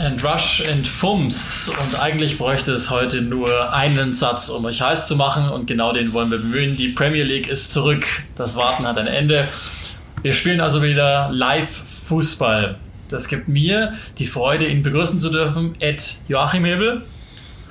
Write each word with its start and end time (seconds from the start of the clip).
And 0.00 0.22
Rush 0.22 0.62
and 0.68 0.86
Fums. 0.86 1.72
Und 1.82 2.00
eigentlich 2.00 2.38
bräuchte 2.38 2.72
es 2.72 2.88
heute 2.88 3.20
nur 3.20 3.72
einen 3.72 4.14
Satz, 4.14 4.48
um 4.48 4.64
euch 4.64 4.80
heiß 4.80 5.08
zu 5.08 5.16
machen. 5.16 5.48
Und 5.48 5.66
genau 5.66 5.92
den 5.92 6.12
wollen 6.12 6.30
wir 6.30 6.38
bemühen. 6.38 6.76
Die 6.76 6.90
Premier 6.90 7.24
League 7.24 7.48
ist 7.48 7.72
zurück. 7.72 8.06
Das 8.36 8.54
Warten 8.54 8.86
hat 8.86 8.96
ein 8.96 9.08
Ende. 9.08 9.48
Wir 10.22 10.32
spielen 10.32 10.60
also 10.60 10.84
wieder 10.84 11.30
Live-Fußball. 11.32 12.76
Das 13.08 13.26
gibt 13.26 13.48
mir 13.48 13.94
die 14.18 14.28
Freude, 14.28 14.68
ihn 14.68 14.84
begrüßen 14.84 15.18
zu 15.18 15.30
dürfen. 15.30 15.74
Ed 15.80 16.18
Joachim 16.28 16.64
Hebel. 16.64 17.02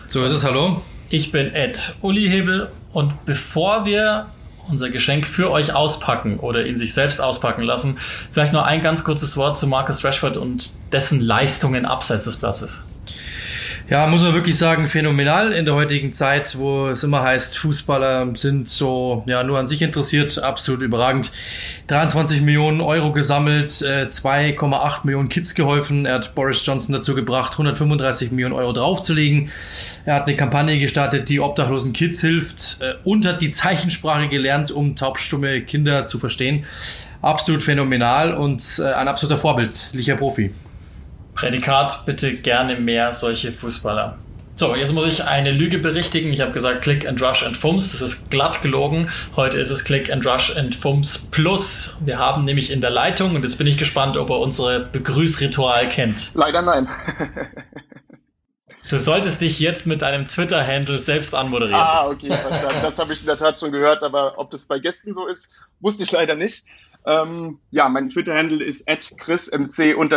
So 0.07 0.25
ist 0.25 0.33
es, 0.33 0.43
hallo. 0.43 0.81
Ich 1.09 1.31
bin 1.31 1.55
Ed 1.55 1.95
Uli 2.01 2.27
Hebel. 2.27 2.67
Und 2.91 3.25
bevor 3.25 3.85
wir 3.85 4.25
unser 4.69 4.89
Geschenk 4.89 5.25
für 5.25 5.51
euch 5.51 5.73
auspacken 5.73 6.39
oder 6.39 6.65
ihn 6.65 6.77
sich 6.77 6.93
selbst 6.93 7.21
auspacken 7.21 7.63
lassen. 7.63 7.97
Vielleicht 8.31 8.53
noch 8.53 8.63
ein 8.63 8.81
ganz 8.81 9.03
kurzes 9.03 9.37
Wort 9.37 9.57
zu 9.57 9.67
Marcus 9.67 10.03
Rashford 10.03 10.37
und 10.37 10.71
dessen 10.91 11.21
Leistungen 11.21 11.85
abseits 11.85 12.25
des 12.25 12.37
Platzes. 12.37 12.85
Ja, 13.89 14.05
muss 14.05 14.21
man 14.21 14.33
wirklich 14.33 14.57
sagen, 14.57 14.87
phänomenal 14.87 15.53
in 15.53 15.63
der 15.63 15.73
heutigen 15.73 16.11
Zeit, 16.11 16.57
wo 16.57 16.87
es 16.87 17.03
immer 17.03 17.23
heißt, 17.23 17.57
Fußballer 17.57 18.35
sind 18.35 18.67
so 18.67 19.23
ja 19.27 19.45
nur 19.45 19.59
an 19.59 19.67
sich 19.67 19.81
interessiert, 19.81 20.39
absolut 20.39 20.81
überragend. 20.81 21.31
23 21.87 22.41
Millionen 22.41 22.81
Euro 22.81 23.13
gesammelt, 23.13 23.71
2,8 23.71 24.59
äh, 24.59 24.99
Millionen 25.05 25.29
Kids 25.29 25.55
geholfen. 25.55 26.05
Er 26.05 26.15
hat 26.15 26.35
Boris 26.35 26.65
Johnson 26.65 26.91
dazu 26.91 27.15
gebracht, 27.15 27.53
135 27.53 28.31
Millionen 28.31 28.55
Euro 28.55 28.73
draufzulegen. 28.73 29.51
Er 30.03 30.15
hat 30.15 30.27
eine 30.27 30.35
Kampagne 30.35 30.79
gestartet, 30.79 31.29
die 31.29 31.39
obdachlosen 31.39 31.93
Kids 31.93 32.19
hilft 32.19 32.81
äh, 32.81 32.95
und 33.05 33.25
hat 33.25 33.41
die 33.41 33.51
Zeichensprache 33.51 34.27
gelernt, 34.27 34.69
um 34.69 34.97
taubstumme 34.97 35.61
Kinder 35.61 36.05
zu 36.05 36.19
verstehen. 36.19 36.65
Absolut 37.21 37.63
phänomenal 37.63 38.33
und 38.33 38.81
äh, 38.83 38.91
ein 38.91 39.07
absoluter 39.07 39.37
vorbildlicher 39.37 40.17
Profi. 40.17 40.51
Prädikat, 41.37 42.05
bitte 42.07 42.33
gerne 42.33 42.77
mehr 42.77 43.13
solche 43.13 43.51
Fußballer. 43.51 44.17
So, 44.55 44.75
jetzt 44.75 44.91
muss 44.93 45.05
ich 45.05 45.23
eine 45.23 45.51
Lüge 45.51 45.77
berichtigen. 45.77 46.33
Ich 46.33 46.41
habe 46.41 46.51
gesagt 46.51 46.81
Click 46.81 47.07
and 47.07 47.21
Rush 47.21 47.43
and 47.43 47.55
Fums. 47.55 47.91
Das 47.91 48.01
ist 48.01 48.31
glatt 48.31 48.63
gelogen. 48.63 49.11
Heute 49.35 49.59
ist 49.59 49.69
es 49.69 49.83
Click 49.83 50.11
and 50.11 50.25
Rush 50.25 50.57
and 50.57 50.73
Fums 50.73 51.29
Plus. 51.29 51.95
Wir 51.99 52.17
haben 52.17 52.43
nämlich 52.43 52.71
in 52.71 52.81
der 52.81 52.89
Leitung 52.89 53.35
und 53.35 53.43
jetzt 53.43 53.59
bin 53.59 53.67
ich 53.67 53.77
gespannt, 53.77 54.17
ob 54.17 54.31
er 54.31 54.39
unsere 54.39 54.79
Begrüßritual 54.79 55.87
kennt. 55.89 56.31
Leider 56.33 56.63
nein. 56.63 56.87
Du 58.89 58.97
solltest 58.97 59.41
dich 59.41 59.59
jetzt 59.59 59.85
mit 59.85 60.01
deinem 60.01 60.29
Twitter-Handle 60.29 60.97
selbst 60.97 61.35
anmoderieren. 61.35 61.77
Ah, 61.77 62.07
okay, 62.07 62.31
verstanden. 62.31 62.77
Das 62.81 62.97
habe 62.97 63.11
ich 63.11 63.19
in 63.19 63.25
der 63.25 63.37
Tat 63.37 63.59
schon 63.59 63.73
gehört, 63.73 64.01
aber 64.01 64.37
ob 64.37 64.49
das 64.49 64.65
bei 64.65 64.79
Gästen 64.79 65.13
so 65.13 65.27
ist, 65.27 65.49
wusste 65.81 66.03
ich 66.03 66.11
leider 66.13 66.35
nicht. 66.35 66.63
Ähm, 67.05 67.59
ja, 67.71 67.87
mein 67.89 68.09
Twitter-Handle 68.09 68.63
ist 68.63 68.85
chrismc-lii. 68.87 70.13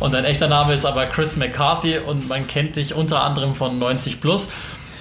Und 0.00 0.12
dein 0.12 0.24
echter 0.24 0.48
Name 0.48 0.74
ist 0.74 0.84
aber 0.84 1.06
Chris 1.06 1.36
McCarthy 1.36 1.98
und 1.98 2.28
man 2.28 2.46
kennt 2.46 2.76
dich 2.76 2.94
unter 2.94 3.22
anderem 3.22 3.54
von 3.54 3.78
90 3.78 4.20
Plus. 4.20 4.50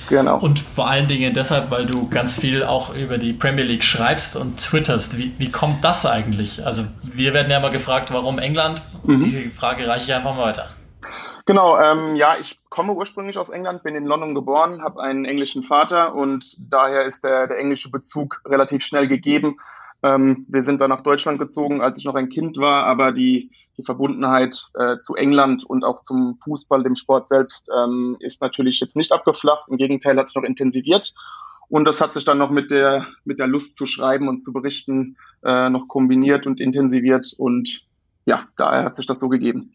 Genau. 0.09 0.37
Und 0.37 0.59
vor 0.59 0.89
allen 0.89 1.07
Dingen 1.07 1.33
deshalb, 1.33 1.71
weil 1.71 1.85
du 1.85 2.07
ganz 2.09 2.37
viel 2.39 2.63
auch 2.63 2.93
über 2.93 3.17
die 3.17 3.33
Premier 3.33 3.63
League 3.63 3.83
schreibst 3.83 4.35
und 4.35 4.59
twitterst. 4.59 5.17
Wie, 5.17 5.33
wie 5.37 5.49
kommt 5.49 5.83
das 5.83 6.05
eigentlich? 6.05 6.65
Also 6.65 6.83
wir 7.01 7.33
werden 7.33 7.49
ja 7.49 7.59
mal 7.59 7.71
gefragt, 7.71 8.11
warum 8.11 8.37
England? 8.37 8.81
Mhm. 9.03 9.21
Die 9.21 9.49
Frage 9.49 9.87
reiche 9.87 10.05
ich 10.05 10.13
einfach 10.13 10.35
mal 10.35 10.43
weiter. 10.43 10.67
Genau, 11.45 11.77
ähm, 11.77 12.15
ja, 12.15 12.37
ich 12.39 12.63
komme 12.69 12.93
ursprünglich 12.93 13.37
aus 13.37 13.49
England, 13.49 13.83
bin 13.83 13.95
in 13.95 14.05
London 14.05 14.33
geboren, 14.33 14.81
habe 14.81 15.01
einen 15.01 15.25
englischen 15.25 15.61
Vater 15.61 16.15
und 16.15 16.55
daher 16.71 17.03
ist 17.03 17.25
der, 17.25 17.47
der 17.47 17.57
englische 17.57 17.91
Bezug 17.91 18.41
relativ 18.45 18.85
schnell 18.85 19.09
gegeben. 19.09 19.57
Ähm, 20.03 20.45
wir 20.47 20.61
sind 20.61 20.79
dann 20.79 20.89
nach 20.89 21.03
Deutschland 21.03 21.39
gezogen, 21.39 21.81
als 21.81 21.97
ich 21.97 22.05
noch 22.05 22.15
ein 22.15 22.29
Kind 22.29 22.57
war, 22.57 22.85
aber 22.85 23.11
die, 23.11 23.51
die 23.77 23.83
Verbundenheit 23.83 24.69
äh, 24.75 24.97
zu 24.99 25.15
England 25.15 25.65
und 25.65 25.83
auch 25.83 26.01
zum 26.01 26.39
Fußball, 26.43 26.81
dem 26.83 26.95
Sport 26.95 27.27
selbst, 27.27 27.69
ähm, 27.77 28.15
ist 28.19 28.41
natürlich 28.41 28.79
jetzt 28.79 28.95
nicht 28.95 29.11
abgeflacht. 29.11 29.65
Im 29.67 29.77
Gegenteil 29.77 30.17
hat 30.17 30.29
sich 30.29 30.35
noch 30.35 30.43
intensiviert. 30.43 31.13
Und 31.67 31.85
das 31.85 31.99
hat 31.99 32.13
sich 32.13 32.23
dann 32.23 32.37
noch 32.37 32.51
mit 32.51 32.71
der, 32.71 33.07
mit 33.25 33.39
der 33.39 33.47
Lust 33.47 33.75
zu 33.75 33.85
schreiben 33.85 34.27
und 34.27 34.39
zu 34.39 34.53
berichten 34.53 35.17
äh, 35.43 35.69
noch 35.69 35.87
kombiniert 35.87 36.45
und 36.45 36.61
intensiviert. 36.61 37.33
Und 37.37 37.85
ja, 38.25 38.47
daher 38.57 38.85
hat 38.85 38.95
sich 38.95 39.05
das 39.05 39.19
so 39.19 39.27
gegeben. 39.27 39.73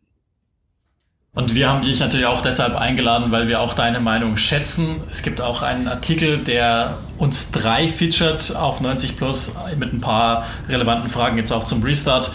Und 1.38 1.54
wir 1.54 1.71
haben 1.71 1.82
dich 1.82 2.00
natürlich 2.00 2.26
auch 2.26 2.43
deshalb 2.43 2.75
eingeladen, 2.75 3.31
weil 3.31 3.47
wir 3.47 3.60
auch 3.60 3.75
deine 3.75 4.00
Meinung 4.00 4.37
schätzen. 4.37 4.97
Es 5.09 5.22
gibt 5.22 5.41
auch 5.41 5.62
einen 5.62 5.87
Artikel, 5.87 6.38
der 6.38 6.99
uns 7.16 7.53
drei 7.53 7.87
featured 7.87 8.56
auf 8.56 8.81
90 8.81 9.16
Plus 9.16 9.54
mit 9.78 9.93
ein 9.93 10.00
paar 10.00 10.47
relevanten 10.69 11.09
Fragen 11.09 11.37
jetzt 11.37 11.53
auch 11.53 11.62
zum 11.62 11.84
Restart. 11.84 12.32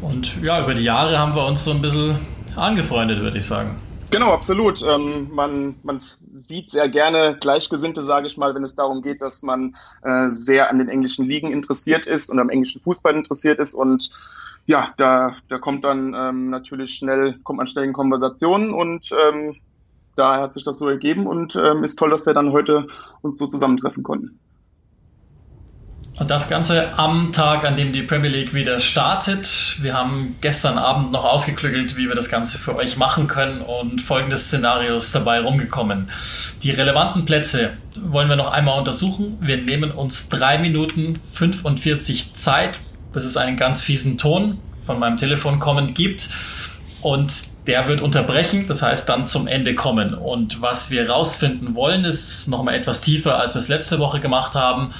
Und 0.00 0.40
ja, 0.44 0.62
über 0.62 0.74
die 0.74 0.84
Jahre 0.84 1.18
haben 1.18 1.34
wir 1.34 1.44
uns 1.44 1.64
so 1.64 1.72
ein 1.72 1.82
bisschen 1.82 2.20
angefreundet, 2.54 3.18
würde 3.18 3.36
ich 3.36 3.46
sagen. 3.46 3.80
Genau, 4.12 4.30
absolut. 4.30 4.80
Ähm, 4.80 5.28
man, 5.32 5.74
man 5.82 6.00
sieht 6.36 6.70
sehr 6.70 6.88
gerne 6.88 7.36
Gleichgesinnte, 7.40 8.00
sage 8.02 8.28
ich 8.28 8.36
mal, 8.36 8.54
wenn 8.54 8.62
es 8.62 8.76
darum 8.76 9.02
geht, 9.02 9.22
dass 9.22 9.42
man 9.42 9.74
äh, 10.02 10.28
sehr 10.28 10.70
an 10.70 10.78
den 10.78 10.88
englischen 10.88 11.26
Ligen 11.26 11.50
interessiert 11.50 12.06
ist 12.06 12.30
und 12.30 12.38
am 12.38 12.50
englischen 12.50 12.80
Fußball 12.80 13.16
interessiert 13.16 13.58
ist 13.58 13.74
und 13.74 14.12
ja, 14.66 14.92
da, 14.96 15.36
da 15.48 15.58
kommt 15.58 15.84
dann 15.84 16.14
ähm, 16.14 16.50
natürlich 16.50 16.94
schnell, 16.94 17.38
kommt 17.44 17.58
man 17.58 17.66
schnell 17.66 17.84
in 17.84 17.92
Konversationen 17.92 18.74
und 18.74 19.10
ähm, 19.12 19.56
da 20.16 20.40
hat 20.40 20.54
sich 20.54 20.64
das 20.64 20.78
so 20.78 20.88
ergeben 20.88 21.26
und 21.26 21.56
ähm, 21.56 21.84
ist 21.84 21.98
toll, 21.98 22.10
dass 22.10 22.26
wir 22.26 22.34
dann 22.34 22.52
heute 22.52 22.88
uns 23.22 23.38
so 23.38 23.46
zusammentreffen 23.46 24.02
konnten. 24.02 24.38
Und 26.18 26.30
das 26.30 26.48
Ganze 26.48 26.98
am 26.98 27.30
Tag, 27.30 27.66
an 27.66 27.76
dem 27.76 27.92
die 27.92 28.00
Premier 28.00 28.30
League 28.30 28.54
wieder 28.54 28.80
startet. 28.80 29.76
Wir 29.82 29.92
haben 29.92 30.36
gestern 30.40 30.78
Abend 30.78 31.12
noch 31.12 31.26
ausgeklügelt, 31.26 31.98
wie 31.98 32.08
wir 32.08 32.14
das 32.14 32.30
Ganze 32.30 32.56
für 32.56 32.74
euch 32.74 32.96
machen 32.96 33.28
können 33.28 33.60
und 33.60 34.00
folgende 34.00 34.38
Szenarios 34.38 35.12
dabei 35.12 35.40
rumgekommen. 35.40 36.10
Die 36.62 36.70
relevanten 36.70 37.26
Plätze 37.26 37.74
wollen 37.94 38.30
wir 38.30 38.36
noch 38.36 38.50
einmal 38.50 38.78
untersuchen. 38.78 39.36
Wir 39.42 39.58
nehmen 39.58 39.90
uns 39.90 40.30
drei 40.30 40.56
Minuten 40.56 41.20
45 41.22 42.32
Zeit 42.32 42.80
bis 43.16 43.24
es 43.24 43.38
einen 43.38 43.56
ganz 43.56 43.82
fiesen 43.82 44.18
Ton 44.18 44.58
von 44.82 44.98
meinem 44.98 45.16
Telefon 45.16 45.58
kommend 45.58 45.94
gibt. 45.94 46.28
Und 47.00 47.32
der 47.66 47.88
wird 47.88 48.02
unterbrechen, 48.02 48.66
das 48.68 48.82
heißt 48.82 49.08
dann 49.08 49.26
zum 49.26 49.46
Ende 49.46 49.74
kommen. 49.74 50.12
Und 50.12 50.60
was 50.60 50.90
wir 50.90 51.08
rausfinden 51.08 51.74
wollen, 51.74 52.04
ist 52.04 52.46
nochmal 52.46 52.74
etwas 52.74 53.00
tiefer, 53.00 53.38
als 53.38 53.54
wir 53.54 53.60
es 53.60 53.68
letzte 53.68 53.98
Woche 54.00 54.20
gemacht 54.20 54.54
haben. 54.54 54.92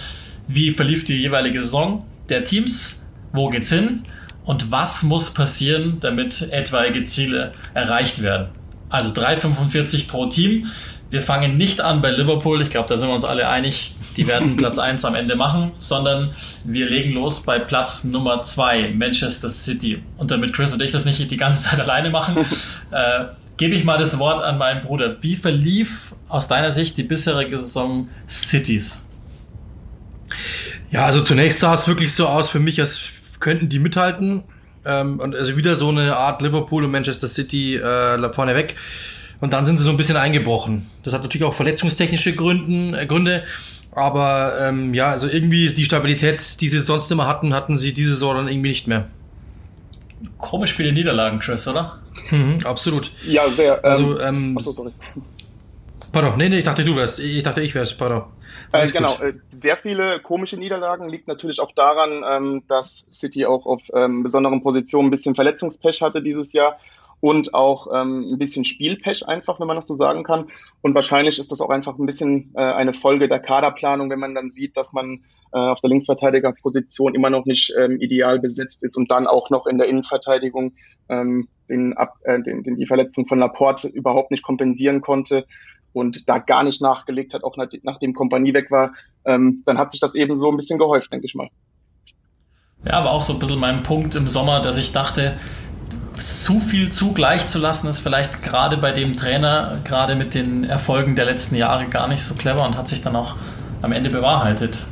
Wie 0.48 0.72
verlief 0.72 1.04
die 1.04 1.20
jeweilige 1.20 1.60
Saison 1.60 2.06
der 2.30 2.46
Teams? 2.46 3.04
Wo 3.34 3.50
geht's 3.50 3.68
hin? 3.68 4.06
Und 4.44 4.70
was 4.70 5.02
muss 5.02 5.34
passieren, 5.34 5.98
damit 6.00 6.48
etwaige 6.52 7.04
Ziele 7.04 7.52
erreicht 7.74 8.22
werden? 8.22 8.48
Also 8.88 9.10
3,45 9.10 10.08
pro 10.08 10.24
Team. 10.24 10.68
Wir 11.10 11.22
fangen 11.22 11.56
nicht 11.56 11.80
an 11.80 12.02
bei 12.02 12.10
Liverpool. 12.10 12.62
Ich 12.62 12.70
glaube, 12.70 12.88
da 12.88 12.96
sind 12.96 13.08
wir 13.08 13.14
uns 13.14 13.24
alle 13.24 13.48
einig 13.48 13.94
die 14.16 14.26
werden 14.26 14.56
Platz 14.56 14.78
1 14.78 15.04
am 15.04 15.14
Ende 15.14 15.36
machen, 15.36 15.72
sondern 15.78 16.34
wir 16.64 16.88
legen 16.88 17.12
los 17.12 17.42
bei 17.42 17.58
Platz 17.58 18.04
Nummer 18.04 18.42
2, 18.42 18.92
Manchester 18.94 19.50
City. 19.50 20.02
Und 20.16 20.30
damit 20.30 20.52
Chris 20.54 20.72
und 20.72 20.82
ich 20.82 20.92
das 20.92 21.04
nicht 21.04 21.30
die 21.30 21.36
ganze 21.36 21.62
Zeit 21.62 21.80
alleine 21.80 22.10
machen, 22.10 22.36
äh, 22.90 23.26
gebe 23.56 23.74
ich 23.74 23.84
mal 23.84 23.98
das 23.98 24.18
Wort 24.18 24.42
an 24.42 24.58
meinen 24.58 24.82
Bruder. 24.82 25.22
Wie 25.22 25.36
verlief 25.36 26.14
aus 26.28 26.48
deiner 26.48 26.72
Sicht 26.72 26.96
die 26.96 27.02
bisherige 27.02 27.58
Saison 27.58 28.08
Cities? 28.28 29.06
Ja, 30.90 31.04
also 31.04 31.22
zunächst 31.22 31.60
sah 31.60 31.74
es 31.74 31.88
wirklich 31.88 32.14
so 32.14 32.26
aus 32.26 32.48
für 32.48 32.60
mich, 32.60 32.80
als 32.80 33.10
könnten 33.40 33.68
die 33.68 33.78
mithalten. 33.78 34.42
Ähm, 34.84 35.20
und 35.20 35.34
also 35.34 35.56
wieder 35.56 35.74
so 35.76 35.88
eine 35.88 36.16
Art 36.16 36.42
Liverpool 36.42 36.84
und 36.84 36.90
Manchester 36.90 37.26
City 37.26 37.76
äh, 37.76 38.32
vorne 38.32 38.54
weg. 38.54 38.76
Und 39.40 39.52
dann 39.52 39.66
sind 39.66 39.76
sie 39.76 39.84
so 39.84 39.90
ein 39.90 39.96
bisschen 39.96 40.16
eingebrochen. 40.16 40.90
Das 41.02 41.12
hat 41.12 41.22
natürlich 41.22 41.44
auch 41.44 41.54
verletzungstechnische 41.54 42.34
Gründen, 42.34 42.94
äh, 42.94 43.06
Gründe. 43.06 43.44
Aber 43.92 44.54
ähm, 44.60 44.92
ja, 44.94 45.08
also 45.08 45.26
irgendwie 45.28 45.64
ist 45.64 45.78
die 45.78 45.84
Stabilität, 45.84 46.60
die 46.60 46.68
sie 46.68 46.82
sonst 46.82 47.10
immer 47.10 47.26
hatten, 47.26 47.54
hatten 47.54 47.76
sie 47.76 47.94
diese 47.94 48.10
Saison 48.10 48.36
dann 48.36 48.48
irgendwie 48.48 48.68
nicht 48.68 48.86
mehr. 48.86 49.08
Komisch 50.38 50.72
viele 50.72 50.92
Niederlagen, 50.92 51.38
Chris, 51.38 51.66
oder? 51.66 51.98
Mhm, 52.30 52.60
absolut. 52.64 53.10
Ja, 53.26 53.48
sehr. 53.48 53.82
Also, 53.84 54.20
ähm, 54.20 54.50
ähm, 54.50 54.56
achso, 54.58 54.72
sorry. 54.72 54.92
Pardon, 56.12 56.36
nee, 56.36 56.48
nee, 56.48 56.58
ich 56.58 56.64
dachte, 56.64 56.84
du 56.84 56.96
wärst. 56.96 57.20
Ich 57.20 57.42
dachte, 57.42 57.60
ich 57.62 57.74
wär's, 57.74 57.96
pardon. 57.96 58.24
Äh, 58.72 58.90
genau, 58.90 59.14
äh, 59.20 59.34
sehr 59.54 59.76
viele 59.76 60.20
komische 60.20 60.56
Niederlagen 60.56 61.08
liegt 61.08 61.28
natürlich 61.28 61.60
auch 61.60 61.72
daran, 61.72 62.24
ähm, 62.28 62.62
dass 62.68 63.08
City 63.12 63.46
auch 63.46 63.66
auf 63.66 63.82
ähm, 63.94 64.22
besonderen 64.22 64.62
Positionen 64.62 65.08
ein 65.08 65.10
bisschen 65.10 65.34
Verletzungspech 65.34 66.02
hatte 66.02 66.22
dieses 66.22 66.52
Jahr 66.52 66.78
und 67.20 67.54
auch 67.54 67.88
ähm, 67.94 68.32
ein 68.32 68.38
bisschen 68.38 68.64
Spielpech 68.64 69.26
einfach, 69.26 69.58
wenn 69.58 69.66
man 69.66 69.76
das 69.76 69.86
so 69.86 69.94
sagen 69.94 70.22
kann. 70.22 70.46
Und 70.82 70.94
wahrscheinlich 70.94 71.38
ist 71.38 71.50
das 71.50 71.60
auch 71.60 71.70
einfach 71.70 71.98
ein 71.98 72.06
bisschen 72.06 72.52
äh, 72.54 72.60
eine 72.60 72.94
Folge 72.94 73.28
der 73.28 73.40
Kaderplanung, 73.40 74.10
wenn 74.10 74.18
man 74.18 74.34
dann 74.34 74.50
sieht, 74.50 74.76
dass 74.76 74.92
man 74.92 75.24
äh, 75.52 75.58
auf 75.58 75.80
der 75.80 75.90
Linksverteidigerposition 75.90 77.14
immer 77.14 77.30
noch 77.30 77.44
nicht 77.46 77.72
ähm, 77.78 78.00
ideal 78.00 78.38
besetzt 78.38 78.82
ist 78.82 78.96
und 78.96 79.10
dann 79.10 79.26
auch 79.26 79.50
noch 79.50 79.66
in 79.66 79.78
der 79.78 79.88
Innenverteidigung 79.88 80.74
ähm, 81.08 81.48
den, 81.68 81.94
Ab, 81.94 82.14
äh, 82.24 82.40
den, 82.42 82.62
den, 82.62 82.76
die 82.76 82.86
Verletzung 82.86 83.26
von 83.26 83.38
Laporte 83.38 83.88
überhaupt 83.88 84.30
nicht 84.30 84.42
kompensieren 84.42 85.00
konnte 85.00 85.46
und 85.92 86.28
da 86.28 86.38
gar 86.38 86.62
nicht 86.62 86.82
nachgelegt 86.82 87.32
hat, 87.32 87.42
auch 87.42 87.56
nach, 87.56 87.68
nachdem 87.82 88.12
Kompanie 88.12 88.52
weg 88.52 88.70
war, 88.70 88.92
ähm, 89.24 89.62
dann 89.64 89.78
hat 89.78 89.92
sich 89.92 90.00
das 90.00 90.14
eben 90.14 90.36
so 90.36 90.50
ein 90.50 90.56
bisschen 90.56 90.78
gehäuft, 90.78 91.12
denke 91.12 91.26
ich 91.26 91.34
mal. 91.34 91.48
Ja, 92.84 92.92
aber 92.92 93.12
auch 93.12 93.22
so 93.22 93.32
ein 93.32 93.38
bisschen 93.38 93.58
mein 93.58 93.82
Punkt 93.82 94.14
im 94.14 94.28
Sommer, 94.28 94.60
dass 94.60 94.78
ich 94.78 94.92
dachte, 94.92 95.38
zu 96.18 96.60
viel 96.60 96.92
zugleich 96.92 97.46
zu 97.46 97.58
lassen, 97.58 97.88
ist 97.88 98.00
vielleicht 98.00 98.42
gerade 98.42 98.76
bei 98.76 98.92
dem 98.92 99.16
Trainer, 99.16 99.78
gerade 99.84 100.14
mit 100.14 100.34
den 100.34 100.64
Erfolgen 100.64 101.16
der 101.16 101.24
letzten 101.24 101.54
Jahre 101.54 101.86
gar 101.86 102.08
nicht 102.08 102.24
so 102.24 102.34
clever 102.34 102.64
und 102.64 102.76
hat 102.76 102.88
sich 102.88 103.02
dann 103.02 103.16
auch 103.16 103.36
am 103.82 103.92
Ende 103.92 104.10
bewahrheitet. 104.10 104.84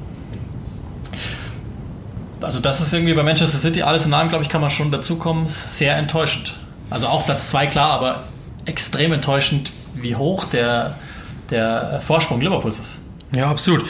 Also 2.41 2.61
das 2.61 2.81
ist 2.81 2.93
irgendwie 2.93 3.15
bei 3.15 3.23
Manchester 3.23 3.59
City, 3.59 3.83
alles 3.83 4.05
in 4.07 4.13
allem, 4.13 4.29
glaube 4.29 4.45
ich, 4.45 4.51
kann 4.51 4.61
man 4.61 4.71
schon 4.71 4.91
dazukommen, 4.91 5.47
sehr 5.47 5.97
enttäuschend. 5.97 6.55
Also 6.91 7.07
auch 7.07 7.25
Platz 7.25 7.49
2 7.51 7.69
klar, 7.69 7.91
aber 7.91 8.25
extrem 8.67 9.13
enttäuschend, 9.13 9.71
wie 9.95 10.17
hoch 10.17 10.45
der, 10.45 10.97
der 11.51 12.03
Vorsprung 12.07 12.41
Liverpools 12.41 12.79
ist. 12.79 12.97
Ja, 13.35 13.51
absolut. 13.51 13.85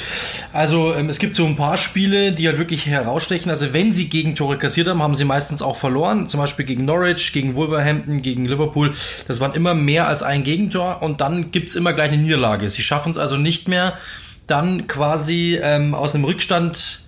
Also 0.53 0.95
ähm, 0.95 1.09
es 1.09 1.19
gibt 1.19 1.37
so 1.37 1.45
ein 1.45 1.57
paar 1.57 1.77
Spiele, 1.77 2.33
die 2.33 2.49
halt 2.49 2.59
wirklich 2.59 2.87
herausstechen. 2.87 3.51
Also 3.51 3.73
wenn 3.73 3.93
sie 3.93 4.09
Gegentore 4.09 4.57
kassiert 4.57 4.89
haben, 4.89 5.03
haben 5.03 5.15
sie 5.15 5.25
meistens 5.25 5.61
auch 5.61 5.77
verloren. 5.77 6.29
Zum 6.29 6.41
Beispiel 6.41 6.65
gegen 6.65 6.85
Norwich, 6.85 7.33
gegen 7.33 7.55
Wolverhampton, 7.55 8.23
gegen 8.23 8.47
Liverpool. 8.47 8.95
Das 9.29 9.41
waren 9.41 9.53
immer 9.53 9.75
mehr 9.75 10.09
als 10.09 10.23
ein 10.23 10.45
Gegentor 10.45 11.03
und 11.03 11.21
dann 11.21 11.51
gibt's 11.51 11.75
immer 11.75 11.93
gleich 11.93 12.13
eine 12.13 12.23
Niederlage. 12.23 12.69
Sie 12.69 12.83
schaffen 12.83 13.11
es 13.11 13.19
also 13.19 13.37
nicht 13.37 13.69
mehr, 13.69 13.99
dann 14.47 14.87
quasi 14.87 15.59
ähm, 15.63 15.95
aus 15.95 16.13
dem 16.13 16.25
Rückstand 16.25 17.01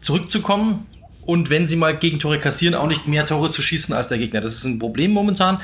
zurückzukommen 0.00 0.86
und 1.24 1.50
wenn 1.50 1.66
sie 1.66 1.76
mal 1.76 1.96
Gegentore 1.96 2.38
kassieren, 2.38 2.74
auch 2.74 2.88
nicht 2.88 3.06
mehr 3.06 3.24
Tore 3.24 3.50
zu 3.50 3.62
schießen 3.62 3.94
als 3.94 4.08
der 4.08 4.18
Gegner. 4.18 4.40
Das 4.40 4.54
ist 4.54 4.64
ein 4.64 4.78
Problem 4.78 5.12
momentan. 5.12 5.60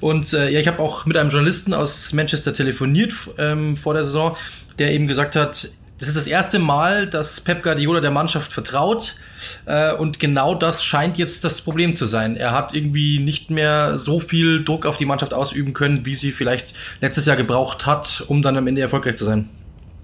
Und 0.00 0.32
äh, 0.32 0.50
ja, 0.50 0.60
ich 0.60 0.68
habe 0.68 0.80
auch 0.80 1.06
mit 1.06 1.16
einem 1.16 1.30
Journalisten 1.30 1.74
aus 1.74 2.12
Manchester 2.12 2.52
telefoniert 2.52 3.12
ähm, 3.38 3.76
vor 3.76 3.94
der 3.94 4.02
Saison, 4.02 4.36
der 4.78 4.92
eben 4.92 5.06
gesagt 5.06 5.36
hat, 5.36 5.70
das 5.98 6.08
ist 6.08 6.16
das 6.16 6.26
erste 6.26 6.58
Mal, 6.58 7.06
dass 7.06 7.40
Pep 7.40 7.62
Guardiola 7.62 8.00
der 8.00 8.10
Mannschaft 8.10 8.52
vertraut. 8.52 9.16
Äh, 9.64 9.94
und 9.94 10.20
genau 10.20 10.54
das 10.54 10.84
scheint 10.84 11.16
jetzt 11.16 11.42
das 11.44 11.62
Problem 11.62 11.96
zu 11.96 12.04
sein. 12.04 12.36
Er 12.36 12.52
hat 12.52 12.74
irgendwie 12.74 13.18
nicht 13.18 13.50
mehr 13.50 13.96
so 13.96 14.20
viel 14.20 14.62
Druck 14.62 14.84
auf 14.84 14.98
die 14.98 15.06
Mannschaft 15.06 15.32
ausüben 15.32 15.72
können, 15.72 16.04
wie 16.04 16.14
sie 16.14 16.32
vielleicht 16.32 16.74
letztes 17.00 17.24
Jahr 17.24 17.36
gebraucht 17.36 17.86
hat, 17.86 18.24
um 18.26 18.42
dann 18.42 18.58
am 18.58 18.66
Ende 18.66 18.82
erfolgreich 18.82 19.16
zu 19.16 19.24
sein. 19.24 19.48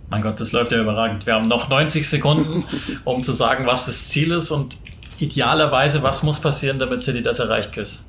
Mein 0.09 0.23
Gott, 0.23 0.41
das 0.41 0.53
läuft 0.53 0.73
ja 0.73 0.81
überragend. 0.81 1.27
Wir 1.27 1.35
haben 1.35 1.49
noch 1.49 1.69
90 1.71 2.07
Sekunden, 2.07 2.65
um 3.05 3.23
zu 3.23 3.33
sagen, 3.33 3.67
was 3.67 3.87
das 3.87 4.09
Ziel 4.09 4.33
ist. 4.33 4.51
Und 4.51 4.77
idealerweise, 5.23 6.03
was 6.03 6.23
muss 6.23 6.41
passieren, 6.41 6.79
damit 6.79 7.03
City 7.03 7.23
das 7.23 7.39
erreicht, 7.39 7.73
Chris? 7.73 8.05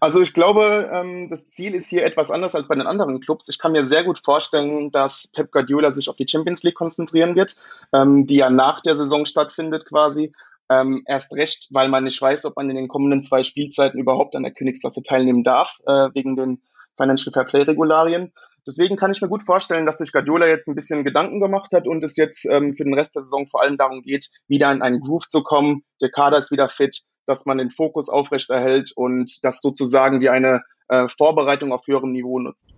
Also 0.00 0.20
ich 0.20 0.32
glaube, 0.32 0.90
ähm, 0.92 1.28
das 1.28 1.48
Ziel 1.48 1.74
ist 1.74 1.88
hier 1.88 2.04
etwas 2.04 2.30
anders 2.30 2.54
als 2.54 2.68
bei 2.68 2.74
den 2.74 2.86
anderen 2.86 3.20
Clubs. 3.20 3.48
Ich 3.48 3.58
kann 3.58 3.72
mir 3.72 3.84
sehr 3.84 4.04
gut 4.04 4.20
vorstellen, 4.24 4.90
dass 4.90 5.28
Pep 5.32 5.50
Guardiola 5.52 5.92
sich 5.92 6.08
auf 6.08 6.16
die 6.16 6.28
Champions 6.28 6.62
League 6.62 6.74
konzentrieren 6.74 7.34
wird, 7.36 7.56
ähm, 7.92 8.26
die 8.26 8.36
ja 8.36 8.50
nach 8.50 8.80
der 8.80 8.96
Saison 8.96 9.26
stattfindet 9.26 9.86
quasi. 9.86 10.32
Ähm, 10.70 11.02
erst 11.06 11.34
recht, 11.34 11.68
weil 11.72 11.88
man 11.88 12.04
nicht 12.04 12.20
weiß, 12.20 12.46
ob 12.46 12.56
man 12.56 12.70
in 12.70 12.76
den 12.76 12.88
kommenden 12.88 13.22
zwei 13.22 13.42
Spielzeiten 13.42 14.00
überhaupt 14.00 14.34
an 14.34 14.42
der 14.42 14.52
Königsklasse 14.52 15.02
teilnehmen 15.02 15.44
darf, 15.44 15.80
äh, 15.86 16.08
wegen 16.14 16.36
den 16.36 16.62
Financial 16.96 17.32
Fair 17.32 17.44
Play 17.44 17.62
Regularien. 17.62 18.32
Deswegen 18.66 18.96
kann 18.96 19.10
ich 19.10 19.20
mir 19.20 19.28
gut 19.28 19.42
vorstellen, 19.42 19.86
dass 19.86 19.98
sich 19.98 20.12
Guardiola 20.12 20.46
jetzt 20.46 20.68
ein 20.68 20.74
bisschen 20.74 21.04
Gedanken 21.04 21.40
gemacht 21.40 21.72
hat 21.72 21.86
und 21.86 22.02
es 22.02 22.16
jetzt 22.16 22.46
ähm, 22.46 22.74
für 22.74 22.84
den 22.84 22.94
Rest 22.94 23.14
der 23.14 23.22
Saison 23.22 23.46
vor 23.46 23.62
allem 23.62 23.76
darum 23.76 24.02
geht, 24.02 24.30
wieder 24.48 24.72
in 24.72 24.82
einen 24.82 25.00
Groove 25.00 25.28
zu 25.28 25.42
kommen. 25.42 25.84
Der 26.00 26.10
Kader 26.10 26.38
ist 26.38 26.50
wieder 26.50 26.68
fit, 26.68 27.02
dass 27.26 27.46
man 27.46 27.58
den 27.58 27.70
Fokus 27.70 28.08
aufrechterhält 28.08 28.92
und 28.94 29.44
das 29.44 29.60
sozusagen 29.60 30.20
wie 30.20 30.30
eine 30.30 30.62
äh, 30.88 31.08
Vorbereitung 31.08 31.72
auf 31.72 31.86
höherem 31.86 32.12
Niveau 32.12 32.38
nutzt. 32.38 32.70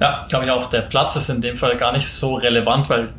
Ja, 0.00 0.26
glaube 0.28 0.46
ich 0.46 0.50
auch. 0.50 0.70
Der 0.70 0.82
Platz 0.82 1.16
ist 1.16 1.28
in 1.28 1.40
dem 1.42 1.56
Fall 1.56 1.76
gar 1.76 1.92
nicht 1.92 2.08
so 2.08 2.34
relevant, 2.34 2.88
weil 2.88 3.12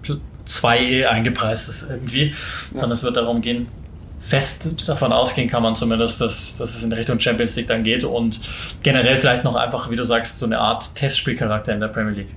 2 0.46 1.10
eingepreist 1.10 1.70
ist 1.70 1.90
irgendwie, 1.90 2.30
ja. 2.30 2.36
sondern 2.72 2.92
es 2.92 3.04
wird 3.04 3.16
darum 3.16 3.42
gehen, 3.42 3.68
fest 4.24 4.88
davon 4.88 5.12
ausgehen 5.12 5.50
kann 5.50 5.62
man 5.62 5.76
zumindest, 5.76 6.22
dass, 6.22 6.58
dass 6.58 6.76
es 6.76 6.84
in 6.84 6.94
Richtung 6.94 7.20
Champions 7.20 7.56
League 7.56 7.68
dann 7.68 7.84
geht 7.84 8.04
und 8.04 8.40
generell 8.82 9.18
vielleicht 9.18 9.44
noch 9.44 9.56
einfach, 9.56 9.90
wie 9.90 9.96
du 9.96 10.06
sagst, 10.06 10.40
so 10.40 10.46
eine 10.46 10.60
Art 10.60 10.96
Testspielcharakter 10.96 11.74
in 11.74 11.82
der 11.82 11.90
Premier 11.90 12.14
League. 12.14 12.36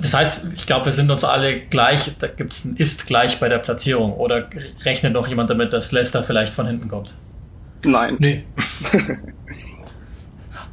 Das 0.00 0.14
heißt, 0.14 0.48
ich 0.56 0.66
glaube, 0.66 0.86
wir 0.86 0.92
sind 0.92 1.10
uns 1.10 1.24
alle 1.24 1.60
gleich, 1.60 2.12
da 2.18 2.26
gibt 2.26 2.52
es 2.52 2.64
ein 2.64 2.76
Ist 2.76 3.06
gleich 3.06 3.38
bei 3.38 3.50
der 3.50 3.58
Platzierung 3.58 4.14
oder 4.14 4.48
rechnet 4.84 5.12
noch 5.12 5.28
jemand 5.28 5.50
damit, 5.50 5.74
dass 5.74 5.92
Leicester 5.92 6.24
vielleicht 6.24 6.54
von 6.54 6.66
hinten 6.66 6.88
kommt? 6.88 7.14
Nein. 7.84 8.16
Nee. 8.18 8.44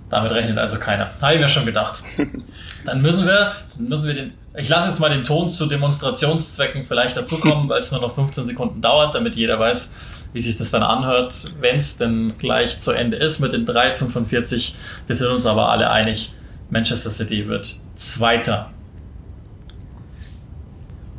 Damit 0.10 0.32
rechnet 0.32 0.58
also 0.58 0.80
keiner. 0.80 1.12
Habe 1.22 1.36
ich 1.36 1.42
mir 1.42 1.50
schon 1.50 1.66
gedacht. 1.66 2.02
Dann 2.86 3.02
müssen 3.02 3.26
wir, 3.26 3.54
dann 3.76 3.90
müssen 3.90 4.08
wir 4.08 4.14
den 4.14 4.34
ich 4.58 4.70
lasse 4.70 4.90
jetzt 4.90 5.00
mal 5.00 5.10
den 5.10 5.24
Ton 5.24 5.50
zu 5.50 5.68
Demonstrationszwecken 5.68 6.84
vielleicht 6.84 7.16
dazukommen, 7.16 7.70
weil 7.74 7.80
es 7.80 7.92
nur 7.92 8.02
noch 8.02 8.16
15 8.16 8.46
Sekunden 8.46 8.82
dauert, 8.82 9.14
damit 9.16 9.36
jeder 9.36 9.60
weiß, 9.60 9.94
wie 10.34 10.40
sich 10.40 10.58
das 10.58 10.72
dann 10.72 10.84
anhört, 10.84 11.34
wenn 11.62 11.78
es 11.78 11.98
denn 11.98 12.34
gleich 12.38 12.80
zu 12.80 12.92
Ende 12.92 13.18
ist 13.18 13.40
mit 13.40 13.54
den 13.54 13.66
3,45. 13.68 14.74
Wir 15.06 15.16
sind 15.16 15.28
uns 15.28 15.46
aber 15.46 15.70
alle 15.70 15.90
einig, 15.90 16.34
Manchester 16.70 17.10
City 17.10 17.48
wird 17.48 17.80
Zweiter. 17.96 18.72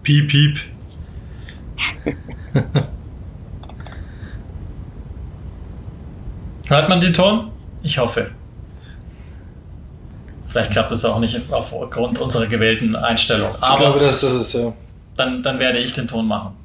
Piep, 0.03 0.29
piep. 0.29 0.59
Hört 6.67 6.89
man 6.89 7.01
den 7.01 7.15
Ton? 7.15 7.51
Ich 7.83 7.99
hoffe. 7.99 8.31
Vielleicht 10.49 10.73
klappt 10.73 10.91
es 10.93 11.05
auch 11.05 11.21
nicht 11.21 11.41
aufgrund 11.51 12.19
unserer 12.19 12.47
gewählten 12.47 12.97
Einstellung. 12.97 13.55
Aber 13.61 13.75
ich 13.75 13.81
glaube, 13.81 13.99
das, 14.01 14.21
das 14.21 14.33
ist 14.33 14.55
ja. 14.55 14.73
Dann, 15.17 15.43
dann 15.43 15.59
werde 15.59 15.79
ich 15.79 15.93
den 15.93 16.09
Ton 16.09 16.27
machen. 16.27 16.57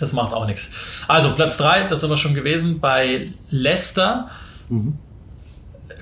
Das 0.00 0.12
macht 0.12 0.32
auch 0.32 0.46
nichts. 0.46 1.04
Also 1.08 1.34
Platz 1.34 1.56
3, 1.58 1.84
das 1.84 2.00
sind 2.00 2.10
wir 2.10 2.16
schon 2.16 2.34
gewesen 2.34 2.80
bei 2.80 3.32
Leicester. 3.50 4.30
Mhm. 4.68 4.96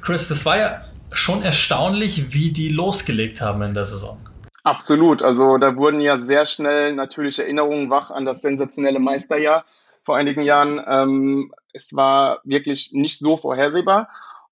Chris, 0.02 0.28
das 0.28 0.44
war 0.44 0.58
ja 0.58 0.80
schon 1.12 1.42
erstaunlich, 1.42 2.32
wie 2.32 2.52
die 2.52 2.68
losgelegt 2.68 3.40
haben 3.40 3.62
in 3.62 3.74
der 3.74 3.84
Saison. 3.84 4.18
Absolut. 4.62 5.22
Also 5.22 5.58
da 5.58 5.76
wurden 5.76 6.00
ja 6.00 6.16
sehr 6.16 6.46
schnell 6.46 6.92
natürlich 6.92 7.38
Erinnerungen 7.38 7.88
wach 7.90 8.10
an 8.10 8.24
das 8.24 8.42
sensationelle 8.42 8.98
Meisterjahr 8.98 9.64
vor 10.04 10.16
einigen 10.16 10.42
Jahren. 10.42 10.80
Ähm, 10.86 11.52
es 11.72 11.94
war 11.94 12.40
wirklich 12.44 12.90
nicht 12.92 13.18
so 13.18 13.36
vorhersehbar 13.36 14.08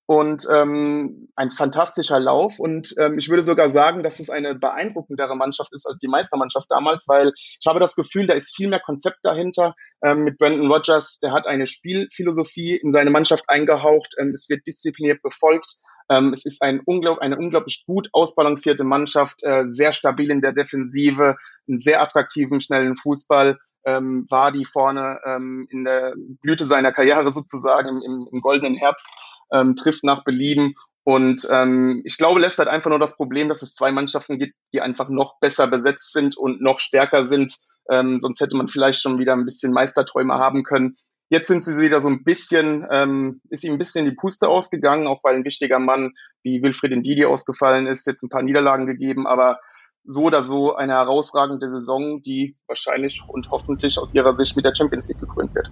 und 0.07 0.47
ähm, 0.53 1.29
ein 1.35 1.51
fantastischer 1.51 2.21
Lauf. 2.21 2.59
Und 2.59 2.95
ähm, 2.99 3.19
ich 3.19 3.29
würde 3.29 3.43
sogar 3.43 3.71
sagen, 3.71 4.03
dass 4.03 4.21
es 4.21 4.29
eine 4.29 4.55
beeindruckendere 4.55 5.35
Mannschaft 5.35 5.73
ist 5.73 5.87
als 5.87 5.99
die 5.99 6.09
Meistermannschaft 6.09 6.71
damals, 6.71 7.07
weil 7.09 7.33
ich 7.37 7.67
habe 7.67 7.81
das 7.81 7.97
Gefühl, 7.97 8.27
da 8.27 8.35
ist 8.35 8.55
viel 8.55 8.69
mehr 8.69 8.81
Konzept 8.81 9.19
dahinter. 9.23 9.75
Ähm, 10.03 10.25
mit 10.25 10.37
Brandon 10.37 10.71
Rogers, 10.71 11.21
der 11.21 11.33
hat 11.33 11.47
eine 11.47 11.67
Spielphilosophie 11.67 12.77
in 12.77 12.93
seine 12.93 13.11
Mannschaft 13.11 13.45
eingehaucht. 13.49 14.15
Ähm, 14.19 14.33
es 14.35 14.49
wird 14.49 14.67
diszipliniert 14.67 15.23
befolgt. 15.23 15.77
Ähm, 16.11 16.35
es 16.35 16.45
ist 16.45 16.61
ein 16.61 16.81
unglaub, 16.85 17.21
eine 17.21 17.39
unglaublich 17.39 17.85
gut 17.87 18.09
ausbalancierte 18.13 18.85
Mannschaft, 18.85 19.43
äh, 19.43 19.65
sehr 19.65 19.93
stabil 19.93 20.31
in 20.31 20.43
der 20.43 20.53
Defensive, 20.53 21.37
einen 21.67 21.79
sehr 21.79 22.03
attraktiven, 22.03 22.61
schnellen 22.61 22.97
Fußball. 22.97 23.59
Ähm, 23.87 24.27
war 24.31 24.51
die 24.51 24.65
vorne 24.65 25.21
ähm, 25.27 25.67
in 25.71 25.85
der 25.85 26.15
Blüte 26.41 26.65
seiner 26.65 26.93
Karriere 26.93 27.33
sozusagen 27.33 27.89
im, 27.89 28.03
im, 28.03 28.29
im 28.33 28.41
goldenen 28.41 28.77
Herbst 28.77 29.07
ähm, 29.55 29.77
trifft 29.77 30.05
nach 30.05 30.25
Belieben. 30.25 30.75
Und 31.05 31.47
ähm, 31.51 32.01
ich 32.05 32.17
glaube, 32.17 32.41
Leicester 32.41 32.63
hat 32.63 32.73
einfach 32.73 32.89
nur 32.91 32.99
das 32.99 33.17
Problem, 33.17 33.49
dass 33.49 33.63
es 33.63 33.75
zwei 33.75 33.93
Mannschaften 33.93 34.39
gibt, 34.39 34.55
die 34.73 34.81
einfach 34.81 35.11
noch 35.11 35.39
besser 35.39 35.67
besetzt 35.67 36.13
sind 36.13 36.37
und 36.37 36.63
noch 36.63 36.81
stärker 36.81 37.27
sind. 37.27 37.55
Ähm, 37.91 38.19
sonst 38.19 38.41
hätte 38.41 38.57
man 38.57 38.69
vielleicht 38.69 39.03
schon 39.03 39.19
wieder 39.19 39.35
ein 39.35 39.45
bisschen 39.45 39.73
Meisterträume 39.73 40.35
haben 40.35 40.65
können. 40.65 40.97
Jetzt 41.29 41.49
sind 41.49 41.63
sie 41.63 41.77
wieder 41.83 42.01
so 42.01 42.09
ein 42.09 42.23
bisschen, 42.25 42.87
ähm, 42.91 43.41
ist 43.51 43.65
ihm 43.65 43.73
ein 43.73 43.79
bisschen 43.79 44.05
die 44.05 44.15
Puste 44.15 44.49
ausgegangen, 44.49 45.07
auch 45.07 45.23
weil 45.25 45.37
ein 45.37 45.45
wichtiger 45.45 45.79
Mann 45.79 46.13
wie 46.43 46.63
Wilfried 46.63 46.93
Ndidi 46.93 47.25
ausgefallen 47.27 47.87
ist, 47.87 48.07
jetzt 48.07 48.23
ein 48.23 48.29
paar 48.29 48.43
Niederlagen 48.43 48.87
gegeben, 48.87 49.27
aber 49.27 49.59
so 50.05 50.25
oder 50.25 50.43
so 50.43 50.77
eine 50.77 50.93
herausragende 50.93 51.71
Saison, 51.71 52.21
die 52.23 52.57
wahrscheinlich 52.67 53.23
und 53.27 53.51
hoffentlich 53.51 53.99
aus 53.99 54.15
ihrer 54.15 54.35
Sicht 54.35 54.55
mit 54.57 54.65
der 54.65 54.75
Champions 54.75 55.09
League 55.09 55.21
gekrönt 55.21 55.55
wird. 55.55 55.71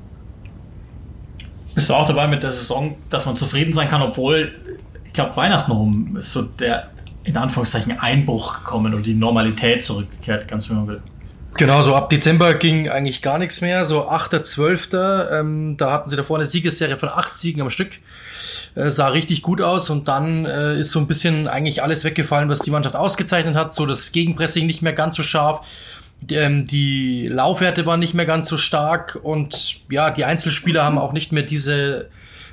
Du 1.92 1.96
auch 1.96 2.06
dabei 2.06 2.26
mit 2.26 2.42
der 2.42 2.52
Saison, 2.52 2.96
dass 3.10 3.26
man 3.26 3.36
zufrieden 3.36 3.74
sein 3.74 3.86
kann, 3.90 4.00
obwohl, 4.00 4.52
ich 5.04 5.12
glaube, 5.12 5.36
Weihnachten 5.36 5.72
rum 5.72 6.16
ist 6.16 6.32
so 6.32 6.40
der, 6.40 6.88
in 7.24 7.36
Anführungszeichen, 7.36 8.00
Einbruch 8.00 8.60
gekommen 8.60 8.94
und 8.94 9.04
die 9.04 9.12
Normalität 9.12 9.84
zurückgekehrt, 9.84 10.48
ganz 10.48 10.70
wie 10.70 10.72
man 10.72 10.88
will. 10.88 11.02
Genau, 11.58 11.82
so 11.82 11.94
ab 11.94 12.08
Dezember 12.08 12.54
ging 12.54 12.88
eigentlich 12.88 13.20
gar 13.20 13.38
nichts 13.38 13.60
mehr. 13.60 13.84
So 13.84 14.08
8.12., 14.08 15.38
ähm, 15.38 15.76
da 15.76 15.92
hatten 15.92 16.08
sie 16.08 16.16
davor 16.16 16.38
eine 16.38 16.46
Siegesserie 16.46 16.96
von 16.96 17.10
acht 17.10 17.36
Siegen 17.36 17.60
am 17.60 17.68
Stück. 17.68 17.98
Äh, 18.74 18.90
sah 18.90 19.08
richtig 19.08 19.42
gut 19.42 19.60
aus 19.60 19.90
und 19.90 20.08
dann 20.08 20.46
äh, 20.46 20.78
ist 20.78 20.92
so 20.92 20.98
ein 20.98 21.06
bisschen 21.06 21.46
eigentlich 21.46 21.82
alles 21.82 22.04
weggefallen, 22.04 22.48
was 22.48 22.60
die 22.60 22.70
Mannschaft 22.70 22.96
ausgezeichnet 22.96 23.54
hat. 23.54 23.74
So 23.74 23.84
das 23.84 24.12
Gegenpressing 24.12 24.64
nicht 24.64 24.80
mehr 24.80 24.94
ganz 24.94 25.14
so 25.14 25.22
scharf 25.22 25.60
ähm, 26.30 26.66
die 26.66 27.28
Laufwerte 27.28 27.86
waren 27.86 28.00
nicht 28.00 28.14
mehr 28.14 28.26
ganz 28.26 28.48
so 28.48 28.56
stark 28.56 29.18
und 29.22 29.80
ja, 29.90 30.10
die 30.10 30.24
Einzelspieler 30.24 30.84
haben 30.84 30.98
auch 30.98 31.12
nicht 31.12 31.32
mehr 31.32 31.42
diese 31.42 32.08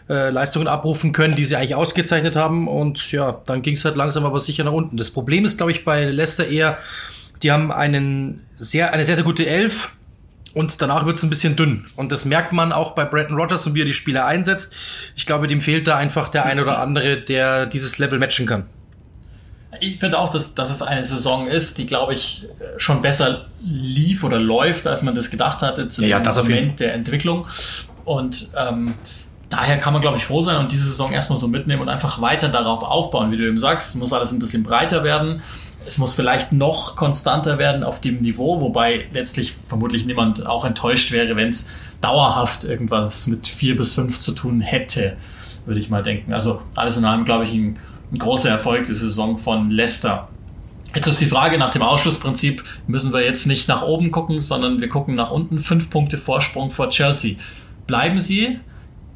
äh, 0.09 0.31
Leistungen 0.31 0.67
abrufen 0.67 1.11
können, 1.11 1.35
die 1.35 1.45
sie 1.45 1.55
eigentlich 1.55 1.75
ausgezeichnet 1.75 2.35
haben. 2.35 2.67
Und 2.67 3.11
ja, 3.11 3.41
dann 3.45 3.61
ging 3.61 3.75
es 3.75 3.85
halt 3.85 3.95
langsam 3.95 4.25
aber 4.25 4.39
sicher 4.39 4.63
nach 4.63 4.71
unten. 4.71 4.97
Das 4.97 5.11
Problem 5.11 5.45
ist, 5.45 5.57
glaube 5.57 5.71
ich, 5.71 5.85
bei 5.85 6.05
Leicester 6.05 6.47
eher, 6.47 6.79
die 7.43 7.51
haben 7.51 7.71
einen 7.71 8.41
sehr, 8.55 8.91
eine 8.91 9.03
sehr, 9.05 9.15
sehr 9.15 9.25
gute 9.25 9.45
Elf. 9.45 9.91
und 10.55 10.81
danach 10.81 11.05
wird 11.05 11.17
es 11.17 11.23
ein 11.23 11.29
bisschen 11.29 11.55
dünn. 11.55 11.85
Und 11.95 12.11
das 12.11 12.25
merkt 12.25 12.53
man 12.53 12.71
auch 12.71 12.95
bei 12.95 13.05
Brandon 13.05 13.37
Rogers 13.37 13.67
und 13.67 13.75
wie 13.75 13.81
er 13.81 13.85
die 13.85 13.93
Spieler 13.93 14.25
einsetzt. 14.25 14.75
Ich 15.15 15.27
glaube, 15.27 15.47
dem 15.47 15.61
fehlt 15.61 15.87
da 15.87 15.95
einfach 15.95 16.29
der 16.29 16.45
ein 16.45 16.59
oder 16.59 16.79
andere, 16.79 17.21
der 17.21 17.67
dieses 17.67 17.99
Level 17.99 18.17
matchen 18.17 18.47
kann. 18.47 18.65
Ich 19.79 19.99
finde 19.99 20.17
auch, 20.17 20.29
dass, 20.29 20.55
dass 20.55 20.71
es 20.71 20.81
eine 20.81 21.03
Saison 21.03 21.47
ist, 21.47 21.77
die, 21.77 21.85
glaube 21.85 22.13
ich, 22.13 22.47
schon 22.77 23.01
besser 23.01 23.45
lief 23.61 24.23
oder 24.23 24.39
läuft, 24.39 24.87
als 24.87 25.03
man 25.03 25.13
das 25.13 25.29
gedacht 25.29 25.61
hatte 25.61 25.87
zu 25.87 26.05
ja, 26.05 26.19
dem 26.19 26.33
ja, 26.33 26.43
Moment 26.43 26.79
der 26.79 26.93
Entwicklung. 26.95 27.45
Und 28.03 28.49
ähm, 28.57 28.95
daher 29.49 29.77
kann 29.77 29.93
man, 29.93 30.01
glaube 30.01 30.17
ich, 30.17 30.25
froh 30.25 30.41
sein 30.41 30.57
und 30.57 30.71
diese 30.71 30.85
Saison 30.85 31.11
erstmal 31.11 31.37
so 31.37 31.47
mitnehmen 31.47 31.83
und 31.83 31.89
einfach 31.89 32.21
weiter 32.21 32.49
darauf 32.49 32.83
aufbauen. 32.83 33.31
Wie 33.31 33.37
du 33.37 33.47
eben 33.47 33.59
sagst, 33.59 33.95
muss 33.95 34.11
alles 34.13 34.31
ein 34.31 34.39
bisschen 34.39 34.63
breiter 34.63 35.03
werden. 35.03 35.41
Es 35.85 35.97
muss 35.97 36.13
vielleicht 36.13 36.51
noch 36.51 36.95
konstanter 36.95 37.57
werden 37.57 37.83
auf 37.83 38.01
dem 38.01 38.21
Niveau, 38.21 38.61
wobei 38.61 39.07
letztlich 39.13 39.53
vermutlich 39.53 40.05
niemand 40.05 40.45
auch 40.45 40.65
enttäuscht 40.65 41.11
wäre, 41.11 41.35
wenn 41.35 41.49
es 41.49 41.69
dauerhaft 42.01 42.63
irgendwas 42.63 43.27
mit 43.27 43.47
vier 43.47 43.75
bis 43.75 43.93
fünf 43.93 44.19
zu 44.19 44.33
tun 44.33 44.61
hätte, 44.61 45.17
würde 45.65 45.79
ich 45.79 45.89
mal 45.89 46.03
denken. 46.03 46.33
Also 46.33 46.61
alles 46.75 46.97
in 46.97 47.05
allem, 47.05 47.25
glaube 47.25 47.45
ich, 47.45 47.53
ein, 47.53 47.77
ein 48.11 48.17
großer 48.17 48.49
Erfolg 48.49 48.85
die 48.85 48.93
Saison 48.93 49.37
von 49.37 49.69
Leicester. 49.69 50.29
Jetzt 50.95 51.07
ist 51.07 51.21
die 51.21 51.27
Frage 51.27 51.59
nach 51.59 51.69
dem 51.69 51.83
Ausschlussprinzip, 51.83 52.63
müssen 52.87 53.13
wir 53.13 53.23
jetzt 53.23 53.45
nicht 53.45 53.67
nach 53.67 53.83
oben 53.83 54.09
gucken, 54.09 54.41
sondern 54.41 54.81
wir 54.81 54.89
gucken 54.89 55.13
nach 55.15 55.29
unten. 55.29 55.59
Fünf 55.59 55.91
Punkte 55.91 56.17
Vorsprung 56.17 56.71
vor 56.71 56.89
Chelsea. 56.89 57.35
Bleiben 57.85 58.19
sie? 58.19 58.59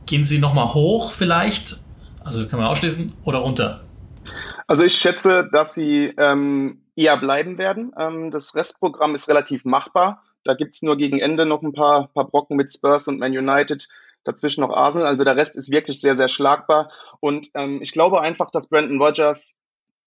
Gehen 0.05 0.23
sie 0.23 0.37
nochmal 0.37 0.73
hoch 0.73 1.11
vielleicht? 1.11 1.77
Also 2.23 2.47
kann 2.47 2.59
man 2.59 2.69
ausschließen 2.69 3.11
oder 3.23 3.39
runter? 3.39 3.83
Also 4.67 4.83
ich 4.83 4.95
schätze, 4.95 5.49
dass 5.51 5.73
sie 5.73 6.13
ähm, 6.17 6.81
eher 6.95 7.17
bleiben 7.17 7.57
werden. 7.57 7.91
Ähm, 7.99 8.31
das 8.31 8.55
Restprogramm 8.55 9.15
ist 9.15 9.27
relativ 9.27 9.65
machbar. 9.65 10.23
Da 10.43 10.53
gibt's 10.53 10.81
nur 10.81 10.97
gegen 10.97 11.19
Ende 11.19 11.45
noch 11.45 11.61
ein 11.61 11.73
paar, 11.73 12.07
paar 12.09 12.27
Brocken 12.27 12.57
mit 12.57 12.71
Spurs 12.71 13.07
und 13.07 13.19
Man 13.19 13.31
United, 13.31 13.87
dazwischen 14.23 14.61
noch 14.61 14.71
Arsenal. 14.75 15.07
Also 15.07 15.23
der 15.23 15.35
Rest 15.35 15.55
ist 15.55 15.71
wirklich 15.71 16.01
sehr, 16.01 16.15
sehr 16.15 16.29
schlagbar. 16.29 16.91
Und 17.19 17.49
ähm, 17.55 17.79
ich 17.81 17.91
glaube 17.91 18.21
einfach, 18.21 18.51
dass 18.51 18.69
Brandon 18.69 19.01
Rogers 19.01 19.59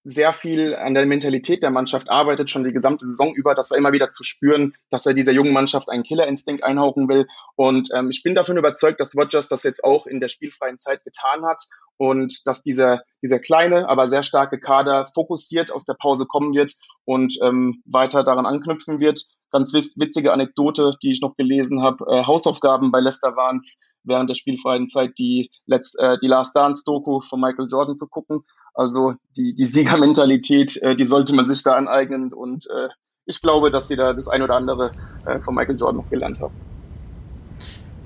sehr 0.08 0.32
viel 0.32 0.76
an 0.76 0.94
der 0.94 1.04
Mentalität 1.04 1.64
der 1.64 1.72
Mannschaft 1.72 2.08
arbeitet, 2.08 2.48
schon 2.48 2.62
die 2.62 2.72
gesamte 2.72 3.04
Saison 3.04 3.34
über. 3.34 3.56
Das 3.56 3.72
war 3.72 3.76
immer 3.76 3.90
wieder 3.90 4.08
zu 4.08 4.22
spüren, 4.22 4.72
dass 4.88 5.04
er 5.04 5.14
dieser 5.14 5.32
jungen 5.32 5.52
Mannschaft 5.52 5.88
einen 5.88 6.04
Killerinstinkt 6.04 6.62
einhauchen 6.62 7.08
will. 7.08 7.26
Und 7.56 7.88
ähm, 7.92 8.10
ich 8.10 8.22
bin 8.22 8.36
davon 8.36 8.56
überzeugt, 8.56 9.00
dass 9.00 9.16
Rogers 9.16 9.48
das 9.48 9.64
jetzt 9.64 9.82
auch 9.82 10.06
in 10.06 10.20
der 10.20 10.28
spielfreien 10.28 10.78
Zeit 10.78 11.02
getan 11.02 11.44
hat 11.44 11.64
und 11.96 12.46
dass 12.46 12.62
dieser, 12.62 13.02
dieser 13.20 13.40
kleine, 13.40 13.88
aber 13.88 14.06
sehr 14.06 14.22
starke 14.22 14.60
Kader 14.60 15.06
fokussiert 15.12 15.72
aus 15.72 15.86
der 15.86 15.94
Pause 15.94 16.26
kommen 16.26 16.54
wird 16.54 16.74
und 17.04 17.36
ähm, 17.42 17.82
weiter 17.84 18.22
daran 18.22 18.46
anknüpfen 18.46 19.00
wird. 19.00 19.24
Ganz 19.50 19.72
witzige 19.72 20.32
Anekdote, 20.32 20.92
die 21.02 21.10
ich 21.10 21.20
noch 21.20 21.34
gelesen 21.34 21.82
habe. 21.82 22.04
Äh, 22.08 22.24
Hausaufgaben 22.26 22.92
bei 22.92 23.00
Leicester 23.00 23.34
waren 23.34 23.56
es, 23.56 23.80
während 24.06 24.30
der 24.30 24.34
spielfreien 24.34 24.88
Zeit 24.88 25.18
die, 25.18 25.50
Let's, 25.66 25.94
äh, 25.96 26.16
die 26.22 26.28
Last 26.28 26.54
Dance 26.56 26.82
Doku 26.84 27.20
von 27.20 27.40
Michael 27.40 27.68
Jordan 27.70 27.96
zu 27.96 28.06
gucken. 28.06 28.40
Also 28.74 29.14
die, 29.36 29.54
die 29.54 29.64
Siegermentalität, 29.64 30.76
äh, 30.82 30.96
die 30.96 31.04
sollte 31.04 31.34
man 31.34 31.48
sich 31.48 31.62
da 31.62 31.74
aneignen 31.74 32.32
und 32.32 32.66
äh, 32.66 32.88
ich 33.26 33.40
glaube, 33.40 33.70
dass 33.70 33.88
sie 33.88 33.96
da 33.96 34.12
das 34.12 34.28
ein 34.28 34.42
oder 34.42 34.54
andere 34.54 34.92
äh, 35.26 35.40
von 35.40 35.54
Michael 35.54 35.76
Jordan 35.76 35.96
noch 35.96 36.10
gelernt 36.10 36.40
haben. 36.40 36.54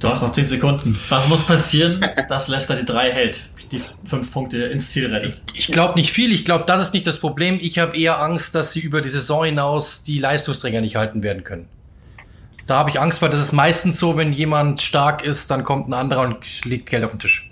Du 0.01 0.09
hast 0.09 0.23
noch 0.23 0.33
zehn 0.33 0.47
Sekunden. 0.47 0.99
Was 1.11 1.29
muss 1.29 1.45
passieren, 1.45 2.03
dass 2.29 2.49
Leicester 2.49 2.75
die 2.77 2.87
drei 2.87 3.13
hält? 3.13 3.51
Die 3.71 3.83
fünf 4.05 4.33
Punkte 4.33 4.65
ins 4.65 4.91
Ziel 4.91 5.07
rettet? 5.07 5.43
Ich, 5.53 5.69
ich 5.69 5.73
glaube 5.73 5.95
nicht 5.95 6.11
viel. 6.11 6.33
Ich 6.33 6.45
glaube, 6.45 6.65
das 6.67 6.81
ist 6.81 6.95
nicht 6.95 7.07
das 7.07 7.21
Problem. 7.21 7.59
Ich 7.61 7.79
habe 7.79 7.97
eher 7.97 8.21
Angst, 8.21 8.55
dass 8.55 8.73
sie 8.73 8.81
über 8.81 9.03
die 9.03 9.11
Saison 9.11 9.45
hinaus 9.45 10.03
die 10.03 10.19
Leistungsträger 10.19 10.81
nicht 10.81 10.97
halten 10.97 11.23
werden 11.23 11.45
können. 11.45 11.69
Da 12.71 12.79
habe 12.79 12.91
ich 12.91 13.01
Angst, 13.01 13.21
weil 13.21 13.31
das 13.31 13.41
ist 13.41 13.53
meistens 13.53 13.99
so, 13.99 14.17
wenn 14.17 14.33
jemand 14.33 14.81
stark 14.81 15.25
ist, 15.25 15.51
dann 15.51 15.65
kommt 15.65 15.89
ein 15.89 15.93
anderer 15.93 16.23
und 16.23 16.65
legt 16.65 16.89
Geld 16.89 17.03
auf 17.05 17.11
den 17.11 17.19
Tisch 17.19 17.51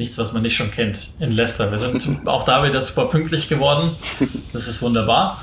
nichts, 0.00 0.18
was 0.18 0.32
man 0.32 0.42
nicht 0.42 0.56
schon 0.56 0.70
kennt 0.70 1.10
in 1.20 1.30
Leicester. 1.30 1.70
Wir 1.70 1.78
sind 1.78 2.26
auch 2.26 2.44
da 2.44 2.64
wieder 2.64 2.80
super 2.80 3.06
pünktlich 3.06 3.48
geworden. 3.48 3.92
Das 4.52 4.66
ist 4.66 4.82
wunderbar. 4.82 5.38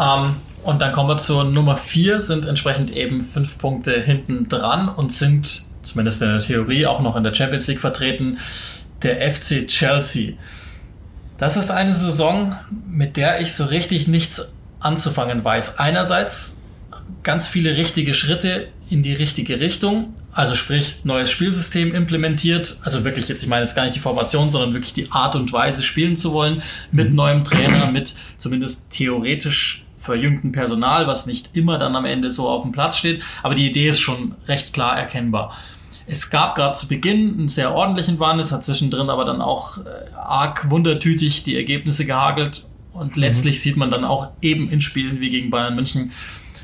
Ähm, 0.00 0.36
und 0.64 0.80
dann 0.80 0.92
kommen 0.92 1.08
wir 1.08 1.18
zur 1.18 1.44
Nummer 1.44 1.76
4, 1.76 2.20
sind 2.20 2.44
entsprechend 2.44 2.90
eben 2.90 3.22
fünf 3.22 3.58
Punkte 3.58 4.00
hinten 4.00 4.48
dran 4.48 4.88
und 4.88 5.12
sind, 5.12 5.66
zumindest 5.82 6.20
in 6.22 6.28
der 6.30 6.40
Theorie, 6.40 6.86
auch 6.86 7.00
noch 7.00 7.14
in 7.16 7.22
der 7.22 7.34
Champions 7.34 7.68
League 7.68 7.80
vertreten, 7.80 8.38
der 9.02 9.30
FC 9.30 9.68
Chelsea. 9.68 10.34
Das 11.36 11.56
ist 11.56 11.70
eine 11.70 11.94
Saison, 11.94 12.56
mit 12.88 13.16
der 13.16 13.40
ich 13.40 13.54
so 13.54 13.64
richtig 13.66 14.08
nichts 14.08 14.52
anzufangen 14.80 15.44
weiß. 15.44 15.78
Einerseits 15.78 16.57
ganz 17.22 17.48
viele 17.48 17.76
richtige 17.76 18.14
Schritte 18.14 18.68
in 18.90 19.02
die 19.02 19.12
richtige 19.12 19.60
Richtung, 19.60 20.14
also 20.32 20.54
sprich 20.54 21.00
neues 21.04 21.30
Spielsystem 21.30 21.94
implementiert, 21.94 22.78
also 22.82 23.04
wirklich 23.04 23.28
jetzt, 23.28 23.42
ich 23.42 23.48
meine 23.48 23.62
jetzt 23.62 23.74
gar 23.74 23.82
nicht 23.82 23.94
die 23.94 24.00
Formation, 24.00 24.50
sondern 24.50 24.72
wirklich 24.72 24.94
die 24.94 25.10
Art 25.10 25.36
und 25.36 25.52
Weise 25.52 25.82
spielen 25.82 26.16
zu 26.16 26.32
wollen, 26.32 26.62
mit 26.90 27.12
neuem 27.12 27.44
Trainer, 27.44 27.90
mit 27.90 28.14
zumindest 28.38 28.90
theoretisch 28.90 29.84
verjüngten 29.92 30.52
Personal, 30.52 31.06
was 31.06 31.26
nicht 31.26 31.50
immer 31.54 31.76
dann 31.78 31.96
am 31.96 32.04
Ende 32.04 32.30
so 32.30 32.48
auf 32.48 32.62
dem 32.62 32.72
Platz 32.72 32.96
steht, 32.96 33.22
aber 33.42 33.54
die 33.54 33.68
Idee 33.68 33.88
ist 33.88 34.00
schon 34.00 34.34
recht 34.46 34.72
klar 34.72 34.96
erkennbar. 34.96 35.56
Es 36.06 36.30
gab 36.30 36.54
gerade 36.54 36.76
zu 36.78 36.88
Beginn 36.88 37.34
einen 37.34 37.48
sehr 37.50 37.74
ordentlichen 37.74 38.18
Wahn, 38.18 38.40
es 38.40 38.52
hat 38.52 38.64
zwischendrin 38.64 39.10
aber 39.10 39.26
dann 39.26 39.42
auch 39.42 39.78
äh, 39.78 40.14
arg 40.16 40.70
wundertütig 40.70 41.44
die 41.44 41.56
Ergebnisse 41.56 42.06
gehagelt. 42.06 42.64
Und 42.92 43.16
letztlich 43.16 43.56
mhm. 43.56 43.60
sieht 43.60 43.76
man 43.76 43.90
dann 43.90 44.04
auch 44.04 44.30
eben 44.40 44.70
in 44.70 44.80
Spielen 44.80 45.20
wie 45.20 45.28
gegen 45.28 45.50
Bayern 45.50 45.74
München, 45.74 46.12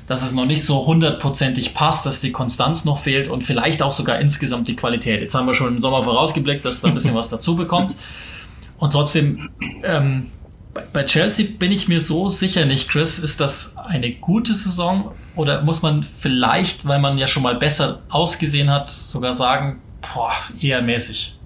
dass 0.07 0.23
es 0.23 0.33
noch 0.33 0.45
nicht 0.45 0.65
so 0.65 0.87
hundertprozentig 0.87 1.75
passt, 1.75 2.05
dass 2.05 2.21
die 2.21 2.33
Konstanz 2.33 2.85
noch 2.85 2.99
fehlt 2.99 3.29
und 3.29 3.43
vielleicht 3.43 3.83
auch 3.83 3.93
sogar 3.93 4.19
insgesamt 4.19 4.69
die 4.69 4.77
Qualität. 4.77 5.21
Jetzt 5.21 5.35
haben 5.35 5.47
wir 5.47 5.55
schon 5.55 5.69
im 5.69 5.81
Sommer 5.81 6.03
vorausgeblickt, 6.03 6.65
dass 6.65 6.81
da 6.81 6.89
ein 6.89 6.95
bisschen 6.95 7.15
was 7.15 7.29
dazu 7.29 7.57
bekommt. 7.57 7.97
Und 8.77 8.93
trotzdem, 8.93 9.51
ähm, 9.83 10.31
bei 10.93 11.05
Chelsea 11.05 11.47
bin 11.59 11.73
ich 11.73 11.89
mir 11.89 12.01
so 12.01 12.29
sicher 12.29 12.67
nicht, 12.67 12.91
Chris, 12.91 13.19
ist 13.19 13.41
das 13.41 13.77
eine 13.77 14.13
gute 14.13 14.53
Saison 14.53 15.15
oder 15.37 15.63
muss 15.63 15.83
man 15.83 16.03
vielleicht, 16.03 16.87
weil 16.87 16.99
man 16.99 17.17
ja 17.17 17.27
schon 17.27 17.43
mal 17.43 17.55
besser 17.55 18.03
ausgesehen 18.11 18.71
hat, 18.71 18.91
sogar 18.91 19.35
sagen, 19.35 19.81
boah, 20.15 20.33
eher 20.61 20.83
mäßig? 20.83 21.39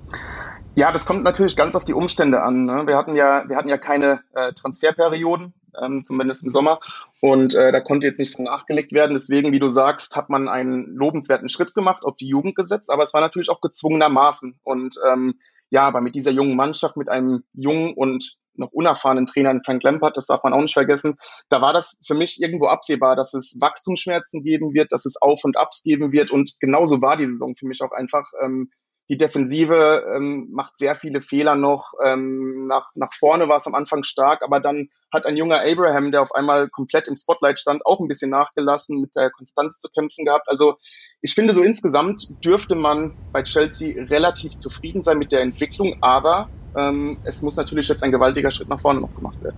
Ja, 0.74 0.92
das 0.92 1.06
kommt 1.06 1.24
natürlich 1.24 1.56
ganz 1.56 1.74
auf 1.74 1.84
die 1.84 1.92
Umstände 1.92 2.42
an. 2.42 2.64
Ne? 2.64 2.86
Wir 2.86 2.96
hatten 2.96 3.16
ja, 3.16 3.44
wir 3.48 3.56
hatten 3.56 3.68
ja 3.68 3.78
keine 3.78 4.20
äh, 4.34 4.52
Transferperioden 4.52 5.52
ähm, 5.82 6.02
zumindest 6.02 6.44
im 6.44 6.50
Sommer. 6.50 6.80
Und 7.20 7.54
äh, 7.54 7.72
da 7.72 7.80
konnte 7.80 8.06
jetzt 8.06 8.18
nicht 8.18 8.38
nachgelegt 8.38 8.92
werden. 8.92 9.14
Deswegen, 9.14 9.52
wie 9.52 9.58
du 9.58 9.68
sagst, 9.68 10.16
hat 10.16 10.30
man 10.30 10.48
einen 10.48 10.94
lobenswerten 10.94 11.48
Schritt 11.48 11.74
gemacht, 11.74 12.04
auf 12.04 12.16
die 12.16 12.28
Jugend 12.28 12.54
gesetzt, 12.54 12.90
aber 12.90 13.02
es 13.02 13.14
war 13.14 13.20
natürlich 13.20 13.50
auch 13.50 13.60
gezwungenermaßen. 13.60 14.58
Und 14.62 14.96
ähm, 15.08 15.38
ja, 15.70 15.82
aber 15.82 16.00
mit 16.00 16.14
dieser 16.14 16.30
jungen 16.30 16.56
Mannschaft, 16.56 16.96
mit 16.96 17.08
einem 17.08 17.44
jungen 17.52 17.94
und 17.94 18.36
noch 18.58 18.72
unerfahrenen 18.72 19.26
Trainer, 19.26 19.58
Frank 19.64 19.82
Lampard, 19.82 20.16
das 20.16 20.26
darf 20.26 20.42
man 20.42 20.52
auch 20.52 20.60
nicht 20.60 20.74
vergessen, 20.74 21.16
da 21.48 21.60
war 21.60 21.72
das 21.72 22.02
für 22.04 22.14
mich 22.14 22.42
irgendwo 22.42 22.66
absehbar, 22.66 23.14
dass 23.14 23.32
es 23.34 23.58
Wachstumsschmerzen 23.60 24.42
geben 24.42 24.74
wird, 24.74 24.92
dass 24.92 25.06
es 25.06 25.20
Auf 25.20 25.44
und 25.44 25.56
Abs 25.56 25.82
geben 25.82 26.12
wird. 26.12 26.30
Und 26.30 26.56
genauso 26.60 27.00
war 27.00 27.16
die 27.16 27.26
Saison 27.26 27.54
für 27.54 27.66
mich 27.66 27.82
auch 27.82 27.92
einfach. 27.92 28.26
Ähm, 28.42 28.70
die 29.08 29.16
Defensive 29.16 30.04
ähm, 30.14 30.48
macht 30.50 30.76
sehr 30.76 30.94
viele 30.94 31.20
Fehler 31.20 31.56
noch. 31.56 31.94
Ähm, 32.04 32.66
nach, 32.66 32.90
nach 32.94 33.12
vorne 33.14 33.48
war 33.48 33.56
es 33.56 33.66
am 33.66 33.74
Anfang 33.74 34.02
stark, 34.04 34.42
aber 34.42 34.60
dann 34.60 34.90
hat 35.12 35.24
ein 35.24 35.36
junger 35.36 35.62
Abraham, 35.62 36.12
der 36.12 36.20
auf 36.20 36.34
einmal 36.34 36.68
komplett 36.68 37.08
im 37.08 37.16
Spotlight 37.16 37.58
stand, 37.58 37.86
auch 37.86 38.00
ein 38.00 38.08
bisschen 38.08 38.30
nachgelassen, 38.30 39.00
mit 39.00 39.16
der 39.16 39.30
Konstanz 39.30 39.80
zu 39.80 39.88
kämpfen 39.88 40.26
gehabt. 40.26 40.48
Also 40.48 40.76
ich 41.22 41.34
finde, 41.34 41.54
so 41.54 41.62
insgesamt 41.62 42.44
dürfte 42.44 42.74
man 42.74 43.16
bei 43.32 43.42
Chelsea 43.42 43.94
relativ 44.04 44.56
zufrieden 44.56 45.02
sein 45.02 45.18
mit 45.18 45.32
der 45.32 45.40
Entwicklung, 45.40 45.96
aber 46.02 46.50
ähm, 46.76 47.16
es 47.24 47.40
muss 47.40 47.56
natürlich 47.56 47.88
jetzt 47.88 48.02
ein 48.02 48.12
gewaltiger 48.12 48.50
Schritt 48.50 48.68
nach 48.68 48.80
vorne 48.80 49.00
noch 49.00 49.14
gemacht 49.14 49.42
werden. 49.42 49.56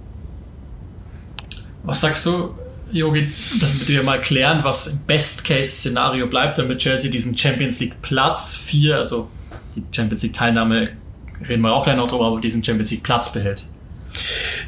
Was 1.82 2.02
sagst 2.02 2.24
du, 2.26 2.54
Jogi, 2.92 3.32
das 3.60 3.74
mit 3.74 3.88
dir 3.88 4.02
mal 4.04 4.20
klären, 4.20 4.62
was 4.62 4.86
im 4.86 4.98
Best-Case-Szenario 5.00 6.28
bleibt, 6.28 6.58
damit 6.58 6.78
Chelsea 6.78 7.10
diesen 7.10 7.36
Champions 7.36 7.80
League 7.80 8.00
Platz 8.02 8.56
4, 8.56 8.96
also 8.96 9.28
die 9.74 9.82
Champions 9.92 10.22
League 10.22 10.34
Teilnahme, 10.34 10.88
reden 11.48 11.62
wir 11.62 11.72
auch 11.72 11.84
gleich 11.84 11.96
noch 11.96 12.08
drüber, 12.08 12.26
aber 12.26 12.40
diesen 12.40 12.62
Champions 12.62 12.90
League 12.90 13.02
Platz 13.02 13.32
behält. 13.32 13.64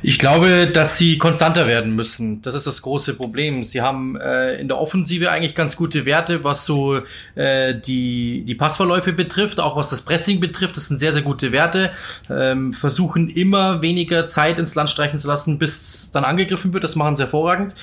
Ich 0.04 0.18
glaube, 0.18 0.66
dass 0.66 0.98
sie 0.98 1.16
konstanter 1.18 1.66
werden 1.66 1.94
müssen. 1.94 2.42
Das 2.42 2.54
ist 2.54 2.66
das 2.66 2.82
große 2.82 3.14
Problem. 3.14 3.62
Sie 3.62 3.82
haben 3.82 4.16
äh, 4.16 4.56
in 4.56 4.68
der 4.68 4.78
Offensive 4.78 5.30
eigentlich 5.30 5.54
ganz 5.54 5.76
gute 5.76 6.04
Werte, 6.04 6.42
was 6.42 6.66
so 6.66 7.00
äh, 7.34 7.74
die, 7.74 8.44
die 8.44 8.54
Passverläufe 8.54 9.12
betrifft, 9.12 9.60
auch 9.60 9.76
was 9.76 9.90
das 9.90 10.02
Pressing 10.02 10.40
betrifft. 10.40 10.76
Das 10.76 10.88
sind 10.88 10.98
sehr, 10.98 11.12
sehr 11.12 11.22
gute 11.22 11.52
Werte. 11.52 11.92
Ähm, 12.28 12.72
versuchen 12.72 13.28
immer 13.28 13.80
weniger 13.82 14.26
Zeit 14.26 14.58
ins 14.58 14.74
Land 14.74 14.90
streichen 14.90 15.18
zu 15.18 15.28
lassen, 15.28 15.58
bis 15.58 16.10
dann 16.12 16.24
angegriffen 16.24 16.72
wird. 16.72 16.82
Das 16.82 16.96
machen 16.96 17.14
sie 17.14 17.22
hervorragend. 17.22 17.74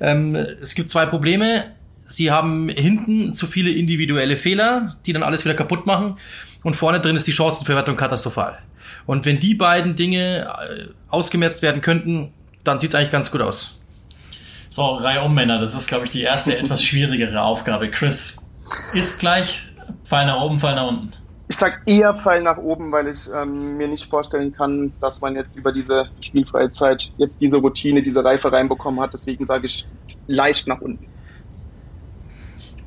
Ähm, 0.00 0.34
es 0.34 0.74
gibt 0.74 0.90
zwei 0.90 1.06
Probleme. 1.06 1.64
Sie 2.04 2.30
haben 2.30 2.70
hinten 2.70 3.34
zu 3.34 3.46
viele 3.46 3.70
individuelle 3.70 4.36
Fehler, 4.36 4.96
die 5.04 5.12
dann 5.12 5.22
alles 5.22 5.44
wieder 5.44 5.54
kaputt 5.54 5.84
machen 5.86 6.16
und 6.62 6.74
vorne 6.74 7.00
drin 7.00 7.16
ist 7.16 7.26
die 7.26 7.32
Chancenverwertung 7.32 7.96
katastrophal. 7.96 8.58
Und 9.06 9.26
wenn 9.26 9.40
die 9.40 9.54
beiden 9.54 9.96
Dinge 9.96 10.48
äh, 10.68 10.88
ausgemerzt 11.08 11.62
werden 11.62 11.80
könnten, 11.80 12.32
dann 12.64 12.78
sieht 12.78 12.90
es 12.90 12.94
eigentlich 12.94 13.10
ganz 13.10 13.30
gut 13.30 13.40
aus. 13.40 13.78
So, 14.70 14.82
Reihe 14.96 15.22
um 15.22 15.34
Männer, 15.34 15.58
das 15.58 15.74
ist, 15.74 15.88
glaube 15.88 16.04
ich, 16.04 16.10
die 16.10 16.22
erste 16.22 16.56
etwas 16.58 16.82
schwierigere 16.82 17.40
Aufgabe. 17.40 17.90
Chris, 17.90 18.38
ist 18.92 19.18
gleich 19.18 19.68
Pfeil 20.04 20.26
nach 20.26 20.40
oben, 20.40 20.58
Pfeil 20.58 20.74
nach 20.74 20.88
unten? 20.88 21.12
Ich 21.50 21.56
sag 21.56 21.80
eher 21.86 22.14
Pfeil 22.14 22.42
nach 22.42 22.58
oben, 22.58 22.92
weil 22.92 23.08
ich 23.08 23.30
ähm, 23.34 23.78
mir 23.78 23.88
nicht 23.88 24.10
vorstellen 24.10 24.52
kann, 24.52 24.92
dass 25.00 25.22
man 25.22 25.34
jetzt 25.34 25.56
über 25.56 25.72
diese 25.72 26.10
spielfreie 26.20 26.70
Zeit 26.70 27.10
jetzt 27.16 27.40
diese 27.40 27.56
Routine, 27.56 28.02
diese 28.02 28.22
Reife 28.22 28.52
reinbekommen 28.52 29.00
hat. 29.00 29.14
Deswegen 29.14 29.46
sage 29.46 29.66
ich 29.66 29.86
leicht 30.26 30.68
nach 30.68 30.82
unten. 30.82 31.06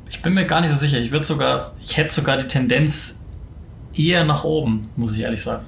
Ich 0.07 0.21
bin 0.21 0.35
mir 0.35 0.45
gar 0.45 0.61
nicht 0.61 0.69
so 0.69 0.77
sicher. 0.77 0.99
Ich 0.99 1.11
würde 1.11 1.25
sogar, 1.25 1.59
ich 1.83 1.97
hätte 1.97 2.13
sogar 2.13 2.37
die 2.37 2.47
Tendenz 2.47 3.20
eher 3.95 4.23
nach 4.23 4.43
oben, 4.43 4.89
muss 4.95 5.13
ich 5.15 5.21
ehrlich 5.21 5.41
sagen. 5.41 5.65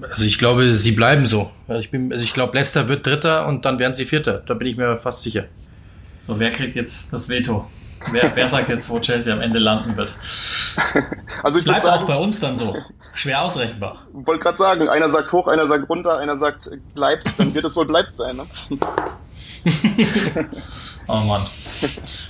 Also 0.00 0.24
ich 0.24 0.38
glaube, 0.38 0.70
sie 0.70 0.92
bleiben 0.92 1.26
so. 1.26 1.50
Also 1.66 1.80
ich, 1.80 1.90
bin, 1.90 2.12
also 2.12 2.22
ich 2.22 2.32
glaube, 2.32 2.56
Leicester 2.56 2.88
wird 2.88 3.06
Dritter 3.06 3.46
und 3.46 3.64
dann 3.64 3.78
werden 3.78 3.94
sie 3.94 4.04
Vierter. 4.04 4.42
Da 4.46 4.54
bin 4.54 4.68
ich 4.68 4.76
mir 4.76 4.96
fast 4.96 5.22
sicher. 5.22 5.44
So, 6.18 6.38
wer 6.38 6.50
kriegt 6.50 6.76
jetzt 6.76 7.12
das 7.12 7.28
Veto? 7.28 7.66
Wer, 8.12 8.34
wer 8.34 8.46
sagt 8.46 8.68
jetzt, 8.68 8.88
wo 8.88 9.00
Chelsea 9.00 9.32
am 9.32 9.40
Ende 9.40 9.58
landen 9.58 9.96
wird? 9.96 10.10
Also 11.42 11.58
ich 11.58 11.64
Bleibt 11.64 11.86
sagen, 11.86 12.02
auch 12.02 12.06
bei 12.06 12.16
uns 12.16 12.40
dann 12.40 12.56
so. 12.56 12.76
Schwer 13.14 13.42
ausrechenbar. 13.42 14.06
Ich 14.18 14.26
wollte 14.26 14.42
gerade 14.42 14.58
sagen, 14.58 14.88
einer 14.88 15.08
sagt 15.08 15.32
hoch, 15.32 15.46
einer 15.48 15.66
sagt 15.66 15.88
runter, 15.88 16.18
einer 16.18 16.36
sagt 16.36 16.70
bleibt, 16.94 17.32
dann 17.38 17.54
wird 17.54 17.64
es 17.64 17.74
wohl 17.76 17.86
bleibt 17.86 18.14
sein. 18.14 18.36
Ne? 18.36 18.46
oh 21.06 21.20
Mann. 21.20 21.46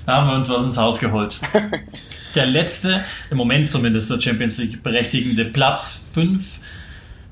Da 0.07 0.17
haben 0.17 0.29
wir 0.29 0.37
uns 0.37 0.49
was 0.49 0.63
ins 0.63 0.77
Haus 0.77 0.99
geholt. 0.99 1.41
Der 2.35 2.47
letzte, 2.47 3.05
im 3.31 3.39
Moment 3.39 3.71
zumindest 3.71 4.11
der 4.11 4.21
Champions 4.21 4.59
League 4.59 4.83
berechtigende 4.83 5.47
Platz 5.47 6.09
5. 6.13 6.61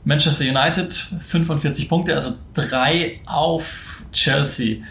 Manchester 0.05 0.45
United 0.45 0.93
45 0.93 1.89
Punkte, 1.89 2.15
also 2.15 2.37
3 2.55 3.21
auf 3.27 4.05
Chelsea. 4.13 4.85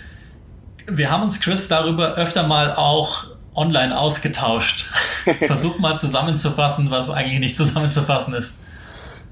Wir 0.88 1.10
haben 1.10 1.24
uns, 1.24 1.40
Chris, 1.40 1.68
darüber 1.70 2.16
öfter 2.16 2.46
mal 2.46 2.76
auch 2.76 3.28
online 3.56 3.98
ausgetauscht. 3.98 4.86
Versuch 5.48 5.80
mal 5.80 5.98
zusammenzufassen, 5.98 6.92
was 6.92 7.10
eigentlich 7.10 7.40
nicht 7.40 7.58
zusammenzufassen 7.58 8.34
ist. 8.34 8.56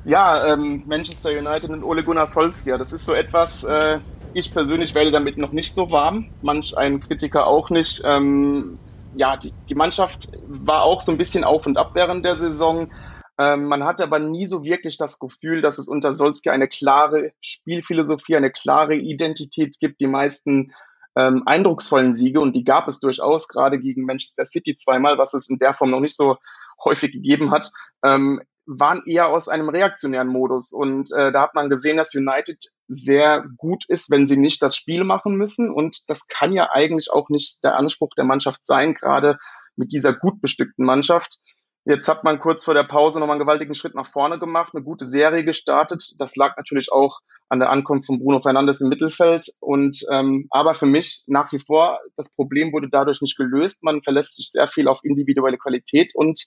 Ja, 0.06 0.54
ähm, 0.54 0.84
Manchester 0.86 1.30
United 1.30 1.70
und 1.70 1.84
Ole 1.84 2.04
Gunnar 2.04 2.28
Solskjaer, 2.28 2.78
das 2.78 2.92
ist 2.92 3.06
so 3.06 3.14
etwas, 3.14 3.64
äh, 3.64 4.00
ich 4.34 4.52
persönlich 4.52 4.96
werde 4.96 5.12
damit 5.12 5.38
noch 5.38 5.52
nicht 5.52 5.76
so 5.76 5.92
warm, 5.92 6.30
manch 6.42 6.78
ein 6.78 7.00
Kritiker 7.00 7.48
auch 7.48 7.70
nicht. 7.70 8.02
Ähm, 8.06 8.78
ja, 9.16 9.38
die, 9.38 9.54
die 9.70 9.76
Mannschaft 9.76 10.30
war 10.48 10.84
auch 10.84 11.02
so 11.02 11.12
ein 11.12 11.18
bisschen 11.18 11.44
auf 11.44 11.66
und 11.66 11.78
ab 11.78 11.92
während 11.94 12.26
der 12.26 12.36
Saison. 12.36 12.92
Ähm, 13.38 13.66
man 13.66 13.84
hatte 13.84 14.04
aber 14.04 14.20
nie 14.20 14.46
so 14.46 14.64
wirklich 14.64 14.98
das 14.98 15.20
Gefühl, 15.20 15.62
dass 15.62 15.78
es 15.78 15.88
unter 15.88 16.14
Solskjaer 16.14 16.54
eine 16.54 16.68
klare 16.68 17.32
Spielphilosophie, 17.42 18.36
eine 18.36 18.52
klare 18.52 18.96
Identität 18.96 19.80
gibt. 19.80 20.02
Die 20.02 20.08
meisten 20.08 20.74
ähm, 21.16 21.44
eindrucksvollen 21.46 22.14
Siege 22.14 22.40
und 22.40 22.56
die 22.56 22.64
gab 22.64 22.88
es 22.88 23.00
durchaus, 23.00 23.48
gerade 23.48 23.80
gegen 23.80 24.06
Manchester 24.06 24.46
City 24.46 24.76
zweimal, 24.76 25.18
was 25.18 25.34
es 25.34 25.50
in 25.50 25.60
der 25.60 25.74
Form 25.74 25.92
noch 25.92 26.00
nicht 26.00 26.16
so 26.16 26.38
häufig 26.84 27.12
gegeben 27.12 27.52
hat, 27.52 27.72
ähm, 28.04 28.42
waren 28.66 29.04
eher 29.06 29.30
aus 29.30 29.50
einem 29.50 29.70
reaktionären 29.70 30.28
Modus. 30.28 30.72
Und 30.72 31.12
äh, 31.12 31.32
da 31.32 31.42
hat 31.42 31.56
man 31.56 31.70
gesehen, 31.70 31.98
dass 31.98 32.16
United 32.16 32.72
sehr 32.94 33.46
gut 33.58 33.86
ist, 33.88 34.10
wenn 34.12 34.28
sie 34.28 34.38
nicht 34.38 34.62
das 34.62 34.76
Spiel 34.76 35.04
machen 35.04 35.36
müssen. 35.36 35.72
Und 35.72 36.02
das 36.08 36.28
kann 36.28 36.54
ja 36.54 36.70
eigentlich 36.72 37.12
auch 37.12 37.30
nicht 37.30 37.64
der 37.64 37.76
Anspruch 37.76 38.12
der 38.16 38.26
Mannschaft 38.26 38.66
sein, 38.66 38.94
gerade 38.94 39.38
mit 39.76 39.92
dieser 39.92 40.14
gut 40.14 40.42
bestückten 40.42 40.86
Mannschaft. 40.86 41.40
Jetzt 41.86 42.08
hat 42.08 42.24
man 42.24 42.40
kurz 42.40 42.64
vor 42.64 42.74
der 42.74 42.86
Pause 42.86 43.20
nochmal 43.20 43.36
einen 43.36 43.46
gewaltigen 43.46 43.76
Schritt 43.76 43.94
nach 43.94 44.08
vorne 44.08 44.40
gemacht, 44.40 44.72
eine 44.74 44.84
gute 44.84 45.06
Serie 45.06 45.44
gestartet. 45.44 46.14
Das 46.18 46.38
lag 46.38 46.56
natürlich 46.56 46.94
auch 46.94 47.20
an 47.50 47.60
der 47.60 47.70
Ankunft 47.70 48.08
von 48.08 48.20
Bruno 48.20 48.40
Fernandes 48.40 48.80
im 48.80 48.88
Mittelfeld. 48.88 49.48
Und 49.60 50.00
ähm, 50.10 50.48
aber 50.50 50.76
für 50.76 50.86
mich 50.86 51.26
nach 51.28 51.52
wie 51.52 51.60
vor, 51.60 52.00
das 52.16 52.34
Problem 52.34 52.72
wurde 52.72 52.88
dadurch 52.90 53.22
nicht 53.22 53.38
gelöst. 53.38 53.84
Man 53.84 54.02
verlässt 54.02 54.38
sich 54.38 54.50
sehr 54.52 54.68
viel 54.68 54.88
auf 54.88 55.00
individuelle 55.04 55.58
Qualität 55.58 56.14
und 56.16 56.46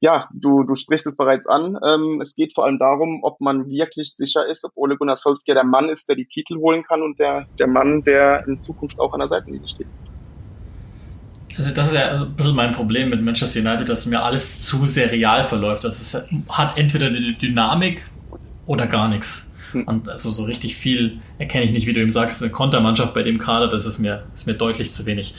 ja, 0.00 0.28
du, 0.32 0.62
du 0.62 0.74
sprichst 0.74 1.06
es 1.06 1.16
bereits 1.16 1.46
an. 1.46 1.78
Ähm, 1.86 2.20
es 2.20 2.34
geht 2.34 2.54
vor 2.54 2.64
allem 2.64 2.78
darum, 2.78 3.20
ob 3.22 3.40
man 3.40 3.66
wirklich 3.68 4.14
sicher 4.14 4.46
ist, 4.46 4.64
ob 4.64 4.72
Ole 4.74 4.96
Gunnar 4.96 5.16
Solskjaer 5.16 5.54
der 5.54 5.64
Mann 5.64 5.88
ist, 5.88 6.08
der 6.08 6.16
die 6.16 6.26
Titel 6.26 6.56
holen 6.56 6.84
kann 6.84 7.02
und 7.02 7.18
der, 7.18 7.46
der 7.58 7.66
Mann, 7.66 8.02
der 8.02 8.46
in 8.46 8.58
Zukunft 8.58 8.98
auch 9.00 9.12
an 9.12 9.20
der 9.20 9.28
Seitenlinie 9.28 9.68
steht. 9.68 9.86
Also 11.56 11.72
das 11.72 11.88
ist 11.88 11.94
ja 11.94 12.20
ein 12.20 12.34
bisschen 12.34 12.54
mein 12.54 12.72
Problem 12.72 13.08
mit 13.08 13.22
Manchester 13.22 13.60
United, 13.60 13.88
dass 13.88 14.04
mir 14.04 14.22
alles 14.22 14.60
zu 14.60 14.84
serial 14.84 15.44
verläuft. 15.44 15.84
Das 15.84 16.02
ist, 16.02 16.22
hat 16.50 16.76
entweder 16.76 17.08
die 17.10 17.34
Dynamik 17.34 18.02
oder 18.66 18.86
gar 18.86 19.08
nichts. 19.08 19.50
Hm. 19.72 19.88
Und 19.88 20.08
also 20.08 20.30
so 20.30 20.44
richtig 20.44 20.76
viel 20.76 21.20
erkenne 21.38 21.64
ich 21.64 21.72
nicht, 21.72 21.86
wie 21.86 21.94
du 21.94 22.00
eben 22.00 22.12
sagst, 22.12 22.42
eine 22.42 22.52
Kontermannschaft 22.52 23.14
bei 23.14 23.22
dem 23.22 23.38
Kader, 23.38 23.68
das 23.68 23.86
ist 23.86 23.98
mir, 23.98 24.24
ist 24.34 24.46
mir 24.46 24.54
deutlich 24.54 24.92
zu 24.92 25.06
wenig. 25.06 25.34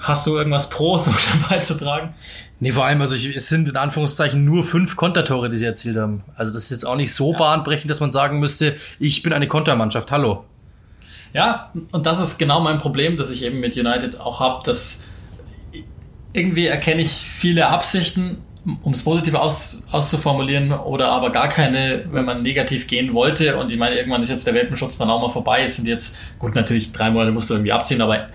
Hast 0.00 0.26
du 0.26 0.36
irgendwas 0.36 0.70
Pros 0.70 1.10
beizutragen? 1.48 2.14
Nee, 2.60 2.72
vor 2.72 2.84
allem, 2.84 3.00
also 3.00 3.14
ich, 3.14 3.34
es 3.34 3.48
sind 3.48 3.68
in 3.68 3.76
Anführungszeichen 3.76 4.44
nur 4.44 4.62
fünf 4.62 4.96
Kontertore, 4.96 5.48
die 5.48 5.58
sie 5.58 5.64
erzielt 5.64 5.96
haben. 5.96 6.22
Also 6.36 6.52
das 6.52 6.64
ist 6.64 6.70
jetzt 6.70 6.86
auch 6.86 6.96
nicht 6.96 7.12
so 7.12 7.32
ja. 7.32 7.38
bahnbrechend, 7.38 7.90
dass 7.90 8.00
man 8.00 8.12
sagen 8.12 8.38
müsste, 8.38 8.76
ich 9.00 9.22
bin 9.22 9.32
eine 9.32 9.48
Kontermannschaft. 9.48 10.12
Hallo. 10.12 10.44
Ja, 11.34 11.72
und 11.90 12.06
das 12.06 12.20
ist 12.20 12.38
genau 12.38 12.60
mein 12.60 12.78
Problem, 12.78 13.16
das 13.16 13.30
ich 13.30 13.44
eben 13.44 13.60
mit 13.60 13.76
United 13.76 14.20
auch 14.20 14.40
habe, 14.40 14.62
dass 14.64 15.02
irgendwie 16.32 16.66
erkenne 16.66 17.02
ich 17.02 17.10
viele 17.10 17.68
Absichten, 17.68 18.38
um 18.82 18.92
es 18.92 19.02
positiv 19.02 19.34
aus, 19.34 19.82
auszuformulieren, 19.90 20.72
oder 20.72 21.08
aber 21.08 21.30
gar 21.30 21.48
keine, 21.48 22.04
wenn 22.12 22.24
man 22.24 22.42
negativ 22.42 22.86
gehen 22.86 23.12
wollte. 23.12 23.56
Und 23.56 23.70
ich 23.70 23.76
meine, 23.76 23.96
irgendwann 23.96 24.22
ist 24.22 24.28
jetzt 24.28 24.46
der 24.46 24.54
Welpenschutz 24.54 24.98
dann 24.98 25.10
auch 25.10 25.20
mal 25.20 25.30
vorbei. 25.30 25.62
Es 25.64 25.76
sind 25.76 25.88
jetzt, 25.88 26.16
gut, 26.38 26.54
natürlich 26.54 26.92
drei 26.92 27.10
Monate 27.10 27.32
musst 27.32 27.50
du 27.50 27.54
irgendwie 27.54 27.72
abziehen, 27.72 28.00
aber 28.00 28.28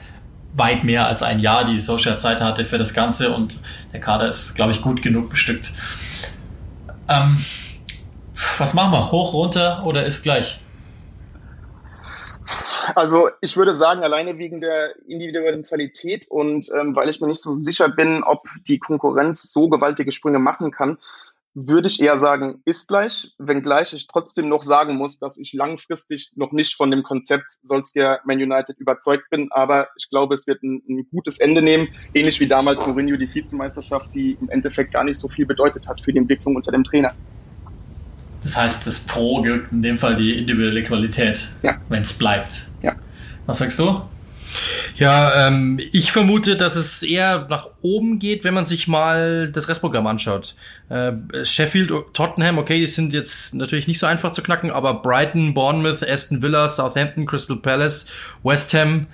weit 0.57 0.83
mehr 0.83 1.07
als 1.07 1.23
ein 1.23 1.39
Jahr, 1.39 1.63
die 1.63 1.79
Social 1.79 2.19
Zeit 2.19 2.41
hatte 2.41 2.65
für 2.65 2.77
das 2.77 2.93
Ganze 2.93 3.33
und 3.33 3.57
der 3.93 3.99
Kader 3.99 4.27
ist, 4.27 4.55
glaube 4.55 4.71
ich, 4.71 4.81
gut 4.81 5.01
genug 5.01 5.29
bestückt. 5.29 5.71
Ähm, 7.07 7.37
was 8.57 8.73
machen 8.73 8.91
wir? 8.91 9.11
Hoch, 9.11 9.33
runter 9.33 9.83
oder 9.85 10.05
ist 10.05 10.23
gleich? 10.23 10.59
Also 12.95 13.29
ich 13.41 13.57
würde 13.57 13.73
sagen, 13.73 14.03
alleine 14.03 14.37
wegen 14.37 14.61
der 14.61 14.95
individuellen 15.07 15.65
Qualität 15.65 16.25
und 16.29 16.69
ähm, 16.71 16.95
weil 16.95 17.09
ich 17.09 17.19
mir 17.19 17.27
nicht 17.27 17.41
so 17.41 17.53
sicher 17.53 17.89
bin, 17.89 18.23
ob 18.23 18.47
die 18.67 18.79
Konkurrenz 18.79 19.51
so 19.51 19.69
gewaltige 19.69 20.11
Sprünge 20.11 20.39
machen 20.39 20.71
kann, 20.71 20.97
würde 21.59 21.87
ich 21.87 21.99
eher 21.99 22.19
sagen, 22.19 22.61
ist 22.65 22.87
gleich, 22.87 23.31
wenngleich 23.39 23.91
ich 23.93 24.05
trotzdem 24.05 24.47
noch 24.47 24.61
sagen 24.61 24.95
muss, 24.95 25.17
dass 25.17 25.39
ich 25.39 25.53
langfristig 25.53 26.31
noch 26.35 26.51
nicht 26.51 26.75
von 26.75 26.91
dem 26.91 27.01
Konzept 27.01 27.57
Solskjaer 27.63 28.19
Man 28.25 28.37
United 28.37 28.77
überzeugt 28.77 29.31
bin, 29.31 29.47
aber 29.49 29.87
ich 29.97 30.07
glaube, 30.07 30.35
es 30.35 30.45
wird 30.45 30.61
ein, 30.61 30.83
ein 30.87 31.07
gutes 31.09 31.39
Ende 31.39 31.63
nehmen, 31.63 31.87
ähnlich 32.13 32.39
wie 32.39 32.45
damals 32.45 32.85
Mourinho 32.85 33.17
die 33.17 33.33
Vizemeisterschaft, 33.33 34.13
die 34.13 34.37
im 34.39 34.49
Endeffekt 34.49 34.93
gar 34.93 35.03
nicht 35.03 35.17
so 35.17 35.27
viel 35.27 35.47
bedeutet 35.47 35.87
hat 35.87 35.99
für 35.99 36.13
die 36.13 36.19
Entwicklung 36.19 36.55
unter 36.55 36.71
dem 36.71 36.83
Trainer. 36.83 37.15
Das 38.43 38.55
heißt, 38.55 38.85
das 38.85 38.99
Pro 38.99 39.41
gilt 39.41 39.71
in 39.71 39.81
dem 39.81 39.97
Fall 39.97 40.15
die 40.15 40.37
individuelle 40.37 40.83
Qualität, 40.83 41.49
ja. 41.63 41.81
wenn 41.89 42.03
es 42.03 42.13
bleibt. 42.13 42.69
Ja. 42.83 42.95
Was 43.47 43.57
sagst 43.57 43.79
du? 43.79 44.01
Ja, 44.97 45.47
ähm, 45.47 45.79
ich 45.91 46.11
vermute, 46.11 46.55
dass 46.55 46.75
es 46.75 47.03
eher 47.03 47.47
nach 47.49 47.67
oben 47.81 48.19
geht, 48.19 48.43
wenn 48.43 48.53
man 48.53 48.65
sich 48.65 48.87
mal 48.87 49.51
das 49.51 49.69
Restprogramm 49.69 50.07
anschaut. 50.07 50.55
Äh, 50.89 51.13
Sheffield, 51.43 51.91
Tottenham, 52.13 52.57
okay, 52.57 52.79
die 52.79 52.87
sind 52.87 53.13
jetzt 53.13 53.53
natürlich 53.53 53.87
nicht 53.87 53.99
so 53.99 54.07
einfach 54.07 54.31
zu 54.31 54.41
knacken, 54.41 54.71
aber 54.71 54.95
Brighton, 54.95 55.53
Bournemouth, 55.53 56.07
Aston 56.07 56.41
Villa, 56.41 56.67
Southampton, 56.67 57.25
Crystal 57.25 57.57
Palace, 57.57 58.07
West 58.43 58.73
Ham. 58.73 59.07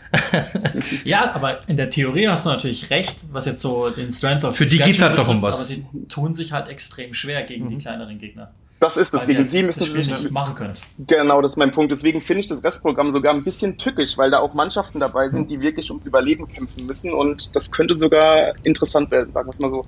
ja, 1.04 1.34
aber 1.36 1.68
in 1.68 1.78
der 1.78 1.90
Theorie 1.90 2.28
hast 2.28 2.46
du 2.46 2.50
natürlich 2.50 2.90
recht, 2.90 3.18
was 3.32 3.46
jetzt 3.46 3.62
so 3.62 3.90
den 3.90 4.12
Strength 4.12 4.46
of 4.46 4.56
Für 4.56 4.66
die 4.66 4.78
geht's 4.78 5.02
halt 5.02 5.18
noch 5.18 5.28
um 5.28 5.42
was. 5.42 5.58
Aber 5.58 5.66
sie 5.66 5.86
tun 6.08 6.34
sich 6.34 6.52
halt 6.52 6.70
extrem 6.70 7.14
schwer 7.14 7.44
gegen 7.44 7.66
mhm. 7.66 7.70
die 7.72 7.78
kleineren 7.80 8.20
Gegner. 8.20 8.52
Das 8.84 8.98
ist 8.98 9.14
es. 9.14 9.26
Gegen 9.26 9.48
sie 9.48 9.64
müssen 9.64 9.86
sie 9.86 10.02
sich 10.02 10.30
machen 10.30 10.56
können. 10.56 10.74
Genau, 11.00 11.42
das 11.42 11.52
ist 11.52 11.58
mein 11.58 11.72
Punkt. 11.72 11.90
Deswegen 11.94 12.20
finde 12.20 12.42
ich 12.42 12.48
das 12.48 12.62
Restprogramm 12.66 13.12
sogar 13.12 13.34
ein 13.34 13.42
bisschen 13.42 13.78
tückisch, 13.78 14.18
weil 14.18 14.30
da 14.30 14.40
auch 14.40 14.54
Mannschaften 14.56 15.00
dabei 15.00 15.30
sind, 15.30 15.50
die 15.50 15.62
wirklich 15.62 15.90
ums 15.90 16.06
Überleben 16.06 16.50
kämpfen 16.50 16.86
müssen. 16.86 17.14
Und 17.14 17.56
das 17.56 17.72
könnte 17.72 17.96
sogar 17.96 18.54
interessant 18.64 19.10
werden, 19.10 19.32
sagen 19.32 19.48
wir 19.48 19.52
es 19.52 19.60
mal 19.60 19.70
so. 19.70 19.86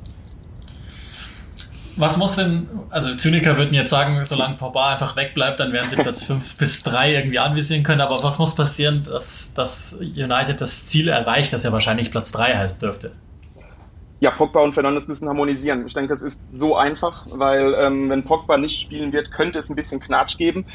Was 1.97 2.15
muss 2.15 2.37
denn, 2.37 2.69
also 2.89 3.13
Zyniker 3.15 3.57
würden 3.57 3.73
jetzt 3.73 3.89
sagen, 3.89 4.23
solange 4.23 4.55
Pogba 4.55 4.93
einfach 4.93 5.17
wegbleibt, 5.17 5.59
dann 5.59 5.73
werden 5.73 5.89
sie 5.89 5.97
Platz 5.97 6.23
5 6.27 6.55
bis 6.55 6.81
3 6.83 7.15
irgendwie 7.15 7.39
anvisieren 7.39 7.83
können. 7.83 7.99
Aber 7.99 8.23
was 8.23 8.39
muss 8.39 8.55
passieren, 8.55 9.03
dass, 9.03 9.53
dass 9.53 9.99
United 9.99 10.61
das 10.61 10.85
Ziel 10.85 11.09
erreicht, 11.09 11.51
das 11.51 11.63
ja 11.63 11.73
wahrscheinlich 11.73 12.11
Platz 12.11 12.31
3 12.31 12.55
heißen 12.55 12.79
dürfte? 12.79 13.11
Ja, 14.25 14.31
Pogba 14.31 14.61
und 14.61 14.73
Fernandes 14.73 15.07
müssen 15.07 15.29
harmonisieren. 15.29 15.85
Ich 15.85 15.93
denke, 15.93 16.09
das 16.09 16.23
ist 16.23 16.43
so 16.51 16.75
einfach, 16.75 17.27
weil 17.29 17.75
ähm, 17.79 18.09
wenn 18.09 18.23
Pogba 18.23 18.57
nicht 18.57 18.81
spielen 18.81 19.13
wird, 19.13 19.31
könnte 19.31 19.59
es 19.59 19.69
ein 19.69 19.75
bisschen 19.75 19.99
Knatsch 19.99 20.39
geben. 20.39 20.65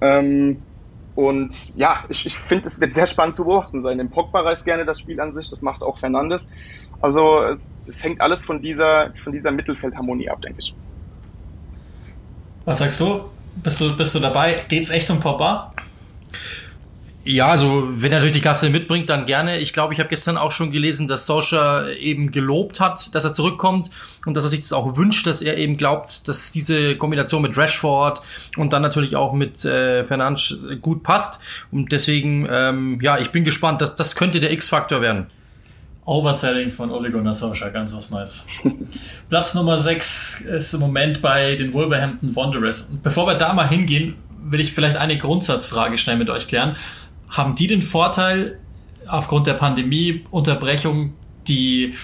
Ähm, 0.00 0.62
und 1.14 1.76
ja, 1.76 2.04
ich, 2.08 2.24
ich 2.24 2.34
finde, 2.34 2.66
es 2.66 2.80
wird 2.80 2.94
sehr 2.94 3.06
spannend 3.06 3.34
zu 3.34 3.44
beobachten 3.44 3.82
sein. 3.82 3.98
Denn 3.98 4.08
Pogba 4.08 4.40
reißt 4.40 4.64
gerne 4.64 4.86
das 4.86 5.00
Spiel 5.00 5.20
an 5.20 5.34
sich, 5.34 5.50
das 5.50 5.60
macht 5.60 5.82
auch 5.82 5.98
Fernandes. 5.98 6.48
Also 7.02 7.42
es, 7.42 7.70
es 7.86 8.02
hängt 8.02 8.22
alles 8.22 8.42
von 8.46 8.62
dieser, 8.62 9.12
von 9.22 9.34
dieser 9.34 9.50
Mittelfeldharmonie 9.50 10.30
ab, 10.30 10.40
denke 10.40 10.60
ich. 10.60 10.74
Was 12.64 12.78
sagst 12.78 13.00
du? 13.00 13.26
Bist 13.56 13.82
du, 13.82 13.94
bist 13.94 14.14
du 14.14 14.18
dabei? 14.18 14.64
Geht's 14.70 14.88
echt 14.88 15.10
um 15.10 15.20
Pogba? 15.20 15.74
Ja, 17.26 17.48
also 17.48 17.88
wenn 17.88 18.12
er 18.12 18.18
natürlich 18.18 18.34
die 18.34 18.42
Klasse 18.42 18.68
mitbringt, 18.68 19.08
dann 19.08 19.24
gerne. 19.24 19.58
Ich 19.58 19.72
glaube, 19.72 19.94
ich 19.94 20.00
habe 20.00 20.10
gestern 20.10 20.36
auch 20.36 20.52
schon 20.52 20.70
gelesen, 20.70 21.08
dass 21.08 21.24
Solskjaer 21.24 21.96
eben 21.96 22.30
gelobt 22.32 22.80
hat, 22.80 23.14
dass 23.14 23.24
er 23.24 23.32
zurückkommt 23.32 23.90
und 24.26 24.36
dass 24.36 24.44
er 24.44 24.50
sich 24.50 24.60
das 24.60 24.74
auch 24.74 24.98
wünscht, 24.98 25.26
dass 25.26 25.40
er 25.40 25.56
eben 25.56 25.78
glaubt, 25.78 26.28
dass 26.28 26.52
diese 26.52 26.96
Kombination 26.96 27.40
mit 27.40 27.56
Rashford 27.56 28.20
und 28.58 28.74
dann 28.74 28.82
natürlich 28.82 29.16
auch 29.16 29.32
mit 29.32 29.64
äh, 29.64 30.04
Fernandes 30.04 30.58
gut 30.82 31.02
passt. 31.02 31.40
Und 31.72 31.92
deswegen, 31.92 32.46
ähm, 32.50 32.98
ja, 33.00 33.16
ich 33.18 33.30
bin 33.30 33.42
gespannt. 33.44 33.80
Das, 33.80 33.96
das 33.96 34.16
könnte 34.16 34.38
der 34.38 34.52
X-Faktor 34.52 35.00
werden. 35.00 35.26
Overselling 36.04 36.72
von 36.72 36.90
Ole 36.90 37.10
Gunnar 37.10 37.32
Solskjaer, 37.32 37.70
ganz 37.70 37.94
was 37.94 38.10
Neues. 38.10 38.46
Platz 39.30 39.54
Nummer 39.54 39.78
6 39.78 40.42
ist 40.42 40.74
im 40.74 40.80
Moment 40.80 41.22
bei 41.22 41.56
den 41.56 41.72
Wolverhampton 41.72 42.36
Wanderers. 42.36 42.90
Und 42.90 43.02
bevor 43.02 43.26
wir 43.26 43.36
da 43.36 43.54
mal 43.54 43.66
hingehen, 43.66 44.16
will 44.46 44.60
ich 44.60 44.74
vielleicht 44.74 44.96
eine 44.96 45.16
Grundsatzfrage 45.16 45.96
schnell 45.96 46.18
mit 46.18 46.28
euch 46.28 46.48
klären 46.48 46.76
haben 47.34 47.56
die 47.56 47.66
den 47.66 47.82
Vorteil, 47.82 48.58
aufgrund 49.06 49.46
der 49.46 49.54
Pandemie-Unterbrechung, 49.54 51.12
die 51.46 51.94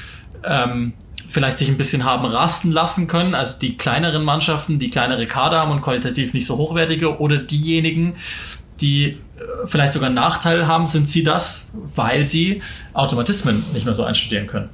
ähm, 0.44 0.92
vielleicht 1.28 1.58
sich 1.58 1.68
ein 1.68 1.78
bisschen 1.78 2.04
haben 2.04 2.26
rasten 2.26 2.72
lassen 2.72 3.06
können, 3.06 3.34
also 3.34 3.58
die 3.58 3.78
kleineren 3.78 4.24
Mannschaften, 4.24 4.78
die 4.78 4.90
kleinere 4.90 5.26
Kader 5.26 5.60
haben 5.60 5.70
und 5.70 5.80
qualitativ 5.80 6.34
nicht 6.34 6.46
so 6.46 6.58
hochwertige, 6.58 7.20
oder 7.20 7.38
diejenigen, 7.38 8.16
die 8.80 9.04
äh, 9.04 9.16
vielleicht 9.66 9.92
sogar 9.92 10.08
einen 10.08 10.16
Nachteil 10.16 10.66
haben, 10.66 10.86
sind 10.86 11.08
sie 11.08 11.22
das, 11.22 11.76
weil 11.94 12.26
sie 12.26 12.62
Automatismen 12.92 13.64
nicht 13.72 13.84
mehr 13.84 13.94
so 13.94 14.02
einstudieren 14.02 14.48
können? 14.48 14.70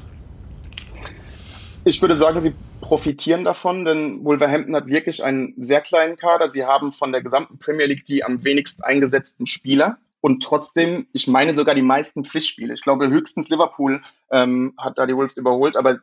Ich 1.85 2.01
würde 2.01 2.17
sagen, 2.17 2.41
sie 2.41 2.53
profitieren 2.81 3.45
davon, 3.45 3.85
denn 3.85 4.25
Wolverhampton 4.25 4.75
hat 4.75 4.87
wirklich 4.87 5.23
einen 5.23 5.55
sehr 5.57 5.81
kleinen 5.81 6.17
Kader. 6.17 6.51
Sie 6.51 6.65
haben 6.65 6.93
von 6.93 7.13
der 7.13 7.23
gesamten 7.23 7.59
Premier 7.59 7.87
League 7.87 8.05
die 8.07 8.25
am 8.25 8.43
wenigsten 8.43 8.83
eingesetzten 8.83 9.47
Spieler 9.47 9.99
und 10.27 10.43
trotzdem, 10.43 11.07
ich 11.13 11.29
meine 11.29 11.55
sogar 11.55 11.77
die 11.77 11.83
meisten 11.83 12.25
Pflichtspiele. 12.25 12.75
Ich 12.75 12.83
glaube, 12.83 13.07
höchstens 13.07 13.49
Liverpool 13.49 14.03
ähm, 14.33 14.75
hat 14.77 14.99
da 14.99 15.07
die 15.07 15.15
Wolves 15.15 15.37
überholt, 15.37 15.77
aber 15.77 16.01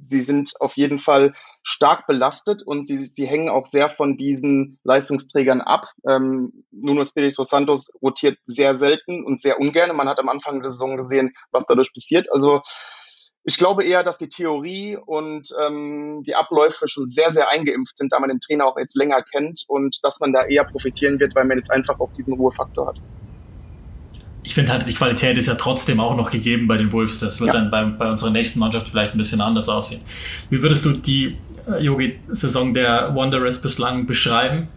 sie 0.00 0.22
sind 0.22 0.54
auf 0.60 0.78
jeden 0.78 0.98
Fall 0.98 1.34
stark 1.62 2.06
belastet 2.06 2.62
und 2.62 2.86
sie, 2.86 3.04
sie 3.04 3.26
hängen 3.26 3.50
auch 3.50 3.66
sehr 3.66 3.90
von 3.90 4.16
diesen 4.16 4.78
Leistungsträgern 4.82 5.60
ab. 5.60 5.92
Ähm, 6.08 6.64
Nuno 6.70 7.02
Espirito 7.02 7.44
Santos 7.44 7.92
rotiert 8.00 8.38
sehr 8.46 8.78
selten 8.78 9.22
und 9.26 9.42
sehr 9.42 9.60
ungern. 9.60 9.94
Man 9.94 10.08
hat 10.08 10.20
am 10.20 10.30
Anfang 10.30 10.62
der 10.62 10.70
Saison 10.70 10.96
gesehen, 10.96 11.34
was 11.50 11.66
dadurch 11.66 11.92
passiert. 11.92 12.32
Also 12.32 12.62
ich 13.44 13.58
glaube 13.58 13.84
eher, 13.84 14.02
dass 14.02 14.16
die 14.16 14.30
Theorie 14.30 14.96
und 14.96 15.50
ähm, 15.62 16.22
die 16.26 16.34
Abläufe 16.34 16.88
schon 16.88 17.08
sehr, 17.08 17.30
sehr 17.30 17.50
eingeimpft 17.50 17.98
sind, 17.98 18.10
da 18.10 18.20
man 18.20 18.30
den 18.30 18.40
Trainer 18.40 18.64
auch 18.64 18.78
jetzt 18.78 18.96
länger 18.96 19.20
kennt 19.20 19.64
und 19.68 19.98
dass 20.02 20.18
man 20.18 20.32
da 20.32 20.46
eher 20.46 20.64
profitieren 20.64 21.20
wird, 21.20 21.34
weil 21.34 21.44
man 21.44 21.58
jetzt 21.58 21.70
einfach 21.70 22.00
auch 22.00 22.14
diesen 22.14 22.36
Ruhefaktor 22.36 22.86
hat 22.86 22.96
ich 24.46 24.54
finde 24.54 24.72
halt, 24.72 24.86
die 24.86 24.94
Qualität 24.94 25.36
ist 25.36 25.48
ja 25.48 25.56
trotzdem 25.56 25.98
auch 25.98 26.16
noch 26.16 26.30
gegeben 26.30 26.68
bei 26.68 26.76
den 26.76 26.92
Wolves. 26.92 27.18
Das 27.18 27.40
wird 27.40 27.52
ja. 27.52 27.60
dann 27.60 27.70
bei, 27.70 27.84
bei 27.84 28.08
unserer 28.08 28.30
nächsten 28.30 28.60
Mannschaft 28.60 28.88
vielleicht 28.88 29.12
ein 29.12 29.18
bisschen 29.18 29.40
anders 29.40 29.68
aussehen. 29.68 30.02
Wie 30.50 30.62
würdest 30.62 30.84
du 30.84 30.92
die 30.92 31.36
äh, 31.68 31.82
Yogi-Saison 31.82 32.72
der 32.72 33.14
Wanderers 33.16 33.60
bislang 33.60 34.06
beschreiben? 34.06 34.68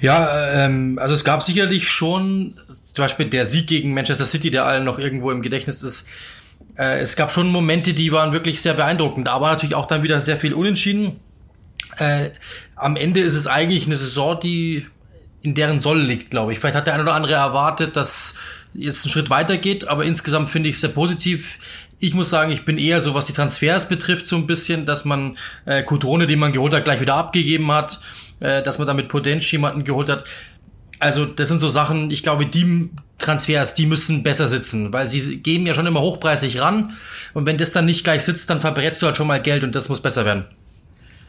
Ja, 0.00 0.52
ähm, 0.52 0.98
also 1.00 1.14
es 1.14 1.22
gab 1.22 1.44
sicherlich 1.44 1.88
schon, 1.88 2.54
zum 2.92 3.04
Beispiel 3.04 3.26
der 3.26 3.46
Sieg 3.46 3.68
gegen 3.68 3.94
Manchester 3.94 4.26
City, 4.26 4.50
der 4.50 4.66
allen 4.66 4.84
noch 4.84 4.98
irgendwo 4.98 5.30
im 5.30 5.40
Gedächtnis 5.40 5.84
ist. 5.84 6.08
Äh, 6.76 6.98
es 6.98 7.14
gab 7.14 7.30
schon 7.30 7.48
Momente, 7.48 7.94
die 7.94 8.10
waren 8.10 8.32
wirklich 8.32 8.60
sehr 8.60 8.74
beeindruckend, 8.74 9.28
aber 9.28 9.48
natürlich 9.48 9.76
auch 9.76 9.86
dann 9.86 10.02
wieder 10.02 10.18
sehr 10.18 10.36
viel 10.36 10.52
Unentschieden. 10.52 11.20
Äh, 11.96 12.30
am 12.74 12.96
Ende 12.96 13.20
ist 13.20 13.34
es 13.34 13.46
eigentlich 13.46 13.86
eine 13.86 13.96
Saison, 13.96 14.40
die 14.40 14.86
in 15.46 15.54
deren 15.54 15.78
Soll 15.78 16.00
liegt, 16.00 16.32
glaube 16.32 16.52
ich. 16.52 16.58
Vielleicht 16.58 16.74
hat 16.74 16.88
der 16.88 16.94
eine 16.94 17.04
oder 17.04 17.14
andere 17.14 17.34
erwartet, 17.34 17.94
dass 17.94 18.36
jetzt 18.74 19.06
ein 19.06 19.10
Schritt 19.10 19.30
weiter 19.30 19.56
geht, 19.58 19.86
aber 19.86 20.04
insgesamt 20.04 20.50
finde 20.50 20.68
ich 20.68 20.74
es 20.74 20.80
sehr 20.80 20.90
positiv. 20.90 21.60
Ich 22.00 22.14
muss 22.14 22.28
sagen, 22.30 22.50
ich 22.50 22.64
bin 22.64 22.78
eher 22.78 23.00
so, 23.00 23.14
was 23.14 23.26
die 23.26 23.32
Transfers 23.32 23.88
betrifft, 23.88 24.26
so 24.26 24.34
ein 24.34 24.48
bisschen, 24.48 24.86
dass 24.86 25.04
man 25.04 25.38
äh, 25.64 25.84
Kudrone, 25.84 26.26
den 26.26 26.40
man 26.40 26.52
geholt 26.52 26.74
hat, 26.74 26.82
gleich 26.82 27.00
wieder 27.00 27.14
abgegeben 27.14 27.70
hat, 27.70 28.00
äh, 28.40 28.60
dass 28.64 28.78
man 28.78 28.88
damit 28.88 29.06
Potenz 29.06 29.48
jemanden 29.52 29.84
geholt 29.84 30.08
hat. 30.08 30.24
Also 30.98 31.24
das 31.24 31.46
sind 31.46 31.60
so 31.60 31.68
Sachen, 31.68 32.10
ich 32.10 32.24
glaube, 32.24 32.44
die 32.44 32.90
Transfers, 33.18 33.74
die 33.74 33.86
müssen 33.86 34.24
besser 34.24 34.48
sitzen, 34.48 34.92
weil 34.92 35.06
sie 35.06 35.38
geben 35.38 35.64
ja 35.64 35.74
schon 35.74 35.86
immer 35.86 36.00
hochpreisig 36.00 36.60
ran 36.60 36.96
und 37.34 37.46
wenn 37.46 37.56
das 37.56 37.70
dann 37.70 37.84
nicht 37.84 38.02
gleich 38.02 38.24
sitzt, 38.24 38.50
dann 38.50 38.60
verbrätst 38.60 39.00
du 39.00 39.06
halt 39.06 39.16
schon 39.16 39.28
mal 39.28 39.40
Geld 39.40 39.62
und 39.62 39.76
das 39.76 39.88
muss 39.88 40.02
besser 40.02 40.24
werden. 40.24 40.44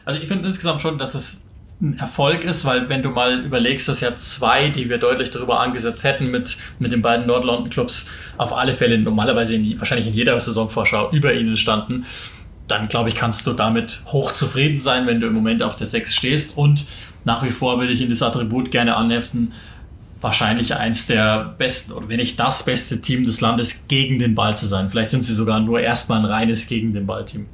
Also 0.04 0.20
ich 0.20 0.26
finde 0.26 0.48
insgesamt 0.48 0.82
schon, 0.82 0.98
dass 0.98 1.14
es 1.14 1.47
ein 1.80 1.98
Erfolg 1.98 2.44
ist, 2.44 2.64
weil 2.64 2.88
wenn 2.88 3.02
du 3.02 3.10
mal 3.10 3.44
überlegst, 3.44 3.88
dass 3.88 4.00
ja 4.00 4.16
zwei, 4.16 4.68
die 4.68 4.88
wir 4.88 4.98
deutlich 4.98 5.30
darüber 5.30 5.60
angesetzt 5.60 6.02
hätten 6.02 6.30
mit, 6.30 6.58
mit 6.80 6.90
den 6.90 7.02
beiden 7.02 7.26
Nord-London-Clubs, 7.26 8.10
auf 8.36 8.52
alle 8.52 8.74
Fälle 8.74 8.98
normalerweise 8.98 9.54
in, 9.54 9.78
wahrscheinlich 9.78 10.08
in 10.08 10.14
jeder 10.14 10.38
Saisonvorschau 10.40 11.12
über 11.12 11.32
ihnen 11.32 11.56
standen, 11.56 12.06
dann 12.66 12.88
glaube 12.88 13.08
ich, 13.08 13.14
kannst 13.14 13.46
du 13.46 13.52
damit 13.52 14.02
hoch 14.06 14.32
zufrieden 14.32 14.80
sein, 14.80 15.06
wenn 15.06 15.20
du 15.20 15.28
im 15.28 15.32
Moment 15.32 15.62
auf 15.62 15.76
der 15.76 15.86
6 15.86 16.14
stehst 16.14 16.56
und 16.56 16.86
nach 17.24 17.42
wie 17.44 17.50
vor 17.50 17.78
würde 17.78 17.92
ich 17.92 18.02
in 18.02 18.10
das 18.10 18.22
Attribut 18.22 18.70
gerne 18.70 18.96
anheften, 18.96 19.52
wahrscheinlich 20.20 20.74
eins 20.74 21.06
der 21.06 21.54
besten 21.58 21.92
oder 21.92 22.08
wenn 22.08 22.16
nicht 22.16 22.40
das 22.40 22.64
beste 22.64 23.00
Team 23.00 23.24
des 23.24 23.40
Landes 23.40 23.86
gegen 23.86 24.18
den 24.18 24.34
Ball 24.34 24.56
zu 24.56 24.66
sein. 24.66 24.88
Vielleicht 24.88 25.10
sind 25.10 25.24
sie 25.24 25.34
sogar 25.34 25.60
nur 25.60 25.80
erstmal 25.80 26.18
ein 26.18 26.24
reines 26.24 26.66
gegen 26.66 26.92
den 26.92 27.06
Ball-Team. 27.06 27.46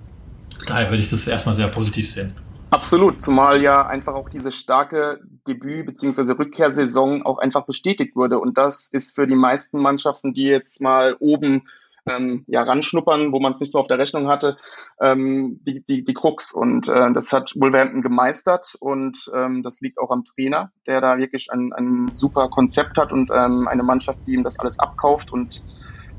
Daher 0.66 0.88
würde 0.88 1.02
ich 1.02 1.10
das 1.10 1.28
erstmal 1.28 1.54
sehr 1.54 1.68
positiv 1.68 2.08
sehen. 2.08 2.32
Absolut, 2.74 3.22
zumal 3.22 3.62
ja 3.62 3.86
einfach 3.86 4.14
auch 4.14 4.28
diese 4.28 4.50
starke 4.50 5.20
Debüt- 5.46 5.86
bzw. 5.86 6.32
Rückkehrsaison 6.32 7.22
auch 7.24 7.38
einfach 7.38 7.66
bestätigt 7.66 8.16
wurde. 8.16 8.40
Und 8.40 8.58
das 8.58 8.88
ist 8.88 9.14
für 9.14 9.28
die 9.28 9.36
meisten 9.36 9.78
Mannschaften, 9.78 10.34
die 10.34 10.48
jetzt 10.48 10.80
mal 10.80 11.16
oben 11.20 11.68
ähm, 12.04 12.42
ja, 12.48 12.64
ranschnuppern, 12.64 13.30
wo 13.30 13.38
man 13.38 13.52
es 13.52 13.60
nicht 13.60 13.70
so 13.70 13.78
auf 13.78 13.86
der 13.86 14.00
Rechnung 14.00 14.26
hatte, 14.26 14.56
ähm, 15.00 15.60
die, 15.62 15.84
die, 15.86 16.04
die 16.04 16.14
Krux. 16.14 16.50
Und 16.52 16.88
äh, 16.88 17.12
das 17.12 17.32
hat 17.32 17.52
Wolverhampton 17.54 18.02
gemeistert 18.02 18.74
und 18.80 19.30
ähm, 19.32 19.62
das 19.62 19.80
liegt 19.80 20.00
auch 20.00 20.10
am 20.10 20.24
Trainer, 20.24 20.72
der 20.88 21.00
da 21.00 21.16
wirklich 21.16 21.52
ein, 21.52 21.72
ein 21.72 22.08
super 22.10 22.48
Konzept 22.48 22.98
hat 22.98 23.12
und 23.12 23.30
ähm, 23.30 23.68
eine 23.68 23.84
Mannschaft, 23.84 24.18
die 24.26 24.32
ihm 24.32 24.42
das 24.42 24.58
alles 24.58 24.80
abkauft. 24.80 25.30
Und 25.32 25.62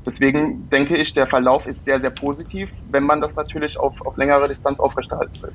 deswegen 0.06 0.70
denke 0.70 0.96
ich, 0.96 1.12
der 1.12 1.26
Verlauf 1.26 1.66
ist 1.66 1.84
sehr, 1.84 2.00
sehr 2.00 2.12
positiv, 2.12 2.72
wenn 2.82 3.04
man 3.04 3.20
das 3.20 3.36
natürlich 3.36 3.78
auf, 3.78 4.00
auf 4.06 4.16
längere 4.16 4.48
Distanz 4.48 4.80
aufrechterhalten 4.80 5.36
will 5.42 5.52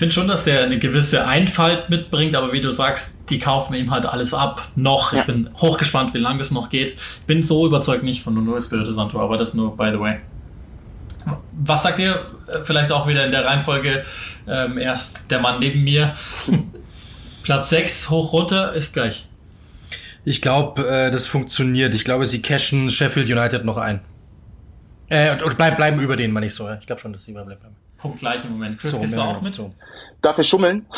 finde 0.00 0.14
schon, 0.14 0.28
dass 0.28 0.44
der 0.44 0.64
eine 0.64 0.78
gewisse 0.78 1.26
Einfalt 1.26 1.90
mitbringt, 1.90 2.34
aber 2.34 2.52
wie 2.52 2.62
du 2.62 2.70
sagst, 2.70 3.30
die 3.30 3.38
kaufen 3.38 3.74
ihm 3.74 3.90
halt 3.90 4.06
alles 4.06 4.32
ab. 4.32 4.68
Noch. 4.74 5.12
Ja. 5.12 5.20
Ich 5.20 5.26
bin 5.26 5.50
hochgespannt, 5.58 6.14
wie 6.14 6.18
lange 6.18 6.38
das 6.38 6.50
noch 6.50 6.70
geht. 6.70 6.98
Bin 7.26 7.42
so 7.42 7.66
überzeugt 7.66 8.02
nicht 8.02 8.22
von 8.22 8.32
Nuno 8.32 8.56
Espirito 8.56 8.92
Santo, 8.92 9.20
aber 9.20 9.36
das 9.36 9.52
nur 9.52 9.76
by 9.76 9.90
the 9.92 10.00
way. 10.00 10.16
Was 11.52 11.82
sagt 11.82 11.98
ihr? 11.98 12.26
Äh, 12.48 12.64
vielleicht 12.64 12.90
auch 12.92 13.06
wieder 13.06 13.26
in 13.26 13.30
der 13.30 13.44
Reihenfolge 13.44 14.04
ähm, 14.48 14.78
erst 14.78 15.30
der 15.30 15.38
Mann 15.38 15.60
neben 15.60 15.84
mir. 15.84 16.16
Platz 17.42 17.68
6 17.68 18.08
hoch 18.08 18.32
runter 18.32 18.72
ist 18.72 18.94
gleich. 18.94 19.28
Ich 20.24 20.40
glaube, 20.40 20.88
äh, 20.88 21.10
das 21.10 21.26
funktioniert. 21.26 21.94
Ich 21.94 22.04
glaube, 22.04 22.24
sie 22.24 22.40
cashen 22.40 22.90
Sheffield 22.90 23.28
United 23.28 23.66
noch 23.66 23.76
ein. 23.76 24.00
Äh, 25.10 25.32
und 25.44 25.56
bleib, 25.58 25.76
bleiben 25.76 26.00
über 26.00 26.16
den, 26.16 26.32
meine 26.32 26.46
ich 26.46 26.54
so. 26.54 26.70
Ich 26.80 26.86
glaube 26.86 27.02
schon, 27.02 27.12
dass 27.12 27.24
sie 27.24 27.32
überbleiben. 27.32 27.60
Punkt 27.62 27.89
gleich 28.18 28.44
im 28.44 28.52
Moment. 28.52 28.78
Chris, 28.78 28.92
so, 28.92 29.00
gehst 29.00 29.16
du 29.16 29.20
auch 29.20 29.40
mit? 29.40 29.54
So. 29.54 29.72
Darf 30.22 30.38
ich 30.38 30.48
schummeln? 30.48 30.86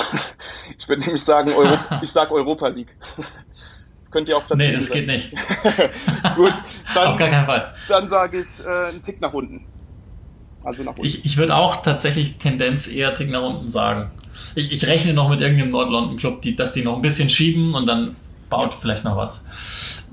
Ich 0.79 0.89
würde 0.89 1.03
nämlich 1.03 1.23
sagen, 1.23 1.53
Euro 1.53 1.77
ich 2.03 2.11
sage 2.11 2.33
Europa 2.33 2.67
League. 2.69 2.97
Das 4.01 4.11
könnt 4.11 4.29
ihr 4.29 4.37
auch. 4.37 4.43
Nee, 4.55 4.73
das 4.73 4.87
sein. 4.87 4.99
geht 4.99 5.07
nicht. 5.07 5.31
Gut, 6.35 6.55
dann, 6.95 7.09
Auf 7.09 7.19
gar 7.19 7.29
keinen 7.29 7.47
Fall. 7.47 7.75
Dann 7.89 8.09
sage 8.09 8.41
ich 8.41 8.65
äh, 8.65 8.89
einen 8.89 9.03
Tick 9.03 9.21
nach 9.21 9.33
unten. 9.33 9.65
Also 10.65 10.83
nach 10.83 10.93
unten. 10.93 11.07
Ich, 11.07 11.25
ich 11.25 11.37
würde 11.37 11.55
auch 11.55 11.83
tatsächlich 11.83 12.39
Tendenz 12.39 12.89
eher 12.89 13.15
Tick 13.15 13.31
nach 13.31 13.43
unten 13.43 13.71
sagen. 13.71 14.11
Ich, 14.55 14.73
ich 14.73 14.87
rechne 14.87 15.15
noch 15.15 15.29
mit 15.29 15.41
irgendeinem 15.41 15.71
Nord-London-Club, 15.71 16.43
die, 16.43 16.57
dass 16.57 16.73
die 16.73 16.83
noch 16.83 16.97
ein 16.97 17.03
bisschen 17.03 17.31
schieben 17.31 17.75
und 17.75 17.87
dann 17.87 18.17
baut 18.49 18.75
vielleicht 18.75 19.05
noch 19.05 19.17
was. 19.17 19.47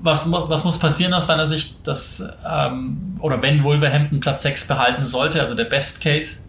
Was 0.02 0.26
muss, 0.26 0.48
was 0.48 0.64
muss 0.64 0.78
passieren 0.78 1.12
aus 1.12 1.26
deiner 1.26 1.46
Sicht, 1.46 1.86
dass, 1.86 2.26
ähm, 2.48 3.14
oder 3.20 3.42
wenn 3.42 3.62
Wolverhampton 3.62 4.20
Platz 4.20 4.42
6 4.42 4.66
behalten 4.66 5.06
sollte, 5.06 5.40
also 5.40 5.54
der 5.54 5.64
Best 5.64 6.00
Case? 6.00 6.40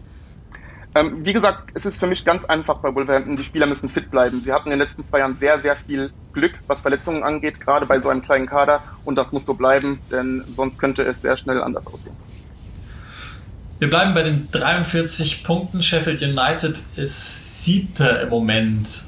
Ähm, 0.94 1.24
wie 1.24 1.32
gesagt, 1.32 1.70
es 1.72 1.86
ist 1.86 1.98
für 1.98 2.06
mich 2.06 2.24
ganz 2.24 2.44
einfach 2.44 2.78
bei 2.78 2.94
Wolverhampton. 2.94 3.36
Die 3.36 3.44
Spieler 3.44 3.66
müssen 3.66 3.88
fit 3.88 4.10
bleiben. 4.10 4.40
Sie 4.42 4.52
hatten 4.52 4.66
in 4.66 4.72
den 4.72 4.80
letzten 4.80 5.02
zwei 5.04 5.20
Jahren 5.20 5.36
sehr, 5.36 5.58
sehr 5.58 5.74
viel 5.74 6.12
Glück, 6.34 6.52
was 6.66 6.82
Verletzungen 6.82 7.22
angeht, 7.22 7.60
gerade 7.60 7.86
bei 7.86 7.98
so 7.98 8.10
einem 8.10 8.20
kleinen 8.20 8.46
Kader. 8.46 8.82
Und 9.04 9.16
das 9.16 9.32
muss 9.32 9.46
so 9.46 9.54
bleiben, 9.54 10.00
denn 10.10 10.44
sonst 10.46 10.78
könnte 10.78 11.02
es 11.02 11.22
sehr 11.22 11.36
schnell 11.36 11.62
anders 11.62 11.86
aussehen. 11.86 12.14
Wir 13.78 13.88
bleiben 13.88 14.14
bei 14.14 14.22
den 14.22 14.48
43 14.52 15.44
Punkten. 15.44 15.82
Sheffield 15.82 16.22
United 16.22 16.78
ist 16.96 17.64
siebter 17.64 18.20
im 18.20 18.28
Moment. 18.28 19.04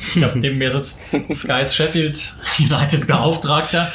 Ich 0.00 0.14
glaube, 0.14 0.38
neben 0.40 0.58
mir 0.58 0.70
sitzt 0.70 1.10
Sky's 1.34 1.74
Sheffield 1.74 2.36
United 2.58 3.06
Beauftragter. 3.06 3.92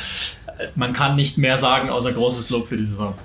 Man 0.75 0.93
kann 0.93 1.17
nicht 1.17 1.37
mehr 1.37 1.57
sagen, 1.57 1.89
außer 1.89 2.13
großes 2.13 2.49
Lob 2.51 2.69
für 2.69 2.77
die 2.77 2.85
Saison. 2.85 3.15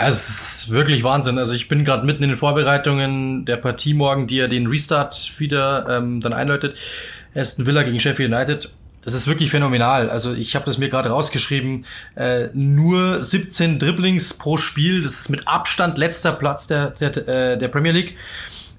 Ja, 0.00 0.08
es 0.08 0.28
ist 0.30 0.70
wirklich 0.70 1.04
Wahnsinn. 1.04 1.36
Also 1.36 1.52
ich 1.52 1.68
bin 1.68 1.84
gerade 1.84 2.06
mitten 2.06 2.22
in 2.22 2.30
den 2.30 2.38
Vorbereitungen 2.38 3.44
der 3.44 3.58
Partie 3.58 3.92
morgen, 3.92 4.26
die 4.26 4.36
ja 4.36 4.48
den 4.48 4.66
Restart 4.66 5.32
wieder 5.36 5.86
ähm, 5.90 6.22
dann 6.22 6.32
einläutet. 6.32 6.78
Aston 7.34 7.66
Villa 7.66 7.82
gegen 7.82 8.00
Sheffield 8.00 8.32
United. 8.32 8.72
Es 9.04 9.12
ist 9.12 9.26
wirklich 9.26 9.50
phänomenal. 9.50 10.08
Also 10.08 10.32
ich 10.32 10.54
habe 10.54 10.64
das 10.64 10.78
mir 10.78 10.88
gerade 10.88 11.10
rausgeschrieben. 11.10 11.84
Äh, 12.14 12.48
nur 12.54 13.22
17 13.22 13.78
Dribblings 13.78 14.32
pro 14.32 14.56
Spiel. 14.56 15.02
Das 15.02 15.20
ist 15.20 15.28
mit 15.28 15.46
Abstand 15.46 15.98
letzter 15.98 16.32
Platz 16.32 16.66
der, 16.66 16.92
der, 16.92 17.28
äh, 17.28 17.58
der 17.58 17.68
Premier 17.68 17.92
League. 17.92 18.16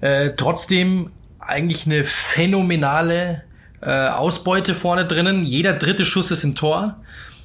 Äh, 0.00 0.30
trotzdem 0.36 1.12
eigentlich 1.38 1.86
eine 1.86 2.02
phänomenale 2.02 3.42
äh, 3.80 4.08
Ausbeute 4.08 4.74
vorne 4.74 5.06
drinnen. 5.06 5.46
Jeder 5.46 5.74
dritte 5.74 6.04
Schuss 6.04 6.32
ist 6.32 6.42
im 6.42 6.56
Tor. 6.56 6.96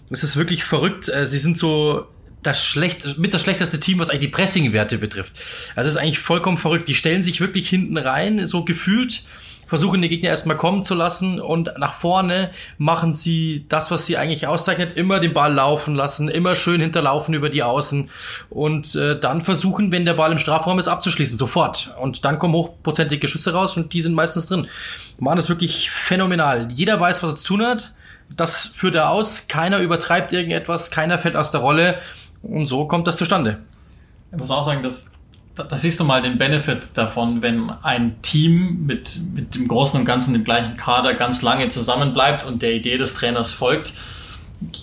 Es 0.10 0.24
ist 0.24 0.36
wirklich 0.36 0.64
verrückt. 0.64 1.10
Äh, 1.10 1.28
sie 1.28 1.38
sind 1.38 1.60
so 1.60 2.08
das 2.48 2.64
schlecht, 2.64 3.18
mit 3.18 3.34
das 3.34 3.42
schlechteste 3.42 3.80
Team, 3.80 4.00
was 4.00 4.10
eigentlich 4.10 4.22
die 4.22 4.28
Pressing-Werte 4.30 4.98
betrifft. 4.98 5.34
Also 5.76 5.90
es 5.90 5.96
ist 5.96 6.02
eigentlich 6.02 6.20
vollkommen 6.20 6.58
verrückt. 6.58 6.88
Die 6.88 6.96
stellen 6.96 7.24
sich 7.24 7.42
wirklich 7.42 7.70
hinten 7.70 7.98
rein, 7.98 8.48
so 8.48 8.66
gefühlt 8.66 9.24
versuchen 9.68 10.02
die 10.02 10.10
Gegner 10.10 10.30
erstmal 10.30 10.58
kommen 10.58 10.82
zu 10.84 10.96
lassen 10.96 11.40
und 11.40 11.74
nach 11.78 11.94
vorne 11.94 12.52
machen 12.78 13.14
sie 13.14 13.66
das, 13.70 13.92
was 13.92 14.06
sie 14.06 14.18
eigentlich 14.18 14.48
auszeichnet, 14.48 14.96
immer 14.96 15.20
den 15.20 15.34
Ball 15.34 15.54
laufen 15.54 15.94
lassen, 15.94 16.30
immer 16.30 16.56
schön 16.56 16.82
hinterlaufen 16.82 17.34
über 17.34 17.50
die 17.50 17.64
Außen 17.64 18.10
und 18.50 18.96
äh, 18.96 19.20
dann 19.20 19.42
versuchen, 19.42 19.92
wenn 19.92 20.06
der 20.06 20.14
Ball 20.14 20.32
im 20.32 20.40
Strafraum 20.40 20.80
ist, 20.80 20.88
abzuschließen, 20.88 21.38
sofort. 21.38 21.94
Und 22.02 22.26
dann 22.26 22.40
kommen 22.40 22.54
hochprozentige 22.54 23.28
Schüsse 23.28 23.54
raus 23.54 23.78
und 23.78 23.94
die 23.94 24.02
sind 24.02 24.14
meistens 24.14 24.48
drin. 24.48 24.68
Machen 25.20 25.38
das 25.38 25.50
wirklich 25.50 25.92
phänomenal. 25.92 26.70
Jeder 26.74 27.00
weiß, 27.00 27.22
was 27.22 27.32
er 27.32 27.36
zu 27.36 27.46
tun 27.46 27.66
hat. 27.66 27.94
Das 28.36 28.66
führt 28.66 28.96
er 28.96 29.10
aus. 29.10 29.48
Keiner 29.48 29.80
übertreibt 29.80 30.34
irgendetwas, 30.34 30.92
keiner 30.92 31.18
fällt 31.18 31.36
aus 31.36 31.52
der 31.52 31.62
Rolle. 31.62 31.98
Und 32.42 32.68
so 32.68 32.86
kommt 32.86 33.08
das 33.08 33.18
zustande. 33.18 33.60
Ich 34.32 34.38
muss 34.38 34.52
auch 34.52 34.64
sagen, 34.64 34.84
dass 34.84 35.12
da, 35.58 35.64
da 35.64 35.76
siehst 35.76 36.00
du 36.00 36.04
mal 36.04 36.22
den 36.22 36.38
Benefit 36.38 36.90
davon, 36.94 37.42
wenn 37.42 37.70
ein 37.82 38.22
Team 38.22 38.86
mit, 38.86 39.20
mit 39.34 39.56
dem 39.56 39.68
Großen 39.68 40.00
und 40.00 40.06
Ganzen, 40.06 40.34
dem 40.34 40.44
gleichen 40.44 40.78
Kader 40.78 41.16
ganz 41.16 41.42
lange 41.42 41.68
zusammenbleibt 41.70 42.46
und 42.46 42.62
der 42.62 42.74
Idee 42.74 42.98
des 42.98 43.16
Trainers 43.16 43.54
folgt. 43.54 43.94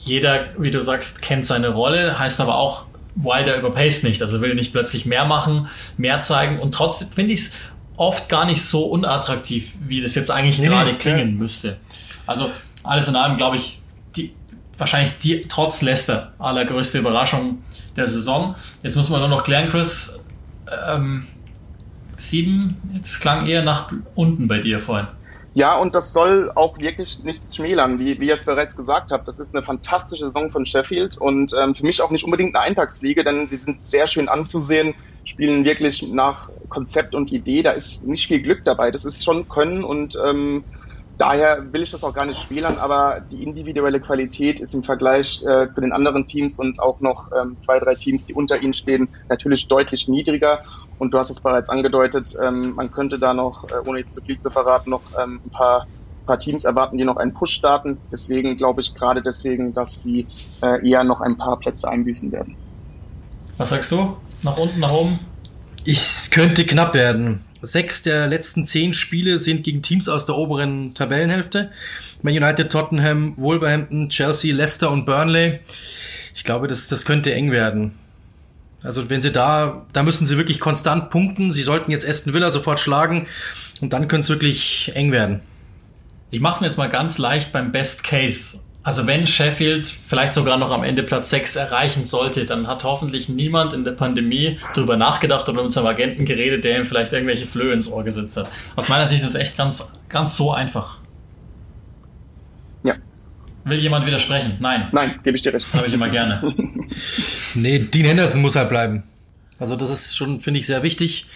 Jeder, 0.04 0.46
wie 0.58 0.70
du 0.70 0.80
sagst, 0.80 1.22
kennt 1.22 1.46
seine 1.46 1.68
Rolle, 1.68 2.18
heißt 2.18 2.40
aber 2.40 2.56
auch, 2.56 2.86
Wilder 3.16 3.56
überpaced 3.56 4.02
nicht, 4.02 4.22
also 4.22 4.40
will 4.40 4.56
nicht 4.56 4.72
plötzlich 4.72 5.06
mehr 5.06 5.24
machen, 5.24 5.68
mehr 5.96 6.22
zeigen 6.22 6.58
und 6.58 6.74
trotzdem 6.74 7.08
finde 7.10 7.34
ich 7.34 7.40
es 7.40 7.52
oft 7.96 8.28
gar 8.28 8.44
nicht 8.44 8.62
so 8.64 8.86
unattraktiv, 8.86 9.72
wie 9.82 10.00
das 10.00 10.16
jetzt 10.16 10.32
eigentlich 10.32 10.58
nee, 10.58 10.66
gerade 10.66 10.96
klingen 10.98 11.28
ja. 11.28 11.34
müsste. 11.34 11.76
Also 12.26 12.50
alles 12.82 13.06
in 13.06 13.14
allem, 13.14 13.36
glaube 13.36 13.56
ich, 13.56 13.82
wahrscheinlich 14.78 15.18
die, 15.18 15.46
trotz 15.48 15.82
Leicester 15.82 16.32
allergrößte 16.38 16.98
Überraschung 16.98 17.62
der 17.96 18.06
Saison. 18.06 18.54
Jetzt 18.82 18.96
muss 18.96 19.10
man 19.10 19.20
nur 19.20 19.28
noch 19.28 19.44
klären, 19.44 19.68
Chris, 19.70 20.22
ähm, 20.88 21.26
sieben, 22.16 22.76
jetzt 22.94 23.20
klang 23.20 23.46
eher 23.46 23.62
nach 23.62 23.92
unten 24.14 24.48
bei 24.48 24.58
dir 24.58 24.80
vorhin. 24.80 25.08
Ja, 25.56 25.76
und 25.76 25.94
das 25.94 26.12
soll 26.12 26.50
auch 26.56 26.78
wirklich 26.80 27.22
nichts 27.22 27.54
schmälern, 27.54 28.00
wie, 28.00 28.18
wie 28.18 28.26
ihr 28.26 28.34
es 28.34 28.44
bereits 28.44 28.76
gesagt 28.76 29.12
habt. 29.12 29.28
Das 29.28 29.38
ist 29.38 29.54
eine 29.54 29.62
fantastische 29.62 30.24
Saison 30.24 30.50
von 30.50 30.66
Sheffield 30.66 31.16
und 31.16 31.54
ähm, 31.56 31.76
für 31.76 31.87
mich 31.87 32.02
auch 32.02 32.10
nicht 32.10 32.24
unbedingt 32.24 32.56
eine 32.56 32.64
Eintagsfliege, 32.64 33.22
denn 33.22 33.46
sie 33.46 33.56
sind 33.56 33.80
sehr 33.80 34.08
schön 34.08 34.28
anzusehen, 34.28 34.94
spielen 35.24 35.64
wirklich 35.64 36.02
nach 36.02 36.50
Konzept 36.68 37.14
und 37.14 37.30
Idee. 37.30 37.62
Da 37.62 37.70
ist 37.70 38.04
nicht 38.04 38.26
viel 38.26 38.42
Glück 38.42 38.64
dabei. 38.64 38.90
Das 38.90 39.04
ist 39.04 39.24
schon 39.24 39.48
Können 39.48 39.84
und 39.84 40.18
ähm, 40.26 40.64
daher 41.18 41.72
will 41.72 41.83
ich 41.83 41.90
das 41.90 42.05
auch 42.05 42.14
gar 42.14 42.27
nicht 42.27 42.40
spielern, 42.40 42.79
aber 42.79 43.20
die 43.31 43.42
individuelle 43.42 44.00
Qualität 44.00 44.61
ist 44.61 44.74
im 44.74 44.83
Vergleich 44.83 45.42
äh, 45.44 45.70
zu 45.70 45.81
den 45.81 45.92
anderen 45.92 46.27
Teams 46.27 46.59
und 46.59 46.81
auch 46.81 47.00
noch 47.00 47.31
ähm, 47.33 47.57
zwei, 47.59 47.79
drei 47.79 47.94
Teams, 47.94 48.27
die 48.27 48.35
unter 48.35 48.61
ihnen 48.61 48.74
stehen, 48.74 49.09
natürlich 49.29 49.68
deutlich 49.68 50.09
niedriger. 50.09 50.64
Und 50.98 51.12
du 51.12 51.18
hast 51.18 51.31
es 51.31 51.40
bereits 51.40 51.68
angedeutet, 51.68 52.37
ähm, 52.42 52.74
man 52.74 52.90
könnte 52.92 53.18
da 53.18 53.35
noch, 53.35 53.64
äh, 53.70 53.74
ohne 53.85 54.00
jetzt 54.00 54.14
zu 54.14 54.20
viel 54.20 54.38
zu 54.38 54.50
verraten, 54.50 54.90
noch 54.90 55.03
ähm, 55.20 55.40
ein 55.44 55.50
paar, 55.50 55.87
paar 56.27 56.38
Teams 56.38 56.64
erwarten, 56.64 56.98
die 56.98 57.05
noch 57.05 57.16
einen 57.16 57.35
Push 57.35 57.53
starten. 57.53 57.98
Deswegen 58.12 58.57
glaube 58.57 58.81
ich 58.81 58.94
gerade 58.94 59.22
deswegen, 59.22 59.74
dass 59.74 60.03
sie 60.03 60.27
äh, 60.62 60.88
eher 60.88 61.05
noch 61.05 61.20
ein 61.20 61.37
paar 61.37 61.59
Plätze 61.59 61.88
einbüßen 61.88 62.33
werden. 62.33 62.57
Was 63.57 63.70
sagst 63.70 63.92
du? 63.92 64.16
Nach 64.42 64.57
unten, 64.59 64.81
nach 64.81 64.92
oben? 64.92 65.18
Ich 65.85 66.31
könnte 66.31 66.64
knapp 66.64 66.94
werden. 66.94 67.44
Sechs 67.64 68.03
der 68.03 68.27
letzten 68.27 68.66
zehn 68.66 68.94
Spiele 68.94 69.38
sind 69.38 69.64
gegen 69.64 69.83
Teams 69.83 70.09
aus 70.09 70.27
der 70.27 70.37
oberen 70.37 70.94
Tabellenhälfte. 70.94 71.70
Man 72.22 72.35
United, 72.35 72.70
Tottenham, 72.70 73.35
Wolverhampton, 73.37 74.09
Chelsea, 74.11 74.55
Leicester 74.55 74.90
und 74.90 75.05
Burnley. 75.07 75.61
Ich 76.35 76.44
glaube, 76.44 76.68
das, 76.68 76.88
das 76.88 77.05
könnte 77.05 77.33
eng 77.33 77.50
werden. 77.50 77.92
Also 78.83 79.09
wenn 79.09 79.22
sie 79.22 79.33
da, 79.33 79.87
da 79.94 80.03
müssen 80.03 80.27
sie 80.27 80.37
wirklich 80.37 80.61
konstant 80.61 81.09
punkten. 81.09 81.53
Sie 81.53 81.62
sollten 81.62 81.90
jetzt 81.90 82.07
Aston 82.07 82.35
Villa 82.35 82.50
sofort 82.50 82.81
schlagen 82.81 83.27
und 83.81 83.92
dann 83.92 84.09
könnte 84.09 84.24
es 84.24 84.29
wirklich 84.29 84.92
eng 84.94 85.11
werden. 85.11 85.40
Ich 86.31 86.40
mache 86.40 86.57
es 86.57 86.61
mir 86.61 86.66
jetzt 86.66 86.77
mal 86.77 86.90
ganz 86.90 87.16
leicht 87.16 87.50
beim 87.53 87.72
Best 87.72 88.05
Case. 88.05 88.59
Also 88.84 89.06
wenn 89.06 89.26
Sheffield 89.26 89.86
vielleicht 89.86 90.34
sogar 90.34 90.58
noch 90.58 90.70
am 90.70 90.84
Ende 90.84 91.02
Platz 91.02 91.30
6 91.30 91.56
erreichen 91.56 92.04
sollte, 92.04 92.44
dann 92.44 92.66
hat 92.66 92.84
hoffentlich 92.84 93.30
niemand 93.30 93.72
in 93.72 93.82
der 93.82 93.92
Pandemie 93.92 94.58
darüber 94.74 94.98
nachgedacht 94.98 95.48
oder 95.48 95.62
mit 95.62 95.72
seinem 95.72 95.86
Agenten 95.86 96.26
geredet, 96.26 96.64
der 96.64 96.78
ihm 96.78 96.84
vielleicht 96.84 97.14
irgendwelche 97.14 97.46
Flöhe 97.46 97.72
ins 97.72 97.90
Ohr 97.90 98.04
gesetzt 98.04 98.36
hat. 98.36 98.50
Aus 98.76 98.90
meiner 98.90 99.06
Sicht 99.06 99.24
ist 99.24 99.30
es 99.30 99.36
echt 99.36 99.56
ganz, 99.56 99.90
ganz 100.10 100.36
so 100.36 100.52
einfach. 100.52 100.98
Ja. 102.84 102.96
Will 103.64 103.78
jemand 103.78 104.04
widersprechen? 104.06 104.58
Nein. 104.60 104.88
Nein, 104.92 105.18
gebe 105.24 105.34
ich 105.34 105.42
dir 105.42 105.54
recht. 105.54 105.64
Das 105.64 105.74
habe 105.74 105.86
ich 105.86 105.94
immer 105.94 106.10
gerne. 106.10 106.54
nee, 107.54 107.78
Dean 107.78 108.04
Henderson 108.04 108.42
muss 108.42 108.54
halt 108.54 108.68
bleiben. 108.68 109.02
Also 109.58 109.76
das 109.76 109.88
ist 109.88 110.16
schon, 110.16 110.40
finde 110.40 110.60
ich, 110.60 110.66
sehr 110.66 110.82
wichtig. 110.82 111.26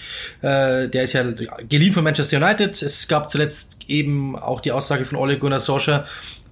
Äh, 0.42 0.88
der 0.88 1.04
ist 1.04 1.12
ja 1.12 1.24
geliehen 1.68 1.92
von 1.92 2.02
Manchester 2.04 2.37
United. 2.37 2.82
Es 2.82 3.06
gab 3.06 3.30
zuletzt 3.30 3.78
eben 3.87 4.37
auch 4.37 4.61
die 4.61 4.72
Aussage 4.72 5.04
von 5.04 5.16
Ole 5.16 5.38
Gunnar 5.38 5.61
Solskjaer, 5.61 6.04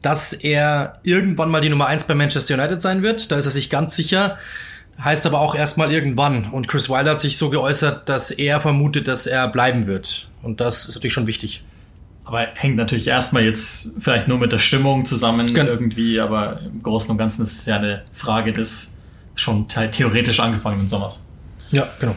dass 0.03 0.33
er 0.33 1.01
irgendwann 1.03 1.51
mal 1.51 1.61
die 1.61 1.69
Nummer 1.69 1.87
eins 1.87 2.05
bei 2.05 2.15
Manchester 2.15 2.55
United 2.55 2.81
sein 2.81 3.03
wird. 3.03 3.31
Da 3.31 3.37
ist 3.37 3.47
er 3.47 3.53
sich 3.53 3.71
ganz 3.71 3.97
sicher. 3.97 4.39
Heißt 5.03 5.27
aber 5.27 5.41
auch 5.41 5.55
erstmal 5.55 5.93
irgendwann. 5.93 6.51
Und 6.51 6.69
Chris 6.69 6.89
Wilder 6.89 7.13
hat 7.13 7.21
sich 7.21 7.37
so 7.37 7.51
geäußert, 7.51 8.09
dass 8.09 8.31
er 8.31 8.61
vermutet, 8.61 9.09
dass 9.09 9.27
er 9.27 9.49
bleiben 9.49 9.87
wird. 9.87 10.29
Und 10.43 10.61
das 10.61 10.89
ist 10.89 10.95
natürlich 10.95 11.13
schon 11.13 11.27
wichtig. 11.27 11.65
Aber 12.25 12.41
hängt 12.55 12.77
natürlich 12.77 13.07
erstmal 13.07 13.45
jetzt 13.45 13.93
vielleicht 14.01 14.27
nur 14.27 14.39
mit 14.39 14.53
der 14.53 14.59
Stimmung 14.59 15.05
zusammen 15.05 15.53
genau. 15.53 15.71
irgendwie, 15.71 16.19
aber 16.19 16.61
im 16.61 16.83
Großen 16.83 17.11
und 17.11 17.19
Ganzen 17.19 17.43
ist 17.43 17.61
es 17.61 17.67
ja 17.67 17.77
eine 17.77 18.03
Frage 18.13 18.53
des 18.53 18.97
schon 19.37 19.69
theoretisch 19.69 20.41
angefangenen 20.41 20.89
Sommers. 20.89 21.23
Ja, 21.71 21.87
genau. 22.01 22.17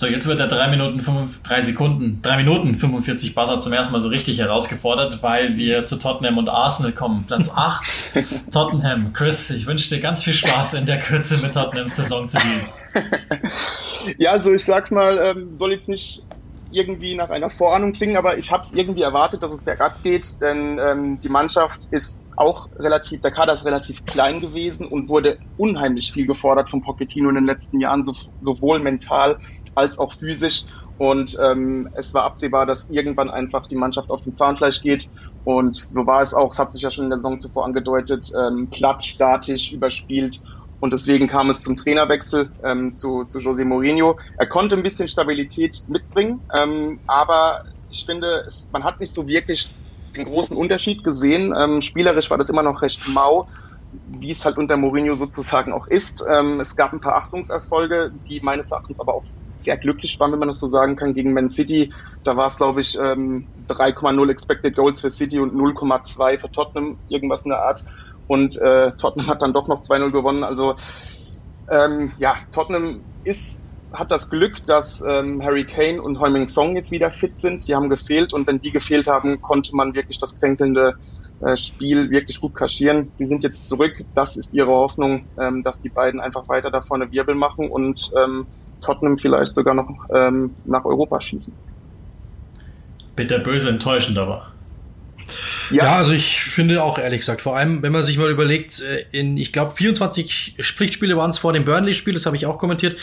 So, 0.00 0.06
jetzt 0.06 0.28
wird 0.28 0.38
der 0.38 0.46
3 0.46 0.68
Minuten 0.68 1.00
5, 1.00 1.42
3 1.42 1.60
Sekunden, 1.60 2.22
3 2.22 2.36
Minuten 2.36 2.76
45 2.76 3.34
Buzzer 3.34 3.58
zum 3.58 3.72
ersten 3.72 3.92
Mal 3.92 4.00
so 4.00 4.06
richtig 4.06 4.38
herausgefordert, 4.38 5.24
weil 5.24 5.56
wir 5.56 5.86
zu 5.86 5.96
Tottenham 5.96 6.38
und 6.38 6.48
Arsenal 6.48 6.92
kommen. 6.92 7.24
Platz 7.26 7.50
8, 7.54 8.52
Tottenham. 8.52 9.12
Chris, 9.12 9.50
ich 9.50 9.66
wünsche 9.66 9.88
dir 9.92 10.00
ganz 10.00 10.22
viel 10.22 10.34
Spaß 10.34 10.74
in 10.74 10.86
der 10.86 11.00
Kürze 11.00 11.38
mit 11.38 11.52
Tottenhams 11.52 11.96
Saison 11.96 12.26
zu 12.28 12.38
gehen. 12.38 12.66
Ja, 14.16 14.30
also 14.30 14.52
ich 14.52 14.64
sag's 14.64 14.90
mal, 14.90 15.18
ähm, 15.18 15.54
soll 15.54 15.72
jetzt 15.72 15.88
nicht 15.88 16.22
irgendwie 16.70 17.14
nach 17.14 17.30
einer 17.30 17.50
Vorahnung 17.50 17.92
klingen, 17.92 18.16
aber 18.16 18.38
ich 18.38 18.50
habe 18.50 18.62
es 18.62 18.72
irgendwie 18.72 19.02
erwartet, 19.02 19.42
dass 19.42 19.52
es 19.52 19.62
bergab 19.62 20.02
geht, 20.02 20.40
denn 20.40 20.78
ähm, 20.78 21.18
die 21.18 21.28
Mannschaft 21.28 21.86
ist 21.90 22.24
auch 22.36 22.68
relativ, 22.78 23.20
der 23.20 23.30
Kader 23.30 23.52
ist 23.54 23.64
relativ 23.64 24.04
klein 24.04 24.40
gewesen 24.40 24.86
und 24.86 25.08
wurde 25.08 25.38
unheimlich 25.56 26.12
viel 26.12 26.26
gefordert 26.26 26.68
von 26.68 26.82
Pochettino 26.82 27.28
in 27.28 27.36
den 27.36 27.46
letzten 27.46 27.80
Jahren, 27.80 28.04
so, 28.04 28.14
sowohl 28.38 28.80
mental 28.80 29.38
als 29.78 29.98
auch 29.98 30.12
physisch. 30.12 30.64
Und 30.98 31.36
ähm, 31.40 31.88
es 31.94 32.12
war 32.12 32.24
absehbar, 32.24 32.66
dass 32.66 32.88
irgendwann 32.88 33.30
einfach 33.30 33.66
die 33.66 33.76
Mannschaft 33.76 34.10
auf 34.10 34.22
dem 34.22 34.34
Zahnfleisch 34.34 34.82
geht. 34.82 35.08
Und 35.44 35.76
so 35.76 36.06
war 36.06 36.20
es 36.20 36.34
auch, 36.34 36.50
es 36.52 36.58
hat 36.58 36.72
sich 36.72 36.82
ja 36.82 36.90
schon 36.90 37.04
in 37.04 37.10
der 37.10 37.18
Saison 37.18 37.38
zuvor 37.38 37.64
angedeutet, 37.64 38.30
ähm, 38.36 38.68
platt, 38.68 39.02
statisch, 39.02 39.72
überspielt. 39.72 40.42
Und 40.80 40.92
deswegen 40.92 41.28
kam 41.28 41.50
es 41.50 41.62
zum 41.62 41.76
Trainerwechsel 41.76 42.50
ähm, 42.64 42.92
zu, 42.92 43.24
zu 43.24 43.38
José 43.38 43.64
Mourinho. 43.64 44.18
Er 44.36 44.46
konnte 44.46 44.76
ein 44.76 44.82
bisschen 44.82 45.08
Stabilität 45.08 45.82
mitbringen, 45.86 46.40
ähm, 46.56 47.00
aber 47.06 47.60
ich 47.90 48.04
finde, 48.04 48.44
es, 48.46 48.68
man 48.72 48.84
hat 48.84 49.00
nicht 49.00 49.14
so 49.14 49.26
wirklich 49.26 49.72
den 50.16 50.24
großen 50.24 50.56
Unterschied 50.56 51.04
gesehen. 51.04 51.54
Ähm, 51.56 51.80
spielerisch 51.80 52.30
war 52.30 52.38
das 52.38 52.48
immer 52.48 52.62
noch 52.62 52.82
recht 52.82 53.08
mau 53.08 53.48
wie 53.90 54.30
es 54.30 54.44
halt 54.44 54.58
unter 54.58 54.76
Mourinho 54.76 55.14
sozusagen 55.14 55.72
auch 55.72 55.86
ist. 55.86 56.24
Ähm, 56.28 56.60
es 56.60 56.76
gab 56.76 56.92
ein 56.92 57.00
paar 57.00 57.16
Achtungserfolge, 57.16 58.12
die 58.28 58.40
meines 58.40 58.70
Erachtens 58.70 59.00
aber 59.00 59.14
auch 59.14 59.24
sehr 59.68 59.76
glücklich 59.76 60.18
waren, 60.18 60.32
wenn 60.32 60.38
man 60.38 60.48
das 60.48 60.60
so 60.60 60.66
sagen 60.66 60.96
kann, 60.96 61.12
gegen 61.12 61.34
Man 61.34 61.50
City. 61.50 61.92
Da 62.24 62.38
war 62.38 62.46
es, 62.46 62.56
glaube 62.56 62.80
ich, 62.80 62.98
ähm, 62.98 63.48
3,0 63.68 64.30
Expected 64.30 64.74
Goals 64.74 65.02
für 65.02 65.10
City 65.10 65.38
und 65.40 65.54
0,2 65.54 66.38
für 66.38 66.50
Tottenham, 66.50 66.98
irgendwas 67.06 67.44
in 67.44 67.50
der 67.50 67.62
Art. 67.62 67.84
Und 68.26 68.56
äh, 68.56 68.92
Tottenham 68.92 69.26
hat 69.26 69.42
dann 69.42 69.52
doch 69.52 69.68
noch 69.68 69.82
2-0 69.82 70.10
gewonnen. 70.10 70.42
Also 70.42 70.74
ähm, 71.70 72.14
ja, 72.16 72.34
Tottenham 72.50 73.04
ist 73.24 73.66
hat 73.92 74.10
das 74.10 74.30
Glück, 74.30 74.64
dass 74.66 75.02
ähm, 75.06 75.42
Harry 75.42 75.64
Kane 75.64 76.00
und 76.00 76.18
Heuming 76.18 76.48
Song 76.48 76.76
jetzt 76.76 76.90
wieder 76.90 77.10
fit 77.10 77.38
sind. 77.38 77.66
Die 77.68 77.74
haben 77.74 77.88
gefehlt 77.90 78.32
und 78.32 78.46
wenn 78.46 78.60
die 78.60 78.70
gefehlt 78.70 79.06
haben, 79.06 79.40
konnte 79.42 79.74
man 79.74 79.94
wirklich 79.94 80.18
das 80.18 80.38
kränkelnde 80.38 80.94
äh, 81.40 81.56
Spiel 81.56 82.10
wirklich 82.10 82.40
gut 82.40 82.54
kaschieren. 82.54 83.10
Sie 83.14 83.26
sind 83.26 83.44
jetzt 83.44 83.68
zurück. 83.68 83.92
Das 84.14 84.36
ist 84.36 84.52
ihre 84.54 84.72
Hoffnung, 84.72 85.28
ähm, 85.38 85.62
dass 85.62 85.80
die 85.80 85.90
beiden 85.90 86.20
einfach 86.20 86.48
weiter 86.48 86.70
da 86.70 86.80
vorne 86.80 87.10
Wirbel 87.12 87.34
machen 87.34 87.70
und 87.70 88.10
ähm, 88.16 88.46
Tottenham 88.80 89.18
vielleicht 89.18 89.54
sogar 89.54 89.74
noch 89.74 89.88
ähm, 90.14 90.54
nach 90.64 90.84
Europa 90.84 91.20
schießen. 91.20 91.52
Bitter 93.16 93.38
böse 93.38 93.70
enttäuschend 93.70 94.18
aber. 94.18 94.52
Ja. 95.70 95.84
ja. 95.84 95.96
also 95.96 96.12
ich 96.12 96.40
finde 96.40 96.82
auch 96.82 96.98
ehrlich 96.98 97.20
gesagt, 97.20 97.42
vor 97.42 97.56
allem, 97.56 97.82
wenn 97.82 97.92
man 97.92 98.04
sich 98.04 98.18
mal 98.18 98.30
überlegt, 98.30 98.80
äh, 98.80 99.04
in, 99.12 99.36
ich 99.36 99.52
glaube, 99.52 99.72
24 99.72 100.56
Pflichtspiele 100.60 101.16
waren 101.16 101.30
es 101.30 101.38
vor 101.38 101.52
dem 101.52 101.64
Burnley-Spiel, 101.64 102.14
das 102.14 102.26
habe 102.26 102.36
ich 102.36 102.46
auch 102.46 102.58
kommentiert, 102.58 102.96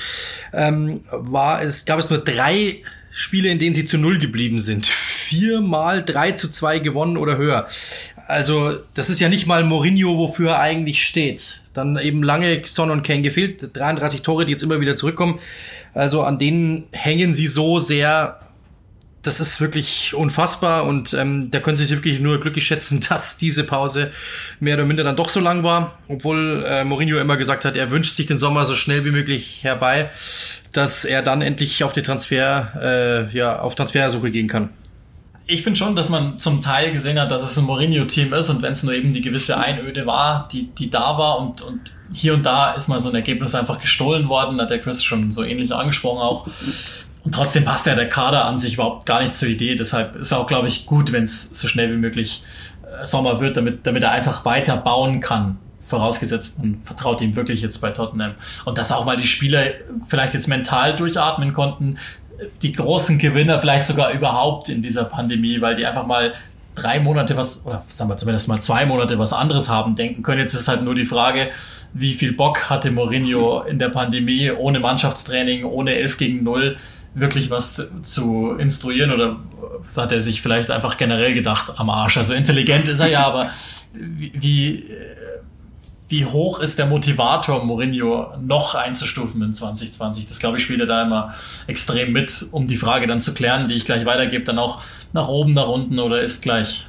ähm, 0.54 1.02
war 1.12 1.62
es, 1.62 1.86
gab 1.86 2.00
es 2.00 2.10
nur 2.10 2.20
drei 2.20 2.82
Spiele, 3.12 3.50
in 3.50 3.60
denen 3.60 3.76
sie 3.76 3.86
zu 3.86 3.98
null 3.98 4.20
geblieben 4.20 4.60
sind. 4.60 4.88
Viermal 4.88 6.04
drei 6.04 6.32
zu 6.34 6.50
zwei 6.50 6.80
gewonnen 6.80 7.18
oder 7.18 7.38
höher. 7.38 7.68
Also, 8.28 8.78
das 8.94 9.10
ist 9.10 9.20
ja 9.20 9.30
nicht 9.30 9.48
mal 9.48 9.64
Mourinho, 9.64 10.18
wofür 10.18 10.52
er 10.52 10.60
eigentlich 10.60 11.06
steht. 11.06 11.62
Dann 11.76 11.98
eben 11.98 12.24
lange 12.24 12.62
Son 12.66 12.90
und 12.90 13.04
Kane 13.04 13.22
gefehlt, 13.22 13.78
33 13.78 14.24
Tore, 14.24 14.46
die 14.46 14.52
jetzt 14.54 14.64
immer 14.64 14.80
wieder 14.80 14.96
zurückkommen. 14.96 15.40
Also 15.94 16.24
an 16.24 16.40
denen 16.40 16.88
hängen 16.92 17.36
sie 17.36 17.46
so 17.46 17.80
sehr 17.80 18.40
das 19.26 19.40
ist 19.40 19.60
wirklich 19.60 20.14
unfassbar 20.14 20.86
und 20.86 21.14
ähm, 21.14 21.50
da 21.50 21.60
können 21.60 21.78
Sie 21.78 21.86
sich 21.86 21.98
wirklich 21.98 22.20
nur 22.20 22.40
glücklich 22.40 22.66
schätzen, 22.66 23.00
dass 23.10 23.38
diese 23.38 23.64
Pause 23.64 24.12
mehr 24.60 24.76
oder 24.76 24.86
minder 24.86 25.04
dann 25.04 25.16
doch 25.16 25.30
so 25.30 25.40
lang 25.40 25.64
war, 25.64 25.98
obwohl 26.08 26.64
äh, 26.68 26.84
Mourinho 26.84 27.18
immer 27.18 27.38
gesagt 27.38 27.66
hat, 27.66 27.76
er 27.76 27.92
wünscht 27.92 28.16
sich 28.16 28.28
den 28.28 28.40
Sommer 28.40 28.66
so 28.66 28.76
schnell 28.76 29.06
wie 29.06 29.12
möglich 29.12 29.64
herbei, 29.64 30.10
dass 30.72 31.06
er 31.06 31.22
dann 31.24 31.42
endlich 31.42 31.84
auf 31.84 31.94
die 31.94 32.04
Transfer, 32.04 33.30
äh, 33.32 33.36
ja, 33.36 33.60
auf 33.60 33.76
Transfersuche 33.76 34.32
gehen 34.32 34.48
kann. 34.48 34.70
Ich 35.48 35.62
finde 35.62 35.78
schon, 35.78 35.96
dass 35.96 36.10
man 36.10 36.40
zum 36.40 36.62
Teil 36.62 36.92
gesehen 36.92 37.20
hat, 37.20 37.30
dass 37.30 37.44
es 37.44 37.58
ein 37.58 37.66
Mourinho-Team 37.66 38.34
ist 38.34 38.50
und 38.50 38.64
wenn 38.64 38.74
es 38.74 38.82
nur 38.82 38.94
eben 38.94 39.14
die 39.14 39.22
gewisse 39.22 39.58
Einöde 39.58 40.08
war, 40.08 40.48
die, 40.52 40.68
die 40.68 40.90
da 40.90 41.18
war 41.20 41.40
und, 41.40 41.62
und 41.62 41.96
hier 42.12 42.34
und 42.34 42.44
da 42.44 42.72
ist 42.72 42.88
mal 42.88 43.00
so 43.00 43.10
ein 43.10 43.16
Ergebnis 43.16 43.54
einfach 43.54 43.80
gestohlen 43.80 44.28
worden, 44.28 44.60
hat 44.60 44.72
der 44.72 44.80
Chris 44.80 45.04
schon 45.04 45.32
so 45.32 45.44
ähnlich 45.44 45.74
angesprochen 45.74 46.20
auch. 46.20 46.48
Und 47.24 47.34
trotzdem 47.34 47.66
passt 47.66 47.86
ja 47.86 47.96
der 47.96 48.10
Kader 48.10 48.46
an 48.46 48.58
sich 48.58 48.76
überhaupt 48.76 49.06
gar 49.06 49.22
nicht 49.22 49.36
zur 49.36 49.48
Idee. 49.48 49.76
Deshalb 49.76 50.16
ist 50.16 50.32
auch, 50.34 50.48
glaube 50.48 50.68
ich, 50.68 50.86
gut, 50.86 51.12
wenn 51.12 51.24
es 51.24 51.60
so 51.60 51.68
schnell 51.68 51.92
wie 51.92 51.98
möglich 51.98 52.44
äh, 52.84 53.06
Sommer 53.06 53.40
wird, 53.40 53.58
damit, 53.58 53.86
damit 53.88 54.04
er 54.04 54.12
einfach 54.12 54.46
weiter 54.46 54.78
bauen 54.78 55.20
kann. 55.20 55.58
Vorausgesetzt, 55.82 56.60
man 56.60 56.82
vertraut 56.84 57.22
ihm 57.22 57.36
wirklich 57.36 57.62
jetzt 57.62 57.80
bei 57.80 57.92
Tottenham. 57.92 58.34
Und 58.66 58.78
dass 58.78 58.92
auch 58.92 59.06
mal 59.06 59.18
die 59.18 59.28
Spieler 59.28 59.64
vielleicht 60.08 60.34
jetzt 60.34 60.48
mental 60.48 60.96
durchatmen 60.96 61.54
konnten, 61.54 61.98
die 62.62 62.74
großen 62.74 63.18
Gewinner 63.18 63.60
vielleicht 63.60 63.86
sogar 63.86 64.12
überhaupt 64.12 64.70
in 64.70 64.82
dieser 64.82 65.06
Pandemie, 65.06 65.62
weil 65.62 65.76
die 65.76 65.86
einfach 65.86 66.06
mal 66.06 66.34
drei 66.76 67.00
Monate 67.00 67.38
was, 67.38 67.66
oder 67.66 67.84
sagen 67.88 68.10
wir 68.10 68.18
zumindest 68.18 68.48
mal 68.48 68.62
zwei 68.62 68.86
Monate 68.86 69.18
was 69.18 69.34
anderes 69.34 69.70
haben 69.70 69.96
denken 69.96 70.24
können. 70.24 70.40
Jetzt 70.40 70.54
ist 70.54 70.68
halt 70.68 70.84
nur 70.84 70.96
die 70.96 71.06
Frage, 71.06 71.52
wie 71.94 72.14
viel 72.14 72.34
Bock 72.34 72.70
hatte 72.70 72.92
Mourinho 72.92 73.62
in 73.62 73.80
der 73.80 73.90
Pandemie 73.90 74.52
ohne 74.52 74.80
Mannschaftstraining, 74.80 75.64
ohne 75.64 75.96
11 75.96 76.18
gegen 76.18 76.44
0 76.44 76.76
wirklich 77.14 77.50
was 77.50 77.92
zu 78.04 78.52
instruieren 78.58 79.14
oder 79.14 79.38
hat 79.96 80.12
er 80.12 80.22
sich 80.22 80.42
vielleicht 80.42 80.70
einfach 80.70 80.98
generell 80.98 81.34
gedacht 81.34 81.72
am 81.78 81.90
Arsch? 81.90 82.18
Also 82.18 82.34
intelligent 82.34 82.90
ist 82.90 83.00
er 83.00 83.08
ja, 83.08 83.26
aber 83.26 83.52
wie, 83.94 84.34
wie 84.36 84.86
hoch 86.26 86.60
ist 86.60 86.78
der 86.78 86.86
Motivator, 86.86 87.64
Mourinho 87.64 88.34
noch 88.40 88.76
einzustufen 88.76 89.42
in 89.42 89.54
2020? 89.54 90.28
Das 90.28 90.40
glaube 90.40 90.58
ich 90.58 90.64
spielt 90.64 90.80
er 90.80 90.86
da 90.86 91.02
immer 91.02 91.34
extrem 91.68 92.12
mit, 92.12 92.46
um 92.52 92.68
die 92.68 92.78
Frage 92.78 93.08
dann 93.08 93.22
zu 93.22 93.34
klären, 93.34 93.68
die 93.68 93.74
ich 93.74 93.86
gleich 93.86 94.06
weitergebe, 94.06 94.44
dann 94.44 94.60
auch 94.60 94.82
nach 95.14 95.28
oben, 95.28 95.52
nach 95.52 95.68
unten 95.68 96.00
oder 96.00 96.22
ist 96.22 96.44
gleich 96.44 96.88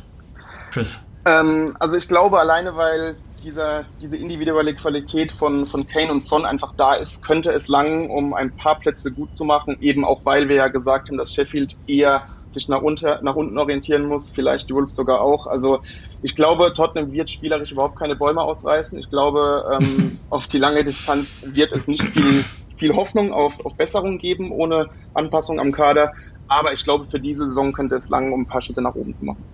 Chris? 0.71 1.07
Ähm, 1.25 1.77
also 1.81 1.97
ich 1.97 2.09
glaube 2.09 2.39
alleine, 2.39 2.77
weil 2.77 3.17
dieser, 3.43 3.85
diese 4.01 4.17
individuelle 4.17 4.75
Qualität 4.75 5.33
von, 5.33 5.67
von 5.67 5.87
Kane 5.87 6.11
und 6.11 6.25
Son 6.25 6.45
einfach 6.45 6.75
da 6.77 6.95
ist, 6.95 7.25
könnte 7.25 7.51
es 7.53 7.69
langen, 7.69 8.11
um 8.11 8.35
ein 8.35 8.55
paar 8.57 8.79
Plätze 8.79 9.13
gut 9.13 9.33
zu 9.33 9.45
machen, 9.45 9.77
eben 9.81 10.05
auch 10.05 10.25
weil 10.25 10.49
wir 10.49 10.57
ja 10.57 10.69
gesagt 10.69 11.09
haben, 11.09 11.17
dass 11.17 11.33
Sheffield 11.33 11.77
eher 11.87 12.27
sich 12.57 12.69
nach, 12.69 12.83
unter, 12.83 13.21
nach 13.23 13.37
unten 13.37 13.57
orientieren 13.59 14.07
muss, 14.07 14.31
vielleicht 14.31 14.69
die 14.69 14.75
Wolves 14.75 14.97
sogar 14.97 15.21
auch. 15.21 15.47
Also 15.47 15.81
ich 16.23 16.35
glaube, 16.35 16.73
Tottenham 16.73 17.13
wird 17.13 17.31
spielerisch 17.31 17.73
überhaupt 17.73 17.99
keine 17.99 18.17
Bäume 18.17 18.41
ausreißen. 18.41 18.99
Ich 18.99 19.11
glaube, 19.11 19.79
ähm, 19.81 20.19
auf 20.31 20.47
die 20.49 20.59
lange 20.59 20.83
Distanz 20.83 21.41
wird 21.45 21.73
es 21.73 21.87
nicht 21.87 22.03
viel, 22.03 22.45
viel 22.77 22.95
Hoffnung 22.95 23.33
auf, 23.33 23.65
auf 23.65 23.75
Besserung 23.77 24.19
geben, 24.19 24.51
ohne 24.51 24.89
Anpassung 25.15 25.61
am 25.61 25.73
Kader. 25.73 26.13
Aber 26.49 26.73
ich 26.73 26.85
glaube, 26.85 27.05
für 27.05 27.21
diese 27.21 27.47
Saison 27.47 27.73
könnte 27.73 27.95
es 27.95 28.09
langen, 28.09 28.33
um 28.33 28.43
ein 28.43 28.47
paar 28.47 28.61
Schritte 28.61 28.83
nach 28.83 28.95
oben 28.95 29.15
zu 29.15 29.25
machen. 29.25 29.45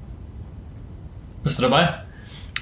Bist 1.43 1.59
du 1.59 1.63
dabei? 1.63 1.95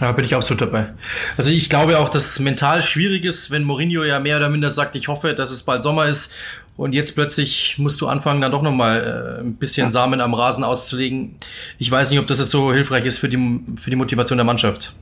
Ja, 0.00 0.12
bin 0.12 0.24
ich 0.24 0.34
absolut 0.34 0.62
dabei. 0.62 0.94
Also 1.36 1.50
ich 1.50 1.68
glaube 1.68 1.98
auch, 1.98 2.08
dass 2.08 2.24
es 2.24 2.38
mental 2.38 2.80
schwierig 2.80 3.24
ist, 3.24 3.50
wenn 3.50 3.64
Mourinho 3.64 4.02
ja 4.02 4.18
mehr 4.18 4.38
oder 4.38 4.48
minder 4.48 4.70
sagt, 4.70 4.96
ich 4.96 5.08
hoffe, 5.08 5.34
dass 5.34 5.50
es 5.50 5.62
bald 5.62 5.82
Sommer 5.82 6.06
ist 6.06 6.32
und 6.80 6.94
jetzt 6.94 7.14
plötzlich 7.14 7.76
musst 7.76 8.00
du 8.00 8.08
anfangen, 8.08 8.40
dann 8.40 8.52
doch 8.52 8.62
nochmal 8.62 9.36
äh, 9.38 9.40
ein 9.42 9.56
bisschen 9.56 9.92
Samen 9.92 10.22
am 10.22 10.32
Rasen 10.32 10.64
auszulegen. 10.64 11.36
Ich 11.78 11.90
weiß 11.90 12.08
nicht, 12.10 12.18
ob 12.18 12.26
das 12.26 12.38
jetzt 12.38 12.52
so 12.52 12.72
hilfreich 12.72 13.04
ist 13.04 13.18
für 13.18 13.28
die, 13.28 13.60
für 13.76 13.90
die 13.90 13.96
Motivation 13.96 14.38
der 14.38 14.46
Mannschaft. 14.46 14.94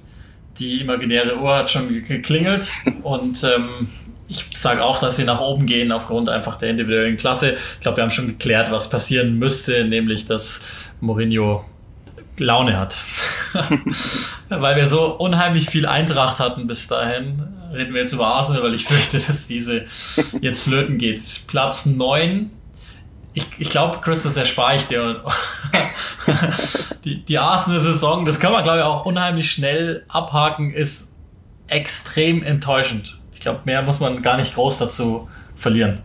Die 0.59 0.81
imaginäre 0.81 1.38
Uhr 1.38 1.55
hat 1.55 1.71
schon 1.71 2.05
geklingelt 2.05 2.73
und 3.05 3.45
ähm, 3.45 3.69
ich 4.27 4.45
sage 4.57 4.83
auch, 4.83 4.99
dass 4.99 5.19
sie 5.19 5.25
nach 5.25 5.41
oben 5.41 5.67
gehen 5.67 5.93
aufgrund 5.93 6.29
einfach 6.29 6.57
der 6.57 6.71
individuellen 6.71 7.17
Klasse. 7.17 7.57
Ich 7.75 7.81
glaube, 7.81 7.99
wir 7.99 8.03
haben 8.03 8.11
schon 8.11 8.27
geklärt, 8.27 8.73
was 8.73 8.91
passieren 8.91 9.38
müsste, 9.38 9.85
nämlich 9.85 10.27
dass 10.27 10.64
Mourinho 11.01 11.64
Laune 12.38 12.79
hat. 12.79 12.98
weil 14.48 14.77
wir 14.77 14.87
so 14.87 15.14
unheimlich 15.16 15.68
viel 15.68 15.87
Eintracht 15.87 16.40
hatten 16.40 16.66
bis 16.66 16.87
dahin. 16.87 17.42
Reden 17.72 17.92
wir 17.92 18.01
jetzt 18.01 18.12
über 18.12 18.29
Arsenal, 18.29 18.62
weil 18.62 18.74
ich 18.74 18.85
fürchte, 18.87 19.18
dass 19.18 19.46
diese 19.46 19.87
jetzt 20.40 20.62
flöten 20.62 20.98
geht. 20.98 21.20
Platz 21.46 21.87
9. 21.87 22.51
Ich, 23.35 23.46
ich 23.59 23.70
glaube, 23.70 23.98
Chris, 24.01 24.22
das 24.22 24.37
erspare 24.37 24.77
ich 24.77 24.87
dir. 24.87 25.22
die, 27.05 27.24
die 27.24 27.38
Arsenal-Saison, 27.38 28.24
das 28.24 28.40
kann 28.40 28.53
man, 28.53 28.62
glaube 28.62 28.79
ich, 28.79 28.85
auch 28.85 29.05
unheimlich 29.05 29.51
schnell 29.51 30.05
abhaken, 30.09 30.72
ist 30.72 31.14
extrem 31.68 32.42
enttäuschend. 32.42 33.18
Ich 33.35 33.40
glaube, 33.40 33.61
mehr 33.64 33.83
muss 33.83 34.01
man 34.01 34.22
gar 34.22 34.37
nicht 34.37 34.55
groß 34.55 34.79
dazu 34.79 35.29
verlieren. 35.55 36.01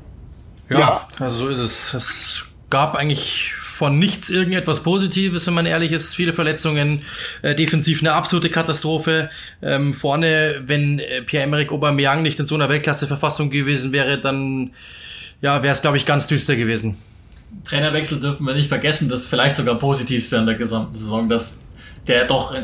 Ja, 0.69 0.79
ja, 0.79 1.07
also 1.19 1.45
so 1.45 1.47
ist 1.49 1.59
es. 1.59 1.93
Es 1.93 2.45
gab 2.69 2.95
eigentlich 2.95 3.53
von 3.83 3.99
nichts 3.99 4.29
irgendetwas 4.29 4.81
Positives, 4.81 5.45
wenn 5.45 5.55
man 5.55 5.65
ehrlich 5.65 5.91
ist. 5.91 6.15
Viele 6.15 6.31
Verletzungen, 6.31 7.01
äh, 7.41 7.53
defensiv 7.53 7.99
eine 7.99 8.13
absolute 8.13 8.49
Katastrophe. 8.49 9.29
Ähm, 9.61 9.93
vorne, 9.93 10.61
wenn 10.65 10.99
äh, 10.99 11.21
Pierre-Emerick 11.21 11.69
Aubameyang 11.69 12.21
nicht 12.21 12.39
in 12.39 12.47
so 12.47 12.55
einer 12.55 12.69
Weltklasse-Verfassung 12.69 13.49
gewesen 13.49 13.91
wäre, 13.91 14.21
dann 14.21 14.71
ja, 15.41 15.61
wäre 15.63 15.73
es, 15.73 15.81
glaube 15.81 15.97
ich, 15.97 16.05
ganz 16.05 16.27
düster 16.27 16.55
gewesen. 16.55 16.95
Trainerwechsel 17.65 18.21
dürfen 18.21 18.47
wir 18.47 18.53
nicht 18.53 18.69
vergessen, 18.69 19.09
das 19.09 19.27
vielleicht 19.27 19.57
sogar 19.57 19.75
positivste 19.75 20.39
an 20.39 20.45
der 20.45 20.55
gesamten 20.55 20.95
Saison, 20.95 21.27
dass 21.27 21.61
der 22.07 22.23
doch, 22.23 22.55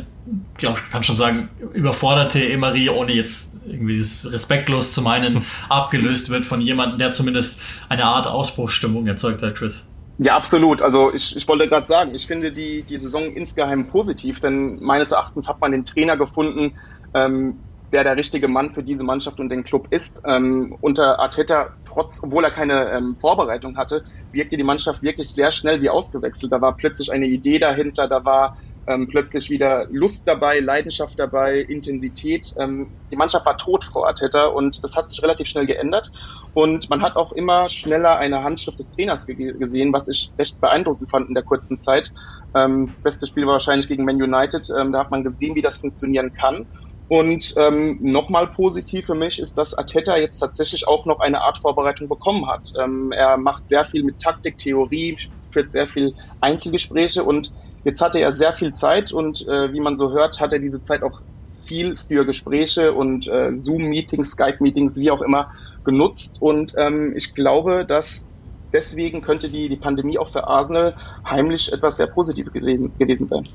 glaube 0.55 0.79
ich, 0.79 0.89
kann 0.89 1.03
schon 1.03 1.17
sagen, 1.17 1.49
überforderte 1.73 2.41
Emery, 2.41 2.87
ohne 2.89 3.11
jetzt 3.11 3.57
irgendwie 3.67 3.99
das 3.99 4.31
respektlos 4.31 4.93
zu 4.93 5.01
meinen, 5.01 5.45
abgelöst 5.67 6.29
wird 6.29 6.45
von 6.45 6.61
jemandem, 6.61 6.97
der 6.97 7.11
zumindest 7.11 7.59
eine 7.89 8.05
Art 8.05 8.25
Ausbruchsstimmung 8.25 9.05
erzeugt 9.05 9.43
hat, 9.43 9.55
Chris. 9.55 9.88
Ja, 10.21 10.35
absolut. 10.35 10.81
Also 10.81 11.13
ich, 11.13 11.35
ich 11.35 11.47
wollte 11.47 11.67
gerade 11.69 11.87
sagen, 11.87 12.13
ich 12.13 12.27
finde 12.27 12.51
die, 12.51 12.85
die 12.85 12.97
Saison 12.97 13.31
insgeheim 13.33 13.87
positiv, 13.87 14.41
denn 14.41 14.77
meines 14.81 15.11
Erachtens 15.11 15.47
hat 15.47 15.61
man 15.61 15.71
den 15.71 15.85
Trainer 15.85 16.17
gefunden, 16.17 16.75
ähm, 17.13 17.65
der 17.93 18.03
der 18.03 18.17
richtige 18.17 18.49
Mann 18.49 18.73
für 18.73 18.83
diese 18.83 19.03
Mannschaft 19.05 19.39
und 19.39 19.47
den 19.49 19.63
Club 19.63 19.87
ist. 19.91 20.21
Ähm, 20.25 20.75
unter 20.81 21.19
Arteta, 21.21 21.69
trotz, 21.85 22.19
obwohl 22.21 22.43
er 22.43 22.51
keine 22.51 22.91
ähm, 22.91 23.17
Vorbereitung 23.19 23.77
hatte, 23.77 24.03
wirkte 24.31 24.57
die 24.57 24.63
Mannschaft 24.63 25.01
wirklich 25.03 25.33
sehr 25.33 25.51
schnell 25.53 25.81
wie 25.81 25.89
ausgewechselt. 25.89 26.51
Da 26.51 26.59
war 26.61 26.75
plötzlich 26.75 27.11
eine 27.13 27.25
Idee 27.27 27.57
dahinter, 27.57 28.07
da 28.09 28.25
war 28.25 28.53
ähm, 28.89 29.07
plötzlich 29.07 29.49
wieder 29.49 29.85
Lust 29.91 30.27
dabei, 30.27 30.59
Leidenschaft 30.59 31.19
dabei, 31.19 31.59
Intensität. 31.59 32.51
Ähm, 32.57 32.97
die 33.11 33.15
Mannschaft 33.15 33.45
war 33.45 33.55
tot 33.55 33.85
vor 33.85 34.07
Arteta 34.07 34.47
und 34.47 34.83
das 34.83 34.95
hat 34.95 35.09
sich 35.09 35.21
relativ 35.21 35.47
schnell 35.47 35.67
geändert. 35.67 36.11
Und 36.53 36.89
man 36.89 37.03
hat 37.03 37.15
auch 37.15 37.31
immer 37.31 37.69
schneller 37.69 38.17
eine 38.17 38.43
Handschrift 38.43 38.79
des 38.79 38.89
Trainers 38.89 39.27
gesehen, 39.27 39.93
was 39.93 40.07
ich 40.07 40.33
recht 40.39 40.59
beeindruckend 40.59 41.11
fand 41.11 41.27
in 41.29 41.35
der 41.35 41.43
kurzen 41.43 41.77
Zeit. 41.77 42.11
Ähm, 42.55 42.87
das 42.89 43.03
beste 43.03 43.27
Spiel 43.27 43.45
war 43.45 43.53
wahrscheinlich 43.53 43.87
gegen 43.87 44.05
Man 44.05 44.21
United. 44.21 44.67
Ähm, 44.75 44.91
da 44.91 44.99
hat 44.99 45.11
man 45.11 45.23
gesehen, 45.23 45.55
wie 45.55 45.61
das 45.61 45.77
funktionieren 45.77 46.33
kann. 46.33 46.65
Und 47.07 47.53
ähm, 47.57 47.97
nochmal 48.01 48.47
positiv 48.47 49.07
für 49.07 49.15
mich 49.15 49.39
ist, 49.39 49.57
dass 49.57 49.75
Ateta 49.75 50.17
jetzt 50.17 50.37
tatsächlich 50.37 50.87
auch 50.87 51.05
noch 51.05 51.19
eine 51.19 51.41
Art 51.41 51.57
Vorbereitung 51.57 52.07
bekommen 52.07 52.47
hat. 52.47 52.69
Ähm, 52.79 53.11
er 53.11 53.37
macht 53.37 53.67
sehr 53.67 53.83
viel 53.83 54.03
mit 54.03 54.19
Taktik, 54.19 54.57
Theorie, 54.59 55.17
führt 55.51 55.71
sehr 55.71 55.87
viel 55.87 56.13
Einzelgespräche 56.39 57.23
und 57.23 57.51
jetzt 57.83 58.01
hatte 58.01 58.19
er 58.19 58.31
sehr 58.31 58.53
viel 58.53 58.73
Zeit 58.73 59.11
und 59.11 59.47
äh, 59.47 59.73
wie 59.73 59.79
man 59.79 59.97
so 59.97 60.11
hört, 60.11 60.39
hat 60.39 60.53
er 60.53 60.59
diese 60.59 60.81
Zeit 60.81 61.03
auch 61.03 61.21
viel 61.65 61.97
für 61.97 62.25
Gespräche 62.25 62.93
und 62.93 63.27
äh, 63.27 63.53
Zoom-Meetings, 63.53 64.31
Skype-Meetings, 64.31 64.97
wie 64.97 65.11
auch 65.11 65.21
immer, 65.21 65.51
genutzt. 65.83 66.41
Und 66.41 66.73
ähm, 66.77 67.13
ich 67.15 67.35
glaube, 67.35 67.85
dass 67.85 68.25
deswegen 68.73 69.21
könnte 69.21 69.49
die, 69.49 69.69
die 69.69 69.75
Pandemie 69.75 70.17
auch 70.17 70.29
für 70.29 70.47
Arsenal 70.47 70.95
heimlich 71.25 71.71
etwas 71.71 71.97
sehr 71.97 72.07
Positives 72.07 72.53
gewesen, 72.53 72.91
gewesen 72.97 73.27
sein. 73.27 73.47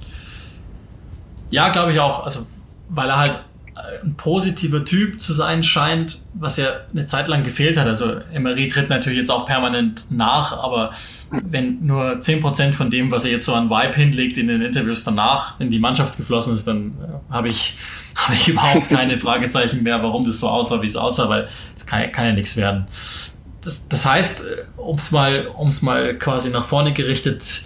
Ja, 1.51 1.69
glaube 1.71 1.93
ich 1.93 2.01
auch. 2.01 2.25
Also, 2.25 2.41
weil 2.89 3.09
er 3.09 3.19
halt 3.19 3.45
ein 4.03 4.15
positiver 4.15 4.85
Typ 4.85 5.21
zu 5.21 5.33
sein 5.33 5.63
scheint, 5.63 6.21
was 6.35 6.57
ja 6.57 6.67
eine 6.93 7.07
Zeit 7.07 7.29
lang 7.29 7.43
gefehlt 7.43 7.77
hat. 7.77 7.87
Also 7.87 8.21
Emery 8.33 8.69
tritt 8.69 8.89
natürlich 8.89 9.19
jetzt 9.19 9.31
auch 9.31 9.47
permanent 9.47 10.07
nach, 10.11 10.63
aber 10.63 10.93
wenn 11.31 11.85
nur 11.85 12.19
10% 12.21 12.73
von 12.73 12.91
dem, 12.91 13.11
was 13.11 13.25
er 13.25 13.33
jetzt 13.33 13.47
so 13.47 13.55
an 13.55 13.71
Vibe 13.71 13.95
hinlegt 13.95 14.37
in 14.39 14.47
den 14.47 14.63
Interviews 14.63 15.05
danach 15.05 15.59
in 15.59 15.71
die 15.71 15.79
Mannschaft 15.79 16.17
geflossen 16.17 16.55
ist, 16.55 16.67
dann 16.67 16.93
äh, 17.01 17.33
habe 17.33 17.49
ich, 17.49 17.77
habe 18.17 18.35
ich 18.35 18.49
überhaupt 18.49 18.89
keine 18.89 19.19
Fragezeichen 19.19 19.83
mehr, 19.83 20.03
warum 20.03 20.25
das 20.25 20.41
so 20.41 20.49
aussah, 20.49 20.81
wie 20.83 20.87
es 20.87 20.97
aussah, 20.97 21.29
weil 21.29 21.49
es 21.77 21.87
kann, 21.87 22.13
kann 22.13 22.27
ja 22.27 22.33
nichts 22.33 22.57
werden. 22.57 22.87
Das, 23.63 23.89
das 23.89 24.07
heißt, 24.07 24.43
äh, 24.43 24.63
um 24.77 24.97
es 24.97 25.11
mal, 25.11 25.47
um's 25.47 25.83
mal 25.83 26.17
quasi 26.17 26.51
nach 26.51 26.65
vorne 26.65 26.93
gerichtet 26.93 27.65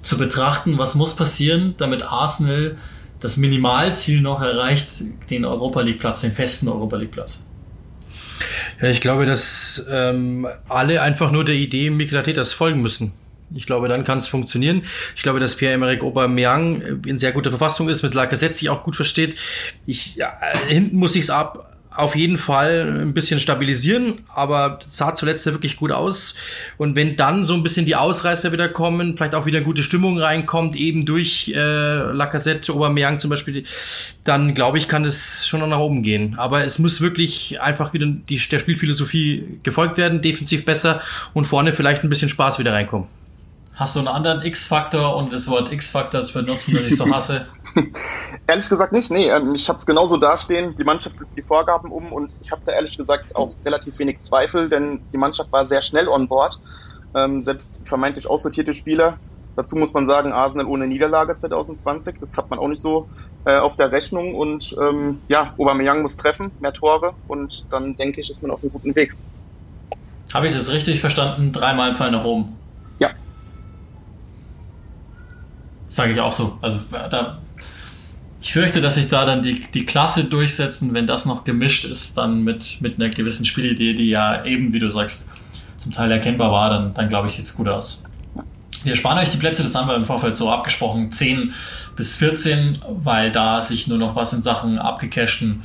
zu 0.00 0.16
betrachten, 0.18 0.78
was 0.78 0.94
muss 0.94 1.16
passieren, 1.16 1.74
damit 1.78 2.04
Arsenal 2.04 2.76
das 3.20 3.36
Minimalziel 3.36 4.20
noch 4.20 4.40
erreicht, 4.40 5.02
den 5.30 5.44
Europa 5.44 5.80
League 5.80 5.98
Platz, 5.98 6.20
den 6.20 6.32
festen 6.32 6.68
Europa 6.68 6.96
League 6.96 7.10
Platz? 7.10 7.44
Ja, 8.80 8.88
ich 8.88 9.00
glaube, 9.00 9.26
dass 9.26 9.84
ähm, 9.90 10.46
alle 10.68 11.02
einfach 11.02 11.32
nur 11.32 11.44
der 11.44 11.56
Idee 11.56 11.90
Mikel 11.90 12.22
folgen 12.44 12.80
müssen. 12.80 13.12
Ich 13.54 13.66
glaube, 13.66 13.88
dann 13.88 14.04
kann 14.04 14.18
es 14.18 14.28
funktionieren. 14.28 14.82
Ich 15.16 15.22
glaube, 15.22 15.40
dass 15.40 15.56
Pierre-Emerick 15.56 16.02
Aubameyang 16.02 17.02
in 17.06 17.18
sehr 17.18 17.32
guter 17.32 17.50
Verfassung 17.50 17.88
ist, 17.88 18.02
mit 18.02 18.14
Lacazette 18.14 18.54
sich 18.54 18.68
auch 18.68 18.84
gut 18.84 18.94
versteht. 18.94 19.36
Ich, 19.86 20.16
ja, 20.16 20.32
hinten 20.68 20.96
muss 20.96 21.16
ich 21.16 21.24
es 21.24 21.30
ab, 21.30 21.77
auf 21.98 22.14
jeden 22.14 22.38
Fall 22.38 23.00
ein 23.02 23.12
bisschen 23.12 23.40
stabilisieren, 23.40 24.20
aber 24.32 24.78
sah 24.86 25.16
zuletzt 25.16 25.44
ja 25.46 25.52
wirklich 25.52 25.76
gut 25.76 25.90
aus. 25.90 26.36
Und 26.76 26.94
wenn 26.94 27.16
dann 27.16 27.44
so 27.44 27.54
ein 27.54 27.64
bisschen 27.64 27.86
die 27.86 27.96
Ausreißer 27.96 28.52
wieder 28.52 28.68
kommen, 28.68 29.16
vielleicht 29.16 29.34
auch 29.34 29.46
wieder 29.46 29.62
gute 29.62 29.82
Stimmung 29.82 30.20
reinkommt, 30.20 30.76
eben 30.76 31.06
durch 31.06 31.52
äh, 31.56 32.12
Lacazette, 32.12 32.72
Aubameyang 32.72 33.18
zum 33.18 33.30
Beispiel, 33.30 33.64
dann 34.22 34.54
glaube 34.54 34.78
ich, 34.78 34.86
kann 34.86 35.04
es 35.04 35.48
schon 35.48 35.58
noch 35.58 35.66
nach 35.66 35.80
oben 35.80 36.04
gehen. 36.04 36.36
Aber 36.38 36.62
es 36.62 36.78
muss 36.78 37.00
wirklich 37.00 37.60
einfach 37.60 37.92
wieder 37.92 38.06
die, 38.06 38.38
der 38.38 38.60
Spielphilosophie 38.60 39.58
gefolgt 39.64 39.96
werden, 39.96 40.22
defensiv 40.22 40.64
besser 40.64 41.00
und 41.34 41.46
vorne 41.46 41.72
vielleicht 41.72 42.04
ein 42.04 42.08
bisschen 42.08 42.28
Spaß 42.28 42.60
wieder 42.60 42.72
reinkommen. 42.72 43.08
Hast 43.78 43.94
du 43.94 44.00
einen 44.00 44.08
anderen 44.08 44.42
X-Faktor 44.42 45.16
und 45.16 45.32
das 45.32 45.48
Wort 45.48 45.72
X-Faktor 45.72 46.24
zu 46.24 46.32
benutzen, 46.32 46.74
das 46.74 46.86
ich 46.86 46.96
so 46.96 47.12
hasse? 47.12 47.46
ehrlich 48.46 48.68
gesagt 48.68 48.92
nicht, 48.92 49.10
nee. 49.10 49.28
Ähm, 49.30 49.54
ich 49.54 49.68
habe 49.68 49.78
es 49.78 49.86
genauso 49.86 50.16
dastehen. 50.16 50.74
Die 50.76 50.84
Mannschaft 50.84 51.18
setzt 51.18 51.36
die 51.36 51.42
Vorgaben 51.42 51.90
um 51.90 52.12
und 52.12 52.36
ich 52.40 52.50
habe 52.50 52.62
da 52.64 52.72
ehrlich 52.72 52.96
gesagt 52.96 53.34
auch 53.36 53.50
relativ 53.64 53.98
wenig 53.98 54.20
Zweifel, 54.20 54.68
denn 54.68 55.00
die 55.12 55.16
Mannschaft 55.16 55.52
war 55.52 55.64
sehr 55.64 55.82
schnell 55.82 56.08
on 56.08 56.28
board. 56.28 56.60
Ähm, 57.14 57.42
selbst 57.42 57.80
vermeintlich 57.84 58.28
aussortierte 58.28 58.74
Spieler. 58.74 59.18
Dazu 59.56 59.74
muss 59.74 59.92
man 59.92 60.06
sagen, 60.06 60.32
Arsenal 60.32 60.66
ohne 60.66 60.86
Niederlage 60.86 61.34
2020. 61.34 62.16
Das 62.20 62.36
hat 62.36 62.48
man 62.50 62.58
auch 62.58 62.68
nicht 62.68 62.80
so 62.80 63.08
äh, 63.44 63.56
auf 63.56 63.76
der 63.76 63.90
Rechnung. 63.90 64.34
Und 64.34 64.76
ähm, 64.80 65.20
ja, 65.28 65.54
Aubameyang 65.58 66.02
muss 66.02 66.16
treffen, 66.16 66.52
mehr 66.60 66.72
Tore. 66.72 67.14
Und 67.26 67.66
dann 67.70 67.96
denke 67.96 68.20
ich, 68.20 68.30
ist 68.30 68.42
man 68.42 68.50
auf 68.50 68.62
einem 68.62 68.72
guten 68.72 68.94
Weg. 68.94 69.16
Habe 70.32 70.46
ich 70.46 70.54
das 70.54 70.70
richtig 70.70 71.00
verstanden? 71.00 71.52
Dreimal 71.52 71.90
im 71.90 71.96
Fall 71.96 72.10
nach 72.10 72.24
oben. 72.24 72.57
Sage 75.98 76.12
ich 76.12 76.20
auch 76.20 76.30
so. 76.30 76.56
Also 76.62 76.78
da, 76.92 77.38
ich 78.40 78.52
fürchte, 78.52 78.80
dass 78.80 78.94
sich 78.94 79.08
da 79.08 79.24
dann 79.24 79.42
die, 79.42 79.64
die 79.74 79.84
Klasse 79.84 80.26
durchsetzen, 80.26 80.94
wenn 80.94 81.08
das 81.08 81.24
noch 81.24 81.42
gemischt 81.42 81.84
ist, 81.84 82.16
dann 82.16 82.44
mit, 82.44 82.80
mit 82.80 83.00
einer 83.00 83.08
gewissen 83.08 83.44
Spielidee, 83.44 83.94
die 83.94 84.08
ja 84.08 84.44
eben, 84.44 84.72
wie 84.72 84.78
du 84.78 84.88
sagst, 84.88 85.28
zum 85.76 85.90
Teil 85.90 86.12
erkennbar 86.12 86.52
war, 86.52 86.70
dann, 86.70 86.94
dann 86.94 87.08
glaube 87.08 87.26
ich, 87.26 87.32
sieht 87.32 87.46
es 87.46 87.56
gut 87.56 87.66
aus. 87.66 88.04
Wir 88.84 88.94
sparen 88.94 89.18
euch 89.18 89.30
die 89.30 89.38
Plätze, 89.38 89.64
das 89.64 89.74
haben 89.74 89.88
wir 89.88 89.96
im 89.96 90.04
Vorfeld 90.04 90.36
so 90.36 90.52
abgesprochen, 90.52 91.10
10 91.10 91.52
bis 91.96 92.14
14, 92.14 92.78
weil 92.88 93.32
da 93.32 93.60
sich 93.60 93.88
nur 93.88 93.98
noch 93.98 94.14
was 94.14 94.32
in 94.32 94.42
Sachen 94.42 94.78
abgecashten 94.78 95.64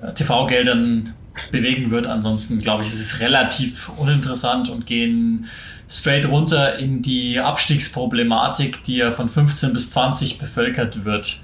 äh, 0.00 0.12
TV-Geldern 0.12 1.14
bewegen 1.50 1.90
wird. 1.90 2.06
Ansonsten 2.06 2.60
glaube 2.60 2.84
ich, 2.84 2.90
ist 2.90 3.00
es 3.00 3.18
relativ 3.18 3.88
uninteressant 3.96 4.68
und 4.68 4.86
gehen 4.86 5.46
straight 5.88 6.26
runter 6.28 6.78
in 6.78 7.02
die 7.02 7.38
Abstiegsproblematik, 7.38 8.84
die 8.84 8.96
ja 8.96 9.12
von 9.12 9.28
15 9.28 9.72
bis 9.72 9.90
20 9.90 10.38
bevölkert 10.38 11.04
wird. 11.04 11.40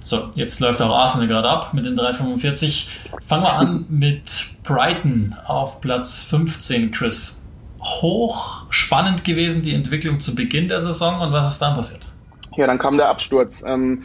So, 0.00 0.30
jetzt 0.34 0.60
läuft 0.60 0.80
auch 0.82 0.96
Arsenal 0.96 1.26
gerade 1.26 1.48
ab 1.48 1.74
mit 1.74 1.84
den 1.84 1.98
3,45. 1.98 2.86
Fangen 3.26 3.42
wir 3.42 3.52
an 3.52 3.86
mit 3.88 4.46
Brighton 4.62 5.34
auf 5.46 5.80
Platz 5.80 6.22
15, 6.24 6.92
Chris. 6.92 7.44
Hoch 7.80 8.66
spannend 8.70 9.24
gewesen, 9.24 9.62
die 9.62 9.74
Entwicklung 9.74 10.20
zu 10.20 10.34
Beginn 10.34 10.68
der 10.68 10.80
Saison 10.80 11.20
und 11.20 11.32
was 11.32 11.50
ist 11.50 11.60
dann 11.60 11.74
passiert? 11.74 12.10
Ja, 12.56 12.66
dann 12.66 12.78
kam 12.78 12.96
der 12.96 13.08
Absturz. 13.08 13.64
Ähm, 13.66 14.02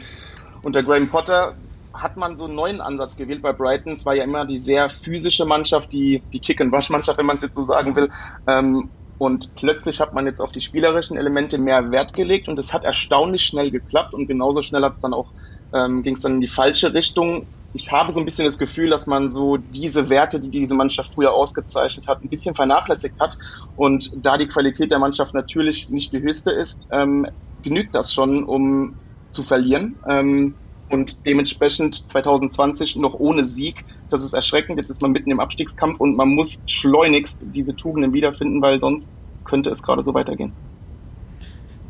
unter 0.62 0.82
Graham 0.82 1.08
Potter 1.08 1.54
hat 1.92 2.16
man 2.16 2.36
so 2.36 2.46
einen 2.46 2.54
neuen 2.54 2.80
Ansatz 2.80 3.16
gewählt 3.16 3.42
bei 3.42 3.52
Brighton. 3.52 3.92
Es 3.92 4.04
war 4.04 4.14
ja 4.14 4.24
immer 4.24 4.44
die 4.44 4.58
sehr 4.58 4.90
physische 4.90 5.44
Mannschaft, 5.44 5.92
die, 5.92 6.22
die 6.32 6.40
Kick-and-Wash-Mannschaft, 6.40 7.18
wenn 7.18 7.26
man 7.26 7.36
es 7.36 7.42
jetzt 7.42 7.54
so 7.54 7.64
sagen 7.64 7.94
will. 7.94 8.10
Ähm, 8.46 8.88
und 9.22 9.54
plötzlich 9.54 10.00
hat 10.00 10.14
man 10.14 10.26
jetzt 10.26 10.40
auf 10.40 10.50
die 10.50 10.60
spielerischen 10.60 11.16
Elemente 11.16 11.56
mehr 11.56 11.92
Wert 11.92 12.12
gelegt 12.12 12.48
und 12.48 12.58
es 12.58 12.72
hat 12.72 12.82
erstaunlich 12.82 13.44
schnell 13.44 13.70
geklappt 13.70 14.14
und 14.14 14.26
genauso 14.26 14.62
schnell 14.62 14.82
hat 14.82 14.94
es 14.94 14.98
dann 14.98 15.14
auch, 15.14 15.32
ähm, 15.72 16.02
ging 16.02 16.16
es 16.16 16.22
dann 16.22 16.34
in 16.34 16.40
die 16.40 16.48
falsche 16.48 16.92
Richtung. 16.92 17.46
Ich 17.72 17.92
habe 17.92 18.10
so 18.10 18.18
ein 18.18 18.24
bisschen 18.24 18.46
das 18.46 18.58
Gefühl, 18.58 18.90
dass 18.90 19.06
man 19.06 19.28
so 19.30 19.58
diese 19.58 20.08
Werte, 20.08 20.40
die 20.40 20.50
diese 20.50 20.74
Mannschaft 20.74 21.14
früher 21.14 21.34
ausgezeichnet 21.34 22.08
hat, 22.08 22.20
ein 22.20 22.30
bisschen 22.30 22.56
vernachlässigt 22.56 23.20
hat. 23.20 23.38
Und 23.76 24.10
da 24.16 24.38
die 24.38 24.48
Qualität 24.48 24.90
der 24.90 24.98
Mannschaft 24.98 25.34
natürlich 25.34 25.88
nicht 25.88 26.12
die 26.12 26.20
höchste 26.20 26.50
ist, 26.50 26.88
ähm, 26.90 27.24
genügt 27.62 27.94
das 27.94 28.12
schon, 28.12 28.42
um 28.42 28.98
zu 29.30 29.44
verlieren. 29.44 30.00
Ähm, 30.08 30.58
und 30.88 31.26
dementsprechend 31.26 32.10
2020 32.10 32.96
noch 32.96 33.14
ohne 33.14 33.46
Sieg. 33.46 33.84
Das 34.12 34.22
ist 34.22 34.32
erschreckend. 34.32 34.78
Jetzt 34.78 34.90
ist 34.90 35.02
man 35.02 35.12
mitten 35.12 35.30
im 35.30 35.40
Abstiegskampf 35.40 36.00
und 36.00 36.16
man 36.16 36.28
muss 36.28 36.62
schleunigst 36.66 37.46
diese 37.54 37.74
Tugenden 37.74 38.12
wiederfinden, 38.12 38.60
weil 38.60 38.80
sonst 38.80 39.16
könnte 39.44 39.70
es 39.70 39.82
gerade 39.82 40.02
so 40.02 40.14
weitergehen. 40.14 40.52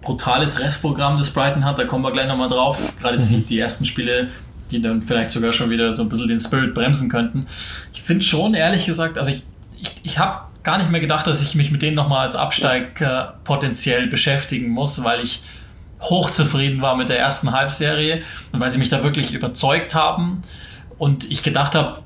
Brutales 0.00 0.58
Restprogramm, 0.60 1.18
das 1.18 1.30
Brighton 1.30 1.64
hat, 1.64 1.78
da 1.78 1.84
kommen 1.84 2.04
wir 2.04 2.12
gleich 2.12 2.26
nochmal 2.26 2.48
drauf. 2.48 2.94
Gerade 3.00 3.18
mhm. 3.18 3.46
die 3.46 3.58
ersten 3.58 3.84
Spiele, 3.84 4.30
die 4.70 4.82
dann 4.82 5.02
vielleicht 5.02 5.30
sogar 5.30 5.52
schon 5.52 5.70
wieder 5.70 5.92
so 5.92 6.02
ein 6.02 6.08
bisschen 6.08 6.28
den 6.28 6.40
Spirit 6.40 6.74
bremsen 6.74 7.08
könnten. 7.08 7.46
Ich 7.92 8.02
finde 8.02 8.24
schon, 8.24 8.54
ehrlich 8.54 8.86
gesagt, 8.86 9.18
also 9.18 9.30
ich, 9.30 9.44
ich, 9.80 9.94
ich 10.02 10.18
habe 10.18 10.46
gar 10.62 10.78
nicht 10.78 10.90
mehr 10.90 11.00
gedacht, 11.00 11.26
dass 11.26 11.42
ich 11.42 11.54
mich 11.54 11.70
mit 11.70 11.82
denen 11.82 11.96
nochmal 11.96 12.20
als 12.20 12.36
Absteiger 12.36 13.38
potenziell 13.44 14.06
beschäftigen 14.06 14.68
muss, 14.70 15.02
weil 15.04 15.20
ich 15.20 15.42
hochzufrieden 16.00 16.82
war 16.82 16.96
mit 16.96 17.08
der 17.08 17.18
ersten 17.18 17.52
Halbserie 17.52 18.22
und 18.52 18.60
weil 18.60 18.70
sie 18.70 18.78
mich 18.78 18.88
da 18.88 19.04
wirklich 19.04 19.34
überzeugt 19.34 19.94
haben 19.94 20.42
und 20.98 21.30
ich 21.30 21.42
gedacht 21.42 21.74
habe, 21.74 22.00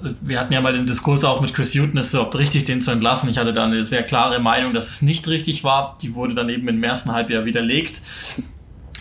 wir 0.00 0.38
hatten 0.38 0.52
ja 0.52 0.60
mal 0.60 0.72
den 0.72 0.86
Diskurs 0.86 1.24
auch 1.24 1.40
mit 1.40 1.54
Chris 1.54 1.74
Hutton, 1.74 1.96
ist 1.98 2.14
überhaupt 2.14 2.36
richtig, 2.36 2.64
den 2.64 2.82
zu 2.82 2.90
entlassen. 2.90 3.28
Ich 3.28 3.38
hatte 3.38 3.52
da 3.52 3.64
eine 3.64 3.84
sehr 3.84 4.02
klare 4.02 4.38
Meinung, 4.38 4.72
dass 4.74 4.90
es 4.90 5.02
nicht 5.02 5.26
richtig 5.28 5.64
war. 5.64 5.98
Die 6.02 6.14
wurde 6.14 6.34
dann 6.34 6.48
eben 6.48 6.68
im 6.68 6.82
ersten 6.82 7.12
Halbjahr 7.12 7.44
widerlegt, 7.44 8.00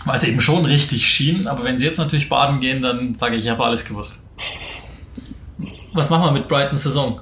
weil 0.05 0.15
es 0.15 0.23
eben 0.23 0.41
schon 0.41 0.65
richtig 0.65 1.07
schien. 1.07 1.47
Aber 1.47 1.63
wenn 1.63 1.77
sie 1.77 1.85
jetzt 1.85 1.97
natürlich 1.97 2.29
baden 2.29 2.59
gehen, 2.59 2.81
dann 2.81 3.13
sage 3.13 3.35
ich, 3.35 3.45
ich 3.45 3.51
habe 3.51 3.63
alles 3.63 3.85
gewusst. 3.85 4.23
Was 5.93 6.09
machen 6.09 6.25
wir 6.25 6.31
mit 6.31 6.47
Brighton 6.47 6.77
Saison? 6.77 7.21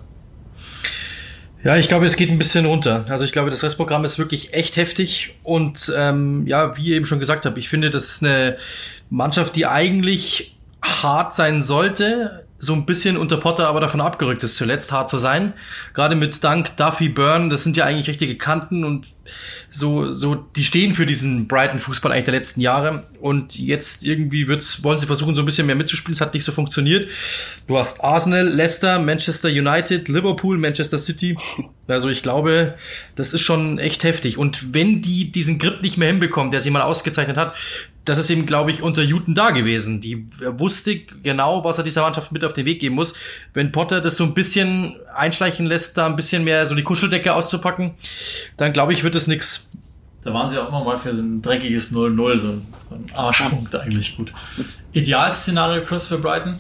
Ja, 1.63 1.75
ich 1.77 1.87
glaube, 1.87 2.05
es 2.05 2.15
geht 2.15 2.29
ein 2.29 2.37
bisschen 2.37 2.65
runter. 2.65 3.05
Also 3.09 3.25
ich 3.25 3.31
glaube, 3.31 3.49
das 3.49 3.63
Restprogramm 3.63 4.05
ist 4.05 4.19
wirklich 4.19 4.53
echt 4.53 4.77
heftig. 4.77 5.35
Und 5.43 5.91
ähm, 5.97 6.45
ja, 6.45 6.77
wie 6.77 6.83
ihr 6.83 6.95
eben 6.95 7.05
schon 7.05 7.19
gesagt 7.19 7.45
habt, 7.45 7.57
ich 7.57 7.69
finde, 7.69 7.89
das 7.89 8.07
ist 8.07 8.23
eine 8.23 8.57
Mannschaft, 9.09 9.55
die 9.55 9.65
eigentlich 9.65 10.55
hart 10.83 11.33
sein 11.33 11.63
sollte, 11.63 12.44
so 12.65 12.73
ein 12.73 12.85
bisschen 12.85 13.17
unter 13.17 13.37
Potter 13.37 13.67
aber 13.67 13.79
davon 13.79 14.01
abgerückt 14.01 14.43
ist, 14.43 14.57
zuletzt 14.57 14.91
hart 14.91 15.09
zu 15.09 15.17
sein. 15.17 15.53
Gerade 15.93 16.15
mit 16.15 16.43
Dank, 16.43 16.75
Duffy, 16.77 17.09
Byrne, 17.09 17.49
das 17.49 17.63
sind 17.63 17.77
ja 17.77 17.85
eigentlich 17.85 18.07
richtige 18.07 18.35
Kanten 18.37 18.83
und 18.83 19.07
so, 19.71 20.11
so, 20.11 20.35
die 20.35 20.63
stehen 20.63 20.93
für 20.93 21.05
diesen 21.05 21.47
Brighton 21.47 21.79
Fußball 21.79 22.11
eigentlich 22.11 22.25
der 22.25 22.33
letzten 22.35 22.61
Jahre. 22.61 23.03
Und 23.19 23.57
jetzt 23.57 24.05
irgendwie 24.05 24.47
wird's, 24.47 24.83
wollen 24.83 24.99
sie 24.99 25.07
versuchen, 25.07 25.35
so 25.35 25.41
ein 25.41 25.45
bisschen 25.45 25.67
mehr 25.67 25.75
mitzuspielen. 25.75 26.13
Es 26.13 26.21
hat 26.21 26.33
nicht 26.33 26.43
so 26.43 26.51
funktioniert. 26.51 27.09
Du 27.67 27.77
hast 27.77 28.03
Arsenal, 28.03 28.47
Leicester, 28.47 28.99
Manchester 28.99 29.49
United, 29.49 30.07
Liverpool, 30.07 30.57
Manchester 30.57 30.97
City. 30.97 31.37
Also 31.87 32.09
ich 32.09 32.23
glaube, 32.23 32.75
das 33.15 33.33
ist 33.33 33.41
schon 33.41 33.79
echt 33.79 34.03
heftig. 34.03 34.37
Und 34.37 34.73
wenn 34.73 35.01
die 35.01 35.31
diesen 35.31 35.59
Grip 35.59 35.81
nicht 35.81 35.97
mehr 35.97 36.07
hinbekommen, 36.07 36.51
der 36.51 36.61
sie 36.61 36.69
mal 36.69 36.81
ausgezeichnet 36.81 37.37
hat, 37.37 37.55
das 38.05 38.19
ist 38.19 38.29
eben, 38.29 38.45
glaube 38.45 38.71
ich, 38.71 38.81
unter 38.81 39.01
Juten 39.01 39.33
da 39.33 39.49
gewesen. 39.49 39.99
Die 39.99 40.27
wusste 40.57 40.99
genau, 41.23 41.63
was 41.63 41.79
er 41.79 41.83
dieser 41.83 42.01
Mannschaft 42.01 42.31
mit 42.31 42.45
auf 42.45 42.53
den 42.53 42.65
Weg 42.65 42.79
geben 42.79 42.95
muss. 42.95 43.15
Wenn 43.53 43.71
Potter 43.71 43.99
das 43.99 44.17
so 44.17 44.23
ein 44.23 44.33
bisschen 44.33 44.95
einschleichen 45.13 45.65
lässt, 45.65 45.97
da 45.97 46.05
ein 46.05 46.15
bisschen 46.15 46.43
mehr 46.43 46.65
so 46.67 46.75
die 46.75 46.83
Kuscheldecke 46.83 47.33
auszupacken, 47.33 47.95
dann 48.57 48.73
glaube 48.73 48.93
ich, 48.93 49.03
wird 49.03 49.15
es 49.15 49.27
nix. 49.27 49.71
Da 50.23 50.33
waren 50.33 50.49
sie 50.49 50.57
auch 50.57 50.69
immer 50.69 50.83
mal 50.83 50.97
für 50.97 51.15
so 51.15 51.21
ein 51.21 51.41
dreckiges 51.41 51.91
0-0, 51.91 52.37
so, 52.37 52.61
so 52.81 52.95
ein 52.95 53.05
Arschpunkt 53.13 53.75
eigentlich 53.75 54.17
gut. 54.17 54.31
Idealszenario, 54.93 55.83
Chris, 55.83 56.07
für 56.07 56.17
Brighton? 56.17 56.59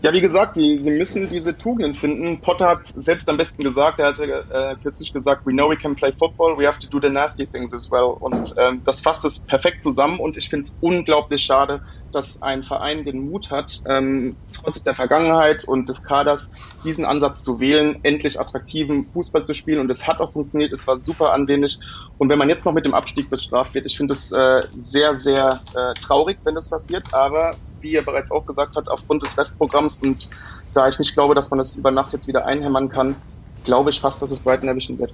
Ja, 0.00 0.12
wie 0.12 0.20
gesagt, 0.20 0.54
sie, 0.54 0.78
sie 0.78 0.92
müssen 0.92 1.28
diese 1.28 1.58
Tugenden 1.58 1.96
finden. 1.96 2.40
Potter 2.40 2.68
hat 2.68 2.82
es 2.82 2.90
selbst 2.90 3.28
am 3.28 3.36
besten 3.36 3.64
gesagt. 3.64 3.98
Er 3.98 4.06
hatte 4.06 4.44
äh, 4.48 4.76
kürzlich 4.76 5.12
gesagt, 5.12 5.44
we 5.44 5.50
know 5.50 5.68
we 5.68 5.76
can 5.76 5.96
play 5.96 6.12
football, 6.12 6.56
we 6.56 6.68
have 6.68 6.78
to 6.78 6.86
do 6.88 7.00
the 7.04 7.12
nasty 7.12 7.48
things 7.48 7.74
as 7.74 7.90
well. 7.90 8.14
Und 8.20 8.54
ähm, 8.58 8.82
das 8.84 9.00
fasst 9.00 9.24
es 9.24 9.40
perfekt 9.40 9.82
zusammen 9.82 10.20
und 10.20 10.36
ich 10.36 10.48
finde 10.48 10.66
es 10.66 10.76
unglaublich 10.78 11.42
schade, 11.42 11.82
dass 12.12 12.40
ein 12.40 12.62
Verein 12.62 13.04
den 13.04 13.28
Mut 13.28 13.50
hat, 13.50 13.80
ähm, 13.86 14.36
trotz 14.52 14.84
der 14.84 14.94
Vergangenheit 14.94 15.64
und 15.64 15.88
des 15.88 16.04
Kaders 16.04 16.52
diesen 16.84 17.04
Ansatz 17.04 17.42
zu 17.42 17.58
wählen, 17.58 17.98
endlich 18.04 18.38
attraktiven 18.38 19.06
Fußball 19.08 19.44
zu 19.44 19.52
spielen. 19.52 19.80
Und 19.80 19.90
es 19.90 20.06
hat 20.06 20.20
auch 20.20 20.32
funktioniert, 20.32 20.72
es 20.72 20.86
war 20.86 20.96
super 20.96 21.32
ansehnlich. 21.32 21.80
Und 22.18 22.28
wenn 22.28 22.38
man 22.38 22.48
jetzt 22.48 22.64
noch 22.64 22.72
mit 22.72 22.84
dem 22.84 22.94
Abstieg 22.94 23.28
bestraft 23.30 23.74
wird, 23.74 23.84
ich 23.84 23.96
finde 23.96 24.14
es 24.14 24.30
äh, 24.30 24.62
sehr, 24.76 25.16
sehr 25.16 25.60
äh, 25.74 25.94
traurig, 25.94 26.38
wenn 26.44 26.54
das 26.54 26.70
passiert. 26.70 27.02
Aber 27.12 27.50
wie 27.80 27.94
er 27.94 28.02
bereits 28.02 28.30
auch 28.30 28.46
gesagt 28.46 28.76
hat, 28.76 28.88
aufgrund 28.88 29.22
des 29.22 29.36
Restprogramms 29.36 30.02
und 30.02 30.28
da 30.74 30.88
ich 30.88 30.98
nicht 30.98 31.14
glaube, 31.14 31.34
dass 31.34 31.50
man 31.50 31.58
das 31.58 31.76
über 31.76 31.90
Nacht 31.90 32.12
jetzt 32.12 32.28
wieder 32.28 32.46
einhämmern 32.46 32.88
kann, 32.88 33.16
glaube 33.64 33.90
ich 33.90 34.00
fast, 34.00 34.22
dass 34.22 34.30
es 34.30 34.40
Brighton 34.40 34.68
erwischen 34.68 34.98
wird. 34.98 35.12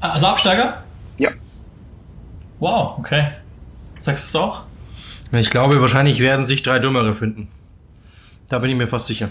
Also 0.00 0.26
Absteiger? 0.26 0.82
Ja. 1.18 1.30
Wow, 2.58 2.98
okay. 2.98 3.28
Sagst 4.00 4.34
du 4.34 4.38
es 4.38 4.44
auch? 4.44 4.62
Ich 5.32 5.50
glaube, 5.50 5.80
wahrscheinlich 5.80 6.20
werden 6.20 6.46
sich 6.46 6.62
drei 6.62 6.78
Dümmere 6.78 7.14
finden. 7.14 7.48
Da 8.48 8.58
bin 8.58 8.70
ich 8.70 8.76
mir 8.76 8.86
fast 8.86 9.06
sicher. 9.06 9.30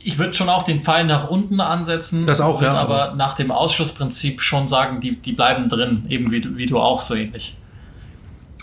Ich 0.00 0.18
würde 0.18 0.34
schon 0.34 0.48
auch 0.48 0.62
den 0.62 0.82
Pfeil 0.82 1.04
nach 1.04 1.28
unten 1.28 1.60
ansetzen. 1.60 2.26
Das 2.26 2.40
auch, 2.40 2.62
ja. 2.62 2.72
Aber, 2.72 3.04
aber 3.04 3.16
nach 3.16 3.34
dem 3.34 3.50
Ausschussprinzip 3.50 4.42
schon 4.42 4.68
sagen, 4.68 5.00
die, 5.00 5.16
die 5.16 5.32
bleiben 5.32 5.68
drin, 5.68 6.06
eben 6.08 6.30
wie, 6.30 6.56
wie 6.56 6.66
du 6.66 6.78
auch 6.78 7.02
so 7.02 7.14
ähnlich. 7.14 7.56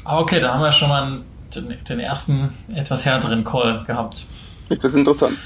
Okay, 0.04 0.40
da 0.40 0.54
haben 0.54 0.62
wir 0.62 0.72
schon 0.72 0.90
mal 0.90 1.22
den, 1.56 1.76
den 1.88 2.00
ersten 2.00 2.50
etwas 2.74 3.06
härteren 3.06 3.44
Call 3.44 3.84
gehabt. 3.86 4.26
Jetzt 4.70 4.84
wird 4.84 4.96
interessant. 4.96 5.38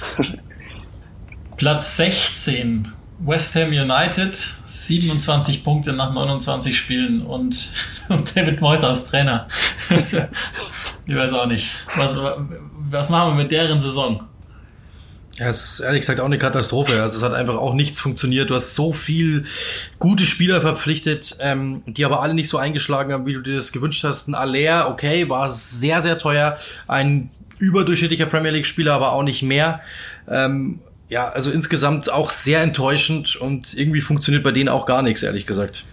Platz 1.57 1.97
16. 1.97 2.93
West 3.21 3.53
Ham 3.55 3.69
United, 3.69 4.55
27 4.63 5.63
Punkte 5.63 5.91
nach 5.91 6.13
29 6.13 6.77
Spielen 6.77 7.21
und, 7.21 7.69
und 8.09 8.35
David 8.35 8.61
Moyes 8.61 8.83
als 8.83 9.07
Trainer. 9.07 9.47
ich 9.89 11.15
weiß 11.15 11.33
auch 11.33 11.45
nicht. 11.45 11.75
Was, 11.97 12.17
was 12.89 13.09
machen 13.09 13.31
wir 13.31 13.43
mit 13.43 13.51
deren 13.51 13.81
Saison? 13.81 14.28
Ja, 15.39 15.47
es 15.47 15.73
ist 15.73 15.79
ehrlich 15.79 16.01
gesagt 16.01 16.19
auch 16.19 16.25
eine 16.25 16.37
Katastrophe. 16.37 17.01
Also 17.01 17.17
es 17.17 17.23
hat 17.23 17.33
einfach 17.33 17.55
auch 17.55 17.73
nichts 17.73 18.01
funktioniert. 18.01 18.49
Du 18.49 18.55
hast 18.55 18.75
so 18.75 18.91
viel 18.91 19.45
gute 19.97 20.25
Spieler 20.25 20.59
verpflichtet, 20.59 21.37
ähm, 21.39 21.81
die 21.85 22.03
aber 22.03 22.21
alle 22.21 22.33
nicht 22.33 22.49
so 22.49 22.57
eingeschlagen 22.57 23.13
haben, 23.13 23.25
wie 23.25 23.33
du 23.33 23.41
dir 23.41 23.55
das 23.55 23.71
gewünscht 23.71 24.03
hast. 24.03 24.27
Ein 24.27 24.35
Aller, 24.35 24.89
okay, 24.89 25.29
war 25.29 25.49
sehr, 25.49 26.01
sehr 26.01 26.17
teuer. 26.17 26.57
Ein 26.89 27.29
überdurchschnittlicher 27.57 28.25
Premier 28.25 28.51
League-Spieler, 28.51 28.93
aber 28.93 29.13
auch 29.13 29.23
nicht 29.23 29.41
mehr. 29.41 29.79
Ähm, 30.27 30.79
ja, 31.07 31.29
also 31.29 31.51
insgesamt 31.51 32.11
auch 32.11 32.31
sehr 32.31 32.61
enttäuschend 32.61 33.37
und 33.37 33.73
irgendwie 33.73 34.01
funktioniert 34.01 34.43
bei 34.43 34.51
denen 34.51 34.67
auch 34.67 34.85
gar 34.85 35.01
nichts, 35.01 35.23
ehrlich 35.23 35.47
gesagt. 35.47 35.85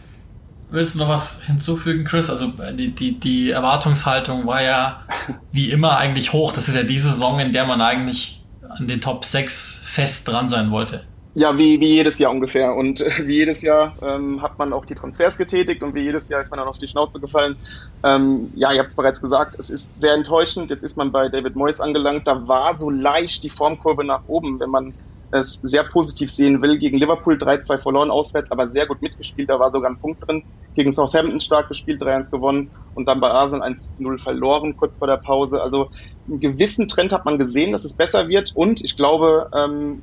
Willst 0.71 0.97
du 0.97 0.99
noch 0.99 1.09
was 1.09 1.43
hinzufügen, 1.45 2.05
Chris? 2.05 2.29
Also 2.31 2.53
die, 2.77 2.91
die, 2.91 3.21
die 3.21 3.51
Erwartungshaltung 3.51 4.45
war 4.47 4.63
ja 4.63 5.07
wie 5.53 5.71
immer 5.71 5.99
eigentlich 5.99 6.33
hoch. 6.33 6.53
Das 6.53 6.67
ist 6.67 6.75
ja 6.75 6.83
die 6.83 6.99
Saison, 6.99 7.39
in 7.39 7.53
der 7.53 7.65
man 7.65 7.81
eigentlich 7.81 8.43
an 8.79 8.89
den 8.89 9.01
Top 9.01 9.25
6 9.25 9.85
fest 9.87 10.29
dran 10.29 10.49
sein 10.49 10.71
wollte. 10.71 11.05
Ja, 11.39 11.59
wie, 11.59 11.81
wie 11.81 11.89
jedes 11.89 12.19
Jahr 12.19 12.31
ungefähr. 12.31 12.75
Und 12.75 13.03
äh, 13.03 13.11
wie 13.27 13.35
jedes 13.35 13.61
Jahr 13.61 13.95
ähm, 14.01 14.41
hat 14.41 14.59
man 14.59 14.73
auch 14.73 14.87
die 14.87 14.95
Transfers 14.95 15.37
getätigt 15.37 15.83
und 15.83 15.95
wie 15.95 16.01
jedes 16.01 16.31
Jahr 16.31 16.41
ist 16.41 16.51
man 16.51 16.59
dann 16.59 16.67
auf 16.69 16.79
die 16.79 16.89
Schnauze 16.89 17.21
gefallen. 17.21 17.57
Ähm, 18.03 18.51
ja, 18.55 18.73
ihr 18.73 18.79
habt 18.79 18.89
es 18.89 18.97
bereits 18.97 19.21
gesagt, 19.21 19.55
es 19.59 19.69
ist 19.69 20.01
sehr 20.01 20.15
enttäuschend. 20.15 20.71
Jetzt 20.71 20.83
ist 20.83 20.97
man 20.97 21.13
bei 21.13 21.29
David 21.29 21.55
Moyes 21.55 21.79
angelangt. 21.79 22.27
Da 22.27 22.49
war 22.49 22.73
so 22.73 22.89
leicht 22.89 23.43
die 23.43 23.51
Formkurve 23.51 24.03
nach 24.03 24.23
oben, 24.29 24.59
wenn 24.61 24.71
man 24.71 24.95
es 25.33 25.55
sehr 25.55 25.85
positiv 25.85 26.31
sehen 26.31 26.63
will. 26.63 26.79
Gegen 26.79 26.99
Liverpool 26.99 27.35
3-2 27.35 27.79
verloren 27.79 28.11
auswärts, 28.11 28.51
aber 28.51 28.67
sehr 28.67 28.87
gut 28.87 29.03
mitgespielt. 29.03 29.51
Da 29.51 29.59
war 29.59 29.71
sogar 29.71 29.91
ein 29.91 29.99
Punkt 29.99 30.27
drin. 30.27 30.45
Gegen 30.75 30.93
Southampton 30.93 31.41
stark 31.41 31.69
gespielt, 31.69 32.03
3-1 32.03 32.31
gewonnen 32.31 32.71
und 32.95 33.07
dann 33.07 33.21
bei 33.21 33.31
Arsenal 33.31 33.71
1-0 33.71 34.23
verloren, 34.23 34.77
kurz 34.77 34.99
vor 34.99 35.09
der 35.09 35.17
Pause. 35.17 35.63
Also 35.63 35.91
einen 36.29 36.41
gewissen 36.41 36.89
Trend 36.89 37.13
hat 37.13 37.25
man 37.25 37.39
gesehen, 37.39 37.73
dass 37.73 37.85
es 37.85 37.95
besser 37.95 38.29
wird 38.29 38.53
und 38.55 38.85
ich 38.85 38.97
glaube, 38.97 39.51
ähm, 39.57 40.03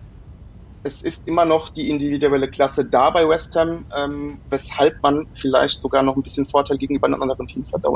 es 0.84 1.02
ist 1.02 1.28
immer 1.28 1.46
noch 1.46 1.70
die 1.70 1.90
individuelle 1.90 2.50
Klasse 2.50 2.84
da 2.84 3.10
bei 3.10 3.28
West 3.28 3.56
Ham, 3.56 3.86
ähm, 3.96 4.40
weshalb 4.50 5.02
man 5.02 5.28
vielleicht 5.34 5.80
sogar 5.80 6.04
noch 6.04 6.16
ein 6.16 6.24
bisschen 6.24 6.46
Vorteil 6.46 6.78
gegenüber 6.78 7.08
anderen 7.08 7.48
Teams 7.48 7.72
hat 7.74 7.86
da. 7.86 7.90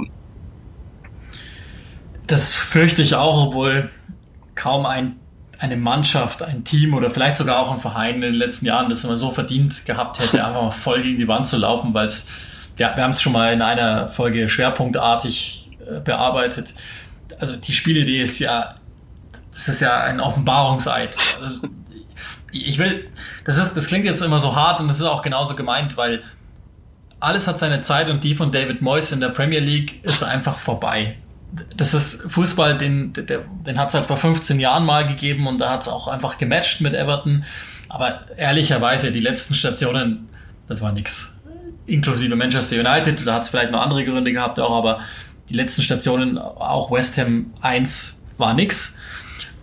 Das 2.28 2.54
fürchte 2.54 3.02
ich 3.02 3.16
auch, 3.16 3.48
obwohl 3.48 3.90
kaum 4.56 4.86
ein 4.86 5.20
eine 5.60 5.76
Mannschaft, 5.76 6.44
ein 6.44 6.64
Team 6.64 6.94
oder 6.94 7.10
vielleicht 7.10 7.38
sogar 7.38 7.60
auch 7.60 7.72
ein 7.72 7.80
Verein 7.80 8.16
in 8.16 8.22
den 8.22 8.34
letzten 8.36 8.66
Jahren 8.66 8.90
das 8.90 9.04
immer 9.04 9.18
so 9.18 9.32
verdient 9.32 9.86
gehabt 9.86 10.20
hätte, 10.20 10.44
einfach 10.46 10.62
mal 10.62 10.72
voll 10.72 11.02
gegen 11.02 11.18
die 11.18 11.28
Wand 11.28 11.48
zu 11.48 11.58
laufen, 11.58 11.94
weil 11.94 12.08
es, 12.08 12.28
ja, 12.78 12.96
wir 12.96 13.04
haben 13.04 13.12
es 13.12 13.22
schon 13.22 13.34
mal 13.34 13.54
in 13.54 13.62
einer 13.62 14.08
Folge 14.08 14.50
schwerpunktartig 14.50 15.72
äh, 15.80 16.00
bearbeitet. 16.00 16.74
Also 17.40 17.56
die 17.56 17.74
Spielidee 17.74 18.22
ist 18.22 18.40
ja, 18.40 18.76
das 19.54 19.68
ist 19.68 19.80
ja 19.80 20.02
ein 20.02 20.20
Offenbarungseid. 20.20 21.18
Also, 21.42 21.68
ich 22.52 22.78
will, 22.78 23.10
das 23.46 23.58
ist, 23.58 23.76
das 23.76 23.88
klingt 23.88 24.06
jetzt 24.06 24.22
immer 24.22 24.40
so 24.40 24.56
hart 24.56 24.80
und 24.80 24.88
das 24.88 24.98
ist 24.98 25.06
auch 25.06 25.22
genauso 25.22 25.56
gemeint, 25.56 25.98
weil 25.98 26.24
alles 27.20 27.48
hat 27.48 27.60
seine 27.60 27.82
Zeit 27.82 28.10
und 28.10 28.24
die 28.24 28.36
von 28.36 28.52
David 28.52 28.82
Moyes 28.82 29.12
in 29.12 29.20
der 29.20 29.30
Premier 29.30 29.60
League 29.60 30.04
ist 30.04 30.24
einfach 30.24 30.58
vorbei 30.58 31.18
das 31.76 31.94
ist 31.94 32.24
Fußball, 32.32 32.78
den, 32.78 33.14
den, 33.14 33.28
den 33.66 33.78
hat 33.78 33.90
es 33.90 33.96
halt 33.96 34.06
vor 34.06 34.18
15 34.18 34.60
Jahren 34.60 34.86
mal 34.86 35.08
gegeben 35.08 35.48
und 35.48 35.60
da 35.60 35.70
hat 35.70 35.82
es 35.82 35.88
auch 35.88 36.08
einfach 36.08 36.38
gematcht 36.38 36.82
mit 36.82 36.94
Everton. 36.94 37.46
Aber 37.90 38.26
ehrlicherweise, 38.36 39.12
die 39.12 39.22
letzten 39.22 39.56
Stationen, 39.56 40.28
das 40.68 40.82
war 40.82 40.92
nix. 40.92 41.40
Inklusive 41.86 42.36
Manchester 42.36 42.76
United, 42.76 43.26
da 43.26 43.36
hat 43.36 43.44
es 43.44 43.50
vielleicht 43.50 43.72
noch 43.72 43.82
andere 43.82 44.04
Gründe 44.04 44.34
gehabt 44.34 44.60
auch, 44.60 44.76
aber 44.76 45.00
die 45.50 45.54
letzten 45.54 45.82
Stationen, 45.82 46.38
auch 46.38 46.92
West 46.92 47.18
Ham 47.18 47.54
1, 47.62 48.26
war 48.38 48.54
nix. 48.54 48.98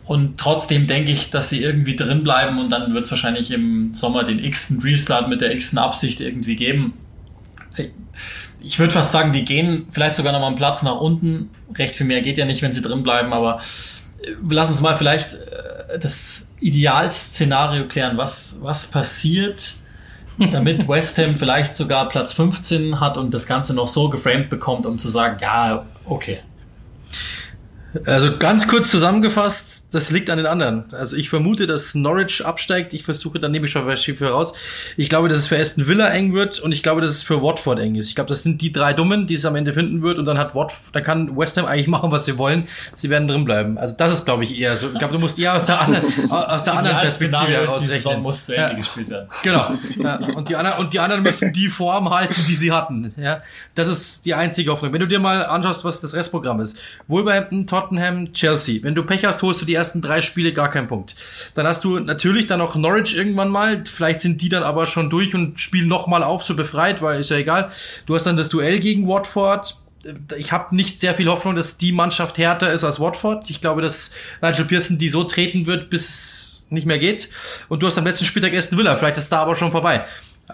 Und 0.05 0.39
trotzdem 0.39 0.87
denke 0.87 1.13
ich, 1.13 1.31
dass 1.31 1.51
sie 1.51 1.63
irgendwie 1.63 1.97
drin 1.97 2.23
bleiben 2.23 2.59
und 2.59 2.71
dann 2.71 2.95
wird 2.95 3.05
es 3.05 3.11
wahrscheinlich 3.11 3.51
im 3.51 3.93
Sommer 3.93 4.25
den 4.25 4.43
x-ten 4.43 4.81
Restart 4.81 5.29
mit 5.29 5.43
der 5.43 5.55
x-ten 5.55 5.79
Absicht 5.79 6.21
irgendwie 6.21 6.57
geben 6.57 6.95
ich 8.65 8.79
würde 8.79 8.93
fast 8.93 9.13
sagen, 9.13 9.33
die 9.33 9.45
gehen 9.45 9.87
vielleicht 9.91 10.17
sogar 10.17 10.33
noch 10.33 10.41
mal 10.41 10.49
einen 10.49 10.57
Platz 10.57 10.83
nach 10.83 10.97
unten. 10.97 11.51
Recht 11.77 11.95
viel 11.95 12.07
mehr 12.07 12.23
geht 12.23 12.39
ja 12.39 12.45
nicht, 12.45 12.63
wenn 12.63 12.73
sie 12.73 12.83
drin 12.83 13.03
bleiben, 13.03 13.33
aber 13.33 13.61
äh, 14.23 14.31
lass 14.49 14.71
uns 14.71 14.81
mal 14.81 14.97
vielleicht 14.97 15.35
äh, 15.35 15.99
das 15.99 16.51
Idealszenario 16.61 17.87
klären. 17.89 18.17
Was, 18.17 18.59
was 18.61 18.87
passiert, 18.87 19.75
damit 20.53 20.89
West 20.89 21.19
Ham 21.19 21.37
vielleicht 21.37 21.77
sogar 21.77 22.09
Platz 22.09 22.33
15 22.33 23.01
hat 23.01 23.19
und 23.19 23.33
das 23.33 23.47
Ganze 23.47 23.75
noch 23.75 23.89
so 23.89 24.09
geframed 24.09 24.51
bekommt, 24.51 24.87
um 24.87 24.99
zu 24.99 25.09
sagen, 25.09 25.39
ja, 25.41 25.87
okay. 26.05 26.39
Also 28.07 28.37
ganz 28.39 28.67
kurz 28.67 28.91
zusammengefasst, 28.91 29.84
das 29.95 30.11
liegt 30.11 30.29
an 30.29 30.39
den 30.39 30.47
anderen. 30.47 30.93
Also 30.93 31.17
ich 31.17 31.31
vermute, 31.31 31.67
dass 31.67 31.95
Norwich 31.95 32.45
absteigt. 32.45 32.93
Ich 32.95 33.05
versuche, 33.05 33.39
dann 33.39 33.53
nehme 33.53 33.67
ich 33.67 33.73
schon 33.73 33.87
Beispiel 33.87 34.27
raus. 34.27 34.55
Ich 34.97 35.09
glaube, 35.09 35.29
dass 35.29 35.39
es 35.39 35.47
für 35.47 35.59
Aston 35.59 35.87
Villa 35.87 36.09
eng 36.09 36.35
wird 36.35 36.59
und 36.59 36.73
ich 36.73 36.83
glaube, 36.83 37.01
dass 37.01 37.11
es 37.11 37.23
für 37.23 37.43
Watford 37.43 37.79
eng 37.79 37.95
ist. 37.95 38.09
Ich 38.09 38.17
glaube, 38.17 38.29
das 38.29 38.43
sind 38.43 38.61
die 38.61 38.73
drei 38.73 38.93
Dummen, 38.93 39.27
die 39.27 39.35
es 39.35 39.47
am 39.47 39.55
Ende 39.55 39.73
finden 39.73 40.03
wird 40.03 40.19
und 40.19 40.25
dann 40.25 40.37
hat 40.37 40.55
Watford, 40.55 40.95
da 40.95 41.01
kann 41.01 41.37
West 41.37 41.57
Ham 41.59 41.67
eigentlich 41.67 41.87
machen, 41.95 42.11
was 42.11 42.25
sie 42.25 42.39
wollen. 42.39 42.67
Sie 42.95 43.09
werden 43.09 43.29
drin 43.29 43.45
bleiben. 43.45 43.79
Also 43.79 43.95
das 43.97 44.13
ist, 44.13 44.25
glaube 44.25 44.45
ich, 44.45 44.59
eher 44.59 44.77
so. 44.77 44.89
Ich 44.89 44.99
glaube, 44.99 45.13
du 45.13 45.21
musst 45.21 45.39
eher 45.39 45.55
aus 45.55 45.67
der 45.67 45.81
anderen, 45.81 46.31
aus 46.31 46.65
der 46.65 46.75
anderen 46.75 46.99
Perspektive 46.99 47.47
herausrechnen. 47.47 48.21
muss 48.21 48.45
zu 48.45 48.57
Ende 48.57 48.75
gespielt 48.75 49.11
werden. 49.11 49.29
Genau. 49.43 49.75
Ja. 50.03 50.17
Und 50.17 50.49
die 50.49 50.57
anderen, 50.57 50.79
und 50.79 50.93
die 50.93 50.99
anderen 50.99 51.23
müssen 51.23 51.53
die 51.53 51.69
Form 51.69 52.11
halten, 52.11 52.45
die 52.49 52.55
sie 52.55 52.73
hatten. 52.73 53.15
Ja. 53.17 53.43
Das 53.77 53.87
ist 53.87 54.27
die 54.27 54.35
einzige 54.35 54.73
Hoffnung. 54.73 54.93
Wenn 54.93 55.01
du 55.01 55.07
dir 55.07 55.21
mal 55.21 55.45
anschaust, 55.45 55.85
was 55.85 56.01
das 56.01 56.15
Restprogramm 56.15 56.61
ist. 56.61 56.79
Wolverhampton, 57.07 57.67
Tottenham, 57.67 58.33
Chelsea. 58.33 58.83
Wenn 58.83 58.95
du 58.95 59.05
Pech 59.05 59.25
hast, 59.25 59.43
holst 59.43 59.61
du 59.61 59.65
die 59.65 59.75
ersten 59.85 60.01
drei 60.01 60.23
Spiele 60.23 60.55
gar 60.55 60.71
keinen 60.71 60.89
Punkt. 60.89 61.15
Dann 61.55 61.67
hast 61.67 61.85
du 61.85 62.01
natürlich 62.01 62.47
dann 62.47 62.59
noch 62.59 62.75
Norwich 62.75 63.15
irgendwann 63.15 63.51
mal. 63.51 63.85
Vielleicht 63.85 64.23
sind 64.23 64.41
die 64.41 64.49
dann 64.49 64.63
aber 64.63 64.87
schon 64.87 65.11
durch 65.11 65.35
und 65.35 65.61
spielen 65.61 65.89
noch 65.89 66.07
mal 66.07 66.23
auf, 66.23 66.43
so 66.43 66.57
befreit, 66.57 67.03
weil 67.03 67.21
ist 67.21 67.31
ja 67.31 67.37
egal. 67.37 67.71
Du 68.07 68.15
hast 68.15 68.25
dann 68.25 68.39
das 68.39 68.49
Duell 68.49 68.81
gegen 68.81 69.07
Watford. 69.07 69.77
Ich 70.37 70.53
habe 70.53 70.75
nicht 70.75 71.01
sehr 71.01 71.15
viel 71.15 71.29
Hoffnung, 71.29 71.55
dass 71.55 71.77
die 71.77 71.93
Mannschaft 71.93 72.39
härter 72.39 72.73
ist 72.73 72.83
als 72.83 72.99
Watford. 72.99 73.51
Ich 73.51 73.61
glaube, 73.61 73.83
dass 73.83 74.15
Nigel 74.41 74.65
Pearson 74.65 74.99
die 74.99 75.11
so 75.11 75.25
treten 75.25 75.67
wird, 75.67 75.91
bis 75.91 76.09
es 76.09 76.67
nicht 76.71 76.87
mehr 76.87 76.99
geht. 76.99 77.29
Und 77.69 77.83
du 77.83 77.87
hast 77.87 77.99
am 77.99 78.05
letzten 78.05 78.25
Spieltag 78.25 78.55
Aston 78.55 78.79
Villa. 78.79 78.97
Vielleicht 78.97 79.19
ist 79.19 79.31
da 79.31 79.43
aber 79.43 79.55
schon 79.55 79.71
vorbei. 79.71 80.07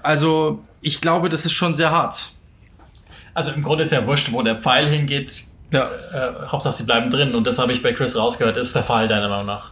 Also 0.02 0.60
ich 0.80 1.00
glaube, 1.00 1.28
das 1.28 1.46
ist 1.46 1.52
schon 1.52 1.74
sehr 1.76 1.90
hart. 1.90 2.30
Also 3.32 3.52
im 3.52 3.62
Grunde 3.62 3.84
ist 3.84 3.92
ja 3.92 4.06
wurscht, 4.06 4.32
wo 4.32 4.42
der 4.42 4.58
Pfeil 4.58 4.88
hingeht. 4.88 5.44
Ja. 5.72 5.88
Äh, 6.12 6.46
Hauptsache, 6.48 6.74
sie 6.74 6.84
bleiben 6.84 7.10
drin 7.10 7.34
und 7.34 7.46
das 7.46 7.58
habe 7.58 7.72
ich 7.72 7.82
bei 7.82 7.92
Chris 7.92 8.16
rausgehört. 8.16 8.56
Ist 8.56 8.74
der 8.74 8.82
Fall, 8.82 9.08
deiner 9.08 9.28
Meinung 9.28 9.46
nach? 9.46 9.70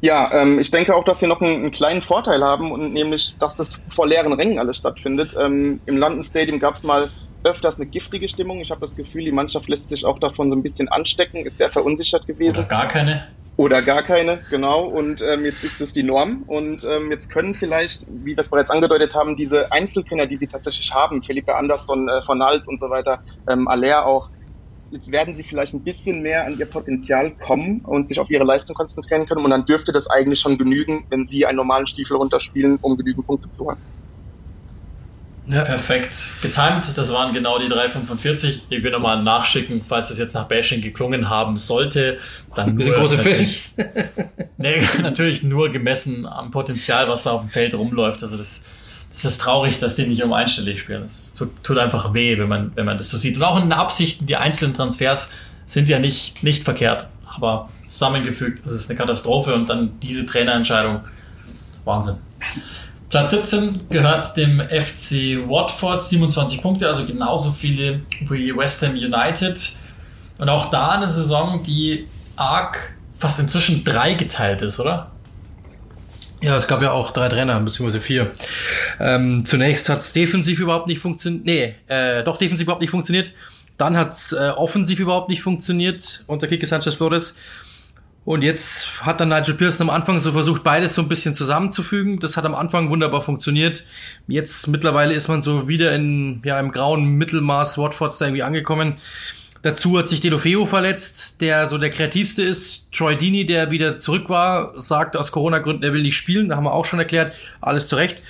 Ja, 0.00 0.30
ähm, 0.32 0.58
ich 0.58 0.70
denke 0.70 0.94
auch, 0.94 1.04
dass 1.04 1.20
sie 1.20 1.26
noch 1.26 1.40
einen, 1.40 1.56
einen, 1.56 1.70
kleinen 1.70 2.02
Vorteil 2.02 2.42
haben 2.42 2.72
und 2.72 2.92
nämlich, 2.92 3.36
dass 3.38 3.56
das 3.56 3.80
vor 3.88 4.06
leeren 4.06 4.32
Rängen 4.32 4.58
alles 4.58 4.78
stattfindet. 4.78 5.36
Ähm, 5.40 5.80
Im 5.86 5.96
London 5.96 6.22
Stadium 6.22 6.58
gab 6.58 6.74
es 6.74 6.82
mal 6.82 7.08
öfters 7.44 7.76
eine 7.76 7.86
giftige 7.86 8.28
Stimmung. 8.28 8.60
Ich 8.60 8.70
habe 8.70 8.80
das 8.80 8.96
Gefühl, 8.96 9.24
die 9.24 9.32
Mannschaft 9.32 9.68
lässt 9.68 9.88
sich 9.88 10.04
auch 10.04 10.18
davon 10.18 10.50
so 10.50 10.56
ein 10.56 10.62
bisschen 10.62 10.88
anstecken, 10.88 11.46
ist 11.46 11.58
sehr 11.58 11.70
verunsichert 11.70 12.26
gewesen. 12.26 12.58
Oder 12.58 12.68
gar 12.68 12.88
keine. 12.88 13.26
Oder 13.56 13.80
gar 13.80 14.02
keine, 14.02 14.38
genau. 14.50 14.84
Und 14.84 15.22
ähm, 15.22 15.46
jetzt 15.46 15.64
ist 15.64 15.80
das 15.80 15.94
die 15.94 16.02
Norm. 16.02 16.42
Und 16.46 16.84
ähm, 16.84 17.10
jetzt 17.10 17.30
können 17.30 17.54
vielleicht, 17.54 18.06
wie 18.08 18.36
wir 18.36 18.38
es 18.38 18.50
bereits 18.50 18.70
angedeutet 18.70 19.14
haben, 19.14 19.34
diese 19.34 19.72
Einzeltrainer, 19.72 20.26
die 20.26 20.36
sie 20.36 20.46
tatsächlich 20.46 20.92
haben, 20.92 21.22
Felipe 21.22 21.54
Andersson, 21.54 22.08
äh, 22.08 22.20
von 22.20 22.36
Nals 22.36 22.68
und 22.68 22.78
so 22.78 22.90
weiter, 22.90 23.20
ähm, 23.48 23.66
Aller 23.66 24.04
auch, 24.04 24.28
jetzt 24.90 25.10
werden 25.10 25.34
sie 25.34 25.42
vielleicht 25.42 25.74
ein 25.74 25.82
bisschen 25.82 26.22
mehr 26.22 26.46
an 26.46 26.58
ihr 26.58 26.66
Potenzial 26.66 27.30
kommen 27.32 27.80
und 27.80 28.08
sich 28.08 28.20
auf 28.20 28.30
ihre 28.30 28.44
Leistung 28.44 28.74
konzentrieren 28.74 29.26
können. 29.26 29.44
Und 29.44 29.50
dann 29.50 29.66
dürfte 29.66 29.92
das 29.92 30.08
eigentlich 30.08 30.40
schon 30.40 30.58
genügen, 30.58 31.06
wenn 31.10 31.24
sie 31.24 31.46
einen 31.46 31.56
normalen 31.56 31.86
Stiefel 31.86 32.16
runterspielen, 32.16 32.78
um 32.82 32.96
genügend 32.96 33.26
Punkte 33.26 33.50
zu 33.50 33.66
holen. 33.66 33.78
Ja. 35.48 35.62
Perfekt 35.62 36.32
getimt. 36.42 36.98
Das 36.98 37.12
waren 37.12 37.32
genau 37.32 37.58
die 37.58 37.66
3,45. 37.66 38.62
Ich 38.68 38.82
will 38.82 38.90
nochmal 38.90 39.22
nachschicken, 39.22 39.80
falls 39.88 40.08
das 40.08 40.18
jetzt 40.18 40.34
nach 40.34 40.48
Bashing 40.48 40.80
geklungen 40.82 41.30
haben 41.30 41.56
sollte. 41.56 42.18
Dann 42.56 42.76
Wir 42.76 42.86
sind 42.86 42.94
große 42.96 43.18
Fans. 43.18 43.76
nee, 44.56 44.82
natürlich 45.02 45.44
nur 45.44 45.70
gemessen 45.70 46.26
am 46.26 46.50
Potenzial, 46.50 47.08
was 47.08 47.22
da 47.22 47.30
auf 47.30 47.42
dem 47.42 47.50
Feld 47.50 47.74
rumläuft. 47.74 48.24
Also 48.24 48.36
das, 48.36 48.64
das 49.10 49.24
ist 49.24 49.40
traurig, 49.40 49.78
dass 49.78 49.96
die 49.96 50.06
nicht 50.06 50.22
um 50.22 50.32
einstellig 50.32 50.80
spielen. 50.80 51.02
Das 51.02 51.32
tut, 51.34 51.50
tut 51.62 51.78
einfach 51.78 52.12
weh, 52.12 52.38
wenn 52.38 52.48
man, 52.48 52.72
wenn 52.74 52.84
man 52.84 52.98
das 52.98 53.10
so 53.10 53.16
sieht. 53.16 53.36
Und 53.36 53.42
auch 53.44 53.56
in 53.56 53.62
den 53.62 53.72
Absichten, 53.72 54.26
die 54.26 54.36
einzelnen 54.36 54.74
Transfers 54.74 55.30
sind 55.66 55.88
ja 55.88 55.98
nicht, 55.98 56.42
nicht 56.42 56.64
verkehrt. 56.64 57.08
Aber 57.34 57.68
zusammengefügt, 57.86 58.64
das 58.64 58.72
ist 58.72 58.90
eine 58.90 58.98
Katastrophe 58.98 59.54
und 59.54 59.68
dann 59.68 59.98
diese 60.00 60.26
Trainerentscheidung. 60.26 61.00
Wahnsinn. 61.84 62.16
Platz 63.08 63.30
17 63.30 63.88
gehört 63.88 64.36
dem 64.36 64.60
FC 64.60 65.48
Watford, 65.48 66.02
27 66.02 66.60
Punkte, 66.60 66.88
also 66.88 67.04
genauso 67.04 67.52
viele 67.52 68.00
wie 68.28 68.56
West 68.56 68.82
Ham 68.82 68.92
United. 68.92 69.72
Und 70.38 70.48
auch 70.48 70.70
da 70.70 70.90
eine 70.90 71.08
Saison, 71.08 71.62
die 71.62 72.08
arg 72.34 72.94
fast 73.16 73.38
inzwischen 73.38 73.84
drei 73.84 74.14
geteilt 74.14 74.62
ist, 74.62 74.80
oder? 74.80 75.12
Ja, 76.42 76.56
es 76.56 76.68
gab 76.68 76.82
ja 76.82 76.92
auch 76.92 77.12
drei 77.12 77.28
Trainer, 77.28 77.58
beziehungsweise 77.60 78.00
vier. 78.00 78.32
Ähm, 79.00 79.44
zunächst 79.46 79.88
hat 79.88 80.00
es 80.00 80.12
defensiv 80.12 80.60
überhaupt 80.60 80.86
nicht 80.86 81.00
funktioniert. 81.00 81.44
Nee, 81.44 81.74
äh, 81.86 82.22
doch 82.24 82.36
defensiv 82.36 82.64
überhaupt 82.64 82.82
nicht 82.82 82.90
funktioniert. 82.90 83.32
Dann 83.78 83.96
hat 83.96 84.10
es 84.10 84.32
äh, 84.32 84.50
offensiv 84.56 85.00
überhaupt 85.00 85.28
nicht 85.28 85.42
funktioniert 85.42 86.24
unter 86.26 86.46
Kike 86.46 86.66
Sanchez 86.66 86.96
Flores. 86.96 87.36
Und 88.26 88.42
jetzt 88.42 89.02
hat 89.02 89.20
dann 89.20 89.28
Nigel 89.28 89.54
Pearson 89.54 89.88
am 89.88 89.94
Anfang 89.94 90.18
so 90.18 90.32
versucht, 90.32 90.64
beides 90.64 90.94
so 90.94 91.02
ein 91.02 91.08
bisschen 91.08 91.36
zusammenzufügen. 91.36 92.18
Das 92.18 92.36
hat 92.36 92.44
am 92.44 92.56
Anfang 92.56 92.90
wunderbar 92.90 93.22
funktioniert. 93.22 93.84
Jetzt 94.26 94.66
mittlerweile 94.66 95.14
ist 95.14 95.28
man 95.28 95.42
so 95.42 95.68
wieder 95.68 95.94
in, 95.94 96.42
ja, 96.44 96.58
im 96.58 96.72
grauen 96.72 97.04
Mittelmaß 97.04 97.78
Watfords 97.78 98.18
da 98.18 98.26
irgendwie 98.26 98.42
angekommen. 98.42 98.94
Dazu 99.62 99.98
hat 99.98 100.08
sich 100.08 100.20
Delofeo 100.20 100.66
verletzt, 100.66 101.40
der 101.40 101.66
so 101.66 101.78
der 101.78 101.90
kreativste 101.90 102.42
ist. 102.42 102.92
Troy 102.92 103.16
Dini, 103.16 103.46
der 103.46 103.70
wieder 103.70 103.98
zurück 103.98 104.28
war, 104.28 104.78
sagt 104.78 105.16
aus 105.16 105.32
Corona-Gründen, 105.32 105.82
er 105.82 105.92
will 105.92 106.02
nicht 106.02 106.16
spielen. 106.16 106.48
Da 106.48 106.56
haben 106.56 106.64
wir 106.64 106.72
auch 106.72 106.84
schon 106.84 106.98
erklärt. 106.98 107.34
Alles 107.60 107.88
zurecht. 107.88 108.22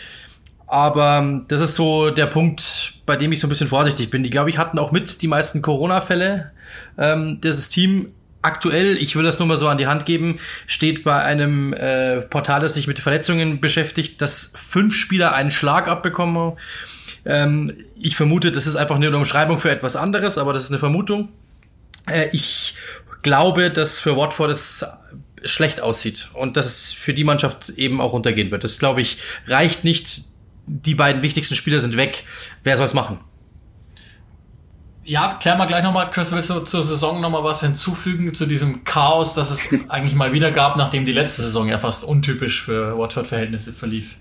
Aber 0.67 1.19
ähm, 1.19 1.45
das 1.49 1.61
ist 1.61 1.77
so 1.77 2.11
der 2.11 2.27
Punkt, 2.27 2.95
bei 3.07 3.17
dem 3.17 3.33
ich 3.33 3.41
so 3.41 3.47
ein 3.47 3.51
bisschen 3.51 3.69
vorsichtig 3.69 4.11
bin. 4.11 4.23
Die, 4.23 4.31
glaube 4.31 4.51
ich, 4.51 4.59
hatten 4.59 4.79
auch 4.79 4.93
mit 4.93 5.23
die 5.23 5.29
meisten 5.29 5.63
Corona-Fälle. 5.63 6.51
Ähm, 6.99 7.41
dieses 7.41 7.69
Team 7.69 8.13
aktuell, 8.43 8.97
ich 8.97 9.17
will 9.17 9.25
das 9.25 9.39
nur 9.39 9.49
mal 9.49 9.57
so 9.57 9.69
an 9.69 9.79
die 9.79 9.87
Hand 9.87 10.07
geben, 10.07 10.39
steht 10.67 11.05
bei 11.05 11.23
einem 11.23 11.73
äh, 11.73 12.23
Portal, 12.23 12.61
das 12.61 12.75
sich 12.75 12.87
mit 12.87 12.99
Verletzungen 12.99 13.61
beschäftigt, 13.61 14.21
dass 14.21 14.53
fünf 14.57 14.95
Spieler 14.95 15.35
einen 15.35 15.51
Schlag 15.51 15.89
abbekommen. 15.89 16.53
Ähm, 17.27 17.73
ich 17.99 18.17
vermute, 18.17 18.53
das 18.53 18.67
ist 18.67 18.77
einfach 18.77 18.99
nur 18.99 19.09
eine 19.09 19.17
Umschreibung 19.17 19.59
für 19.59 19.71
etwas 19.71 19.97
anderes, 19.97 20.39
aber 20.39 20.53
das 20.53 20.65
ist 20.65 20.71
eine 20.71 20.79
Vermutung. 20.79 21.29
Äh, 22.09 22.29
ich 22.33 22.75
glaube, 23.23 23.71
dass 23.71 23.99
für 23.99 24.17
Watford 24.17 24.51
es 24.51 24.87
schlecht 25.45 25.81
aussieht 25.81 26.29
und 26.35 26.57
dass 26.57 26.67
es 26.67 26.93
für 26.93 27.15
die 27.15 27.25
Mannschaft 27.25 27.71
eben 27.71 28.01
auch 28.01 28.13
untergehen 28.13 28.51
wird. 28.51 28.65
Das 28.65 28.79
glaube 28.79 29.01
ich 29.01 29.19
reicht 29.47 29.85
nicht. 29.85 30.25
Die 30.69 30.95
beiden 30.95 31.23
wichtigsten 31.23 31.55
Spieler 31.55 31.81
sind 31.81 31.97
weg. 31.97 32.25
Wer 32.65 32.77
soll 32.77 32.87
es 32.87 32.95
machen? 32.95 33.19
Ja, 35.05 35.35
klär 35.41 35.57
mal 35.57 35.67
gleich 35.67 35.85
nochmal, 35.85 36.11
Chris, 36.11 36.33
willst 36.33 36.51
du 36.51 36.61
zur 36.61 36.83
Saison 36.83 37.21
nochmal 37.21 37.45
was 37.45 37.61
hinzufügen 37.61 38.35
zu 38.35 38.47
diesem 38.47 38.83
Chaos, 38.83 39.35
das 39.35 39.51
es 39.51 39.69
eigentlich 39.89 40.17
mal 40.17 40.33
wieder 40.33 40.51
gab, 40.51 40.77
nachdem 40.77 41.05
die 41.05 41.13
letzte 41.13 41.43
Saison 41.43 41.69
ja 41.69 41.79
fast 41.79 42.03
untypisch 42.03 42.65
für 42.65 42.99
Watford-Verhältnisse 42.99 43.73
verlief? 43.73 44.17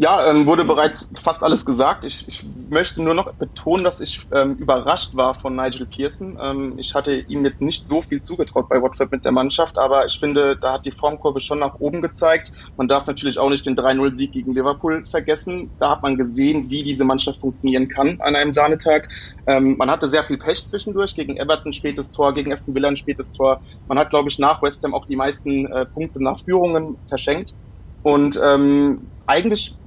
Ja, 0.00 0.30
ähm, 0.30 0.46
wurde 0.46 0.64
bereits 0.64 1.10
fast 1.16 1.42
alles 1.42 1.64
gesagt. 1.64 2.04
Ich, 2.04 2.28
ich 2.28 2.44
möchte 2.70 3.02
nur 3.02 3.14
noch 3.14 3.34
betonen, 3.34 3.82
dass 3.82 3.98
ich 3.98 4.28
ähm, 4.30 4.54
überrascht 4.54 5.16
war 5.16 5.34
von 5.34 5.56
Nigel 5.56 5.86
Pearson. 5.86 6.38
Ähm, 6.40 6.78
ich 6.78 6.94
hatte 6.94 7.12
ihm 7.16 7.44
jetzt 7.44 7.60
nicht 7.60 7.84
so 7.84 8.00
viel 8.00 8.20
zugetraut 8.20 8.68
bei 8.68 8.80
Watford 8.80 9.10
mit 9.10 9.24
der 9.24 9.32
Mannschaft, 9.32 9.76
aber 9.76 10.06
ich 10.06 10.16
finde, 10.20 10.56
da 10.56 10.74
hat 10.74 10.84
die 10.84 10.92
Formkurve 10.92 11.40
schon 11.40 11.58
nach 11.58 11.74
oben 11.80 12.00
gezeigt. 12.00 12.52
Man 12.76 12.86
darf 12.86 13.08
natürlich 13.08 13.40
auch 13.40 13.50
nicht 13.50 13.66
den 13.66 13.74
3-0-Sieg 13.74 14.30
gegen 14.30 14.54
Liverpool 14.54 15.04
vergessen. 15.04 15.72
Da 15.80 15.90
hat 15.90 16.04
man 16.04 16.16
gesehen, 16.16 16.70
wie 16.70 16.84
diese 16.84 17.04
Mannschaft 17.04 17.40
funktionieren 17.40 17.88
kann 17.88 18.20
an 18.20 18.36
einem 18.36 18.52
Sahnetag. 18.52 19.08
Ähm, 19.48 19.74
man 19.78 19.90
hatte 19.90 20.06
sehr 20.06 20.22
viel 20.22 20.38
Pech 20.38 20.64
zwischendurch, 20.68 21.16
gegen 21.16 21.36
Everton 21.36 21.72
spätes 21.72 22.12
Tor, 22.12 22.34
gegen 22.34 22.52
Aston 22.52 22.76
Villa 22.76 22.86
ein 22.86 22.94
spätes 22.94 23.32
Tor. 23.32 23.62
Man 23.88 23.98
hat, 23.98 24.10
glaube 24.10 24.28
ich, 24.28 24.38
nach 24.38 24.62
West 24.62 24.84
Ham 24.84 24.94
auch 24.94 25.06
die 25.06 25.16
meisten 25.16 25.66
äh, 25.66 25.86
Punkte 25.86 26.22
nach 26.22 26.38
Führungen 26.44 26.98
verschenkt. 27.08 27.54
Und 28.02 28.40
ähm, 28.40 29.10
eigentlich 29.26 29.78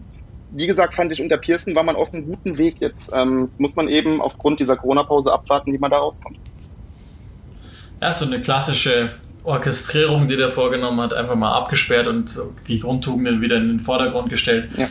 wie 0.52 0.68
gesagt, 0.68 0.96
fand 0.96 1.12
ich 1.12 1.22
unter 1.22 1.38
Pearson 1.38 1.76
war 1.76 1.84
man 1.84 1.96
auf 1.96 2.14
einem 2.14 2.26
guten 2.26 2.58
Weg 2.58 2.76
jetzt. 2.80 3.12
Ähm, 3.14 3.46
jetzt 3.46 3.60
muss 3.60 3.76
man 3.76 3.88
eben 3.88 4.22
aufgrund 4.22 4.60
dieser 4.60 4.76
Corona-Pause 4.76 5.32
abwarten, 5.32 5.74
wie 5.74 5.78
man 5.78 5.92
da 5.92 5.98
rauskommt. 5.98 6.38
Ja, 8.02 8.12
so 8.12 8.26
eine 8.26 8.42
klassische 8.42 9.12
Orchestrierung, 9.44 10.28
die 10.28 10.36
der 10.36 10.50
vorgenommen 10.50 11.00
hat, 11.02 11.14
einfach 11.14 11.36
mal 11.36 11.54
abgesperrt 11.54 12.08
und 12.08 12.40
die 12.68 12.80
Grundtugenden 12.80 13.42
wieder 13.42 13.58
in 13.58 13.68
den 13.68 13.80
Vordergrund 13.80 14.30
gestellt. 14.30 14.70
Ja. 14.78 14.88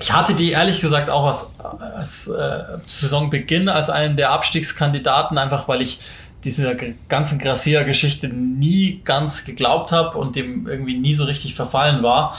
Ich 0.00 0.12
hatte 0.12 0.34
die 0.34 0.52
ehrlich 0.52 0.80
gesagt 0.80 1.10
auch 1.10 1.26
als, 1.26 1.46
als 1.80 2.28
äh, 2.28 2.78
Saisonbeginn 2.86 3.68
als 3.68 3.90
einen 3.90 4.16
der 4.16 4.30
Abstiegskandidaten, 4.30 5.38
einfach 5.38 5.66
weil 5.66 5.82
ich 5.82 6.00
dieser 6.44 6.76
ganzen 7.08 7.40
Gracia-Geschichte 7.40 8.28
nie 8.28 9.00
ganz 9.04 9.44
geglaubt 9.44 9.90
habe 9.90 10.16
und 10.16 10.36
dem 10.36 10.68
irgendwie 10.68 10.96
nie 10.96 11.14
so 11.14 11.24
richtig 11.24 11.54
verfallen 11.54 12.02
war. 12.04 12.38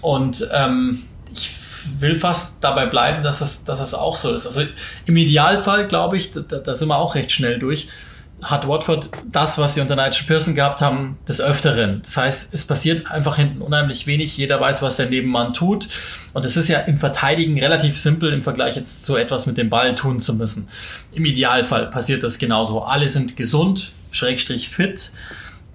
Und 0.00 0.48
ähm, 0.52 1.04
ich 1.32 1.50
will 1.98 2.14
fast 2.14 2.62
dabei 2.62 2.86
bleiben, 2.86 3.22
dass 3.22 3.40
es, 3.40 3.64
dass 3.64 3.80
es 3.80 3.94
auch 3.94 4.16
so 4.16 4.34
ist. 4.34 4.46
Also 4.46 4.62
im 5.06 5.16
Idealfall, 5.16 5.88
glaube 5.88 6.16
ich, 6.16 6.32
da, 6.32 6.40
da 6.40 6.74
sind 6.74 6.88
wir 6.88 6.96
auch 6.96 7.14
recht 7.14 7.32
schnell 7.32 7.58
durch, 7.58 7.88
hat 8.42 8.66
Watford 8.66 9.10
das, 9.30 9.58
was 9.58 9.74
sie 9.74 9.80
unter 9.80 9.96
Nigel 9.96 10.24
Pearson 10.26 10.54
gehabt 10.54 10.80
haben, 10.80 11.18
des 11.28 11.40
Öfteren. 11.40 12.00
Das 12.02 12.16
heißt, 12.16 12.54
es 12.54 12.64
passiert 12.64 13.10
einfach 13.10 13.36
hinten 13.36 13.60
unheimlich 13.60 14.06
wenig. 14.06 14.36
Jeder 14.36 14.60
weiß, 14.60 14.82
was 14.82 14.96
der 14.96 15.10
Nebenmann 15.10 15.52
tut. 15.52 15.88
Und 16.32 16.44
es 16.44 16.56
ist 16.56 16.68
ja 16.68 16.78
im 16.80 16.96
Verteidigen 16.96 17.58
relativ 17.58 17.98
simpel 17.98 18.32
im 18.32 18.42
Vergleich 18.42 18.76
jetzt 18.76 19.04
zu 19.04 19.16
etwas 19.16 19.46
mit 19.46 19.58
dem 19.58 19.68
Ball 19.68 19.94
tun 19.94 20.20
zu 20.20 20.34
müssen. 20.34 20.68
Im 21.12 21.24
Idealfall 21.24 21.88
passiert 21.90 22.22
das 22.22 22.38
genauso. 22.38 22.82
Alle 22.82 23.08
sind 23.08 23.36
gesund, 23.36 23.92
schrägstrich 24.10 24.68
fit. 24.68 25.12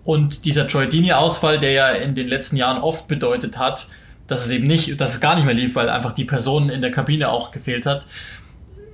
Und 0.04 0.46
dieser 0.46 0.68
Troy 0.68 0.88
Dini-Ausfall, 0.88 1.60
der 1.60 1.72
ja 1.72 1.90
in 1.90 2.16
den 2.16 2.28
letzten 2.28 2.58
Jahren 2.58 2.82
oft 2.82 3.08
bedeutet 3.08 3.58
hat, 3.58 3.88
dass 4.28 4.46
es 4.46 4.52
eben 4.52 4.68
nicht, 4.68 5.00
dass 5.00 5.16
es 5.16 5.22
gar 5.22 5.36
nicht 5.36 5.46
mehr 5.46 5.54
lief, 5.54 5.76
weil 5.76 5.90
einfach 5.90 6.12
die 6.12 6.26
Person 6.26 6.70
in 6.70 6.82
der 6.82 6.92
Kabine 6.92 7.30
auch 7.30 7.52
gefehlt 7.52 7.86
hat, 7.86 8.06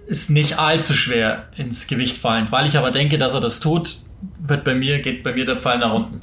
ist 0.07 0.29
nicht 0.29 0.59
allzu 0.59 0.93
schwer 0.93 1.47
ins 1.55 1.87
Gewicht 1.87 2.17
fallend. 2.17 2.51
Weil 2.51 2.67
ich 2.67 2.77
aber 2.77 2.91
denke, 2.91 3.17
dass 3.17 3.33
er 3.33 3.39
das 3.39 3.59
tut, 3.59 3.97
wird 4.39 4.63
bei 4.63 4.75
mir, 4.75 4.99
geht 4.99 5.23
bei 5.23 5.33
mir 5.33 5.45
der 5.45 5.59
Pfeil 5.59 5.79
nach 5.79 5.93
unten. 5.93 6.21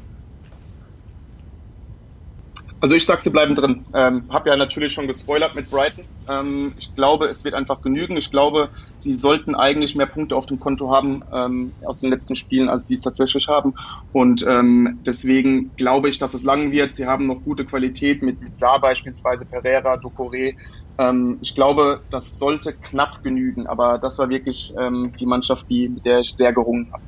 Also 2.80 2.94
ich 2.94 3.04
sag, 3.04 3.22
sie 3.24 3.30
bleiben 3.30 3.56
drin. 3.56 3.84
Ähm, 3.92 4.24
hab 4.28 4.46
ja 4.46 4.56
natürlich 4.56 4.92
schon 4.92 5.08
gespoilert 5.08 5.56
mit 5.56 5.68
Brighton. 5.68 6.04
Ähm, 6.28 6.74
ich 6.78 6.94
glaube, 6.94 7.26
es 7.26 7.44
wird 7.44 7.54
einfach 7.54 7.82
genügen. 7.82 8.16
Ich 8.16 8.30
glaube, 8.30 8.68
sie 8.98 9.14
sollten 9.14 9.56
eigentlich 9.56 9.96
mehr 9.96 10.06
Punkte 10.06 10.36
auf 10.36 10.46
dem 10.46 10.60
Konto 10.60 10.94
haben 10.94 11.24
ähm, 11.32 11.72
aus 11.84 11.98
den 11.98 12.10
letzten 12.10 12.36
Spielen, 12.36 12.68
als 12.68 12.86
sie 12.86 12.94
es 12.94 13.00
tatsächlich 13.00 13.48
haben. 13.48 13.74
Und 14.12 14.46
ähm, 14.48 15.00
deswegen 15.04 15.74
glaube 15.76 16.08
ich, 16.08 16.18
dass 16.18 16.34
es 16.34 16.44
lang 16.44 16.70
wird. 16.70 16.94
Sie 16.94 17.06
haben 17.06 17.26
noch 17.26 17.42
gute 17.42 17.64
Qualität 17.64 18.22
mit, 18.22 18.40
mit 18.40 18.56
Saar 18.56 18.80
beispielsweise, 18.80 19.44
Pereira, 19.44 19.94
Ducouré. 19.94 20.54
Ähm, 20.98 21.38
ich 21.40 21.56
glaube, 21.56 22.00
das 22.10 22.38
sollte 22.38 22.74
knapp 22.74 23.24
genügen. 23.24 23.66
Aber 23.66 23.98
das 23.98 24.20
war 24.20 24.28
wirklich 24.28 24.72
ähm, 24.78 25.12
die 25.18 25.26
Mannschaft, 25.26 25.66
die, 25.68 25.88
mit 25.88 26.06
der 26.06 26.20
ich 26.20 26.32
sehr 26.32 26.52
gerungen 26.52 26.92
habe. 26.92 27.02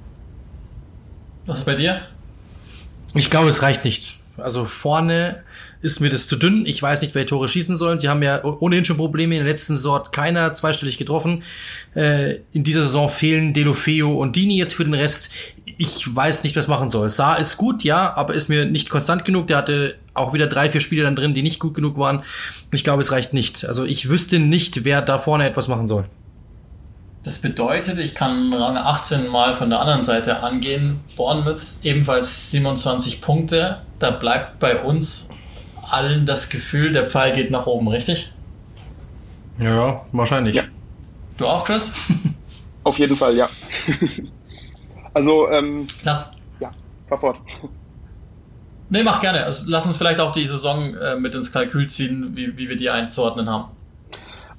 Was 1.47 1.59
ist 1.59 1.65
bei 1.65 1.77
dir? 1.77 2.03
Ich 3.15 3.31
glaube, 3.31 3.49
es 3.49 3.63
reicht 3.63 3.85
nicht. 3.85 4.19
Also 4.37 4.65
vorne 4.65 5.43
ist 5.83 6.01
mir 6.01 6.11
das 6.11 6.27
zu 6.27 6.37
dünn. 6.37 6.67
Ich 6.67 6.83
weiß 6.83 7.01
nicht, 7.01 7.15
wer 7.15 7.27
Tore 7.27 7.49
schießen 7.49 7.77
sollen. 7.77 7.99
Sie 7.99 8.09
haben 8.09 8.23
ja 8.23 8.45
ohnehin 8.45 8.85
schon 8.85 8.99
Probleme. 8.99 9.35
In 9.37 9.45
der 9.45 9.53
letzten 9.53 9.77
Saison 9.77 10.03
keiner 10.13 10.53
zweistellig 10.53 10.99
getroffen. 10.99 11.43
Äh, 11.95 12.37
in 12.53 12.65
dieser 12.65 12.83
Saison 12.83 13.09
fehlen 13.09 13.55
Delofeo 13.55 14.13
und 14.13 14.37
Dini 14.37 14.59
jetzt 14.59 14.75
für 14.75 14.85
den 14.85 14.95
Rest. 14.95 15.31
Ich 15.65 16.15
weiß 16.15 16.45
nicht, 16.45 16.55
was 16.57 16.69
machen 16.69 16.91
soll. 16.91 17.09
Saar 17.09 17.39
ist 17.39 17.57
gut, 17.57 17.83
ja, 17.83 18.15
aber 18.15 18.35
ist 18.35 18.49
mir 18.49 18.67
nicht 18.67 18.91
konstant 18.91 19.25
genug. 19.25 19.47
Der 19.47 19.57
hatte 19.57 19.97
auch 20.13 20.35
wieder 20.35 20.47
drei, 20.47 20.71
vier 20.71 20.83
Spiele 20.83 21.03
dann 21.03 21.17
drin, 21.17 21.33
die 21.33 21.43
nicht 21.43 21.61
gut 21.61 21.75
genug 21.75 21.97
waren. 21.97 22.25
Ich 22.73 22.85
glaube, 22.85 23.01
es 23.01 23.11
reicht 23.11 23.33
nicht. 23.33 23.65
Also 23.65 23.85
ich 23.87 24.11
wüsste 24.11 24.39
nicht, 24.39 24.85
wer 24.85 25.01
da 25.01 25.19
vorne 25.19 25.49
etwas 25.49 25.69
machen 25.69 25.89
soll. 25.89 26.05
Das 27.23 27.39
bedeutet, 27.39 27.99
ich 27.99 28.15
kann 28.15 28.53
Rang 28.53 28.79
18 28.79 29.29
mal 29.29 29.55
von 29.55 29.71
der 29.71 29.81
anderen 29.81 30.05
Seite 30.05 30.43
angehen. 30.43 31.01
Bournemouth 31.17 31.61
ebenfalls 31.83 32.51
27 32.51 33.21
Punkte. 33.21 33.81
Da 33.99 34.11
bleibt 34.11 34.59
bei 34.59 34.81
uns 34.81 35.29
allen 35.93 36.27
das 36.27 36.51
Gefühl, 36.51 36.93
der 36.93 37.09
Pfeil 37.09 37.35
geht 37.35 37.51
nach 37.51 37.67
oben, 37.67 37.89
richtig? 37.89 38.33
Ja, 39.59 40.05
wahrscheinlich. 40.13 40.57
Ja. 40.57 40.65
Du 41.37 41.47
auch, 41.47 41.65
Chris? 41.65 41.93
Auf 42.85 42.99
jeden 42.99 43.17
Fall, 43.17 43.37
ja. 43.37 43.49
also, 45.15 45.51
ähm, 45.51 45.87
lass. 46.03 46.33
Ja, 46.61 46.73
fahr 47.09 47.19
fort. 47.19 47.39
Nee, 48.89 49.03
mach 49.03 49.21
gerne. 49.21 49.45
Also, 49.45 49.71
lass 49.71 49.87
uns 49.87 49.99
vielleicht 49.99 50.21
auch 50.21 50.33
die 50.33 50.47
Saison 50.47 50.95
äh, 50.95 51.17
mit 51.17 51.35
ins 51.35 51.53
Kalkül 51.53 51.89
ziehen, 51.89 52.33
wie, 52.35 52.57
wie 52.57 52.69
wir 52.69 52.77
die 52.77 52.91
einzuordnen 52.91 53.49
haben. 53.49 53.71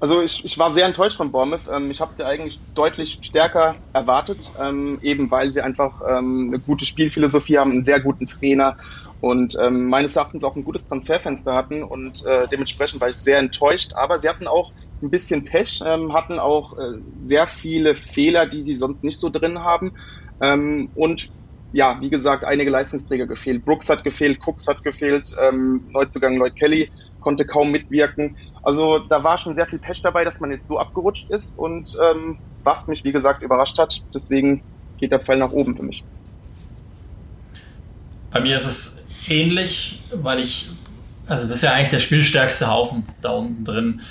Also 0.02 0.20
ich, 0.20 0.44
ich 0.44 0.58
war 0.58 0.72
sehr 0.72 0.88
enttäuscht 0.88 1.16
von 1.16 1.32
Bournemouth. 1.32 1.70
Ähm, 1.72 1.92
ich 1.92 2.02
habe 2.02 2.12
sie 2.12 2.26
eigentlich 2.26 2.60
deutlich 2.74 3.20
stärker 3.22 3.76
erwartet, 3.94 4.52
ähm, 4.60 4.98
eben 5.04 5.30
weil 5.30 5.52
sie 5.52 5.62
einfach 5.62 6.02
ähm, 6.10 6.48
eine 6.48 6.60
gute 6.60 6.88
Spielphilosophie 6.88 7.60
haben, 7.60 7.72
einen 7.72 7.84
sehr 7.84 8.00
guten 8.00 8.26
Trainer 8.26 8.78
und 9.22 9.56
ähm, 9.62 9.88
meines 9.88 10.16
Erachtens 10.16 10.44
auch 10.44 10.56
ein 10.56 10.64
gutes 10.64 10.86
Transferfenster 10.88 11.54
hatten 11.54 11.84
und 11.84 12.26
äh, 12.26 12.48
dementsprechend 12.48 13.00
war 13.02 13.10
ich 13.10 13.16
sehr 13.16 13.38
enttäuscht. 13.38 13.94
Aber 13.94 14.18
sie 14.18 14.28
hatten 14.28 14.48
auch 14.48 14.72
ein 15.02 15.12
bisschen 15.12 15.46
Pech, 15.46 15.82
ähm, 15.86 16.14
hatten 16.14 16.40
auch 16.40 16.78
äh, 16.78 16.98
sehr 17.20 17.48
viele 17.48 17.96
Fehler, 17.96 18.48
die 18.48 18.62
sie 18.62 18.74
sonst 18.74 19.04
nicht 19.04 19.20
so 19.20 19.30
drin 19.30 19.60
haben. 19.60 19.94
Ähm, 20.42 20.90
und 20.96 21.30
ja, 21.72 21.98
wie 22.02 22.10
gesagt, 22.10 22.44
einige 22.44 22.72
Leistungsträger 22.72 23.28
gefehlt. 23.28 23.64
Brooks 23.64 23.90
hat 23.90 24.04
gefehlt, 24.04 24.40
Cooks 24.46 24.68
hat 24.68 24.84
gefehlt, 24.84 25.36
ähm, 25.40 25.82
Neuzugang 25.92 26.38
Lloyd 26.38 26.56
Kelly 26.56 26.92
konnte 27.22 27.46
kaum 27.46 27.72
mitwirken. 27.72 28.36
Also 28.64 29.00
da 29.00 29.24
war 29.24 29.38
schon 29.38 29.56
sehr 29.56 29.68
viel 29.68 29.80
Pech 29.80 30.02
dabei, 30.02 30.24
dass 30.26 30.40
man 30.40 30.52
jetzt 30.52 30.68
so 30.68 30.80
abgerutscht 30.80 31.30
ist 31.30 31.58
und 31.58 31.96
ähm, 32.02 32.40
was 32.64 32.88
mich, 32.88 33.04
wie 33.04 33.12
gesagt, 33.12 33.44
überrascht 33.44 33.78
hat. 33.78 34.04
Deswegen 34.14 34.64
geht 34.98 35.12
der 35.12 35.20
Pfeil 35.20 35.38
nach 35.38 35.52
oben 35.52 35.76
für 35.76 35.84
mich. 35.84 36.04
Bei 38.32 38.40
mir 38.40 38.58
ist 38.58 38.66
es 38.66 39.01
ähnlich, 39.28 40.02
weil 40.14 40.40
ich, 40.40 40.68
also 41.28 41.48
das 41.48 41.58
ist 41.58 41.64
ja 41.64 41.74
eigentlich 41.74 41.90
der 41.90 42.00
spielstärkste 42.00 42.68
Haufen 42.68 43.06
da 43.22 43.32
unten 43.32 43.64
drin. 43.64 44.02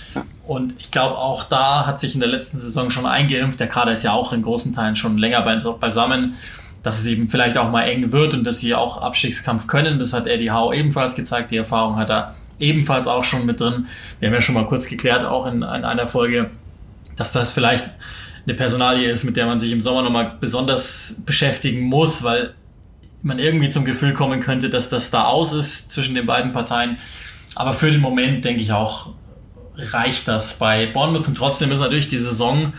Und 0.46 0.74
ich 0.78 0.90
glaube, 0.90 1.16
auch 1.16 1.44
da 1.44 1.86
hat 1.86 2.00
sich 2.00 2.14
in 2.14 2.20
der 2.20 2.28
letzten 2.28 2.58
Saison 2.58 2.90
schon 2.90 3.06
eingeimpft. 3.06 3.60
Der 3.60 3.68
Kader 3.68 3.92
ist 3.92 4.02
ja 4.02 4.12
auch 4.12 4.32
in 4.32 4.42
großen 4.42 4.72
Teilen 4.72 4.96
schon 4.96 5.16
länger 5.16 5.42
beisammen, 5.42 6.34
dass 6.82 6.98
es 6.98 7.06
eben 7.06 7.28
vielleicht 7.28 7.56
auch 7.56 7.70
mal 7.70 7.82
eng 7.82 8.10
wird 8.10 8.34
und 8.34 8.44
dass 8.44 8.58
sie 8.58 8.74
auch 8.74 9.00
Abstiegskampf 9.00 9.66
können. 9.66 9.98
Das 9.98 10.12
hat 10.12 10.26
Eddie 10.26 10.50
Howe 10.50 10.74
ebenfalls 10.74 11.14
gezeigt. 11.14 11.50
Die 11.50 11.56
Erfahrung 11.56 11.96
hat 11.96 12.10
er 12.10 12.34
ebenfalls 12.58 13.06
auch 13.06 13.24
schon 13.24 13.46
mit 13.46 13.60
drin. 13.60 13.86
Wir 14.18 14.28
haben 14.28 14.34
ja 14.34 14.40
schon 14.40 14.54
mal 14.54 14.66
kurz 14.66 14.88
geklärt, 14.88 15.24
auch 15.24 15.46
in, 15.46 15.56
in 15.56 15.62
einer 15.62 16.06
Folge, 16.06 16.50
dass 17.16 17.32
das 17.32 17.52
vielleicht 17.52 17.84
eine 18.46 18.54
Personalie 18.54 19.08
ist, 19.08 19.24
mit 19.24 19.36
der 19.36 19.46
man 19.46 19.58
sich 19.58 19.72
im 19.72 19.82
Sommer 19.82 20.02
nochmal 20.02 20.36
besonders 20.40 21.22
beschäftigen 21.26 21.82
muss, 21.82 22.22
weil 22.22 22.54
man 23.22 23.38
irgendwie 23.38 23.70
zum 23.70 23.84
Gefühl 23.84 24.12
kommen 24.12 24.40
könnte, 24.40 24.70
dass 24.70 24.88
das 24.88 25.10
da 25.10 25.24
aus 25.24 25.52
ist 25.52 25.90
zwischen 25.90 26.14
den 26.14 26.26
beiden 26.26 26.52
Parteien. 26.52 26.98
Aber 27.54 27.72
für 27.72 27.90
den 27.90 28.00
Moment 28.00 28.44
denke 28.44 28.62
ich 28.62 28.72
auch, 28.72 29.12
reicht 29.76 30.28
das 30.28 30.54
bei 30.54 30.86
Bournemouth. 30.86 31.28
Und 31.28 31.36
trotzdem 31.36 31.72
ist 31.72 31.80
natürlich 31.80 32.08
die 32.08 32.18
Saison, 32.18 32.72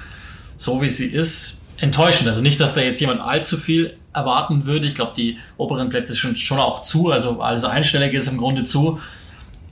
so 0.58 0.82
wie 0.82 0.90
sie 0.90 1.08
ist, 1.08 1.62
enttäuschend. 1.80 2.28
Also 2.28 2.42
nicht, 2.42 2.60
dass 2.60 2.74
da 2.74 2.82
jetzt 2.82 3.00
jemand 3.02 3.22
allzu 3.22 3.58
viel 3.58 3.96
erwarten 4.14 4.66
würde. 4.66 4.88
Ich 4.88 4.96
glaube, 4.96 5.14
die 5.16 5.38
oberen 5.58 5.90
Plätze 5.90 6.14
sind 6.14 6.38
schon 6.38 6.60
auch 6.60 6.84
zu. 6.84 7.12
Also 7.12 7.42
alles 7.42 7.64
Einstellige 7.64 8.18
ist 8.18 8.28
im 8.28 8.38
Grunde 8.38 8.64
zu. 8.64 9.00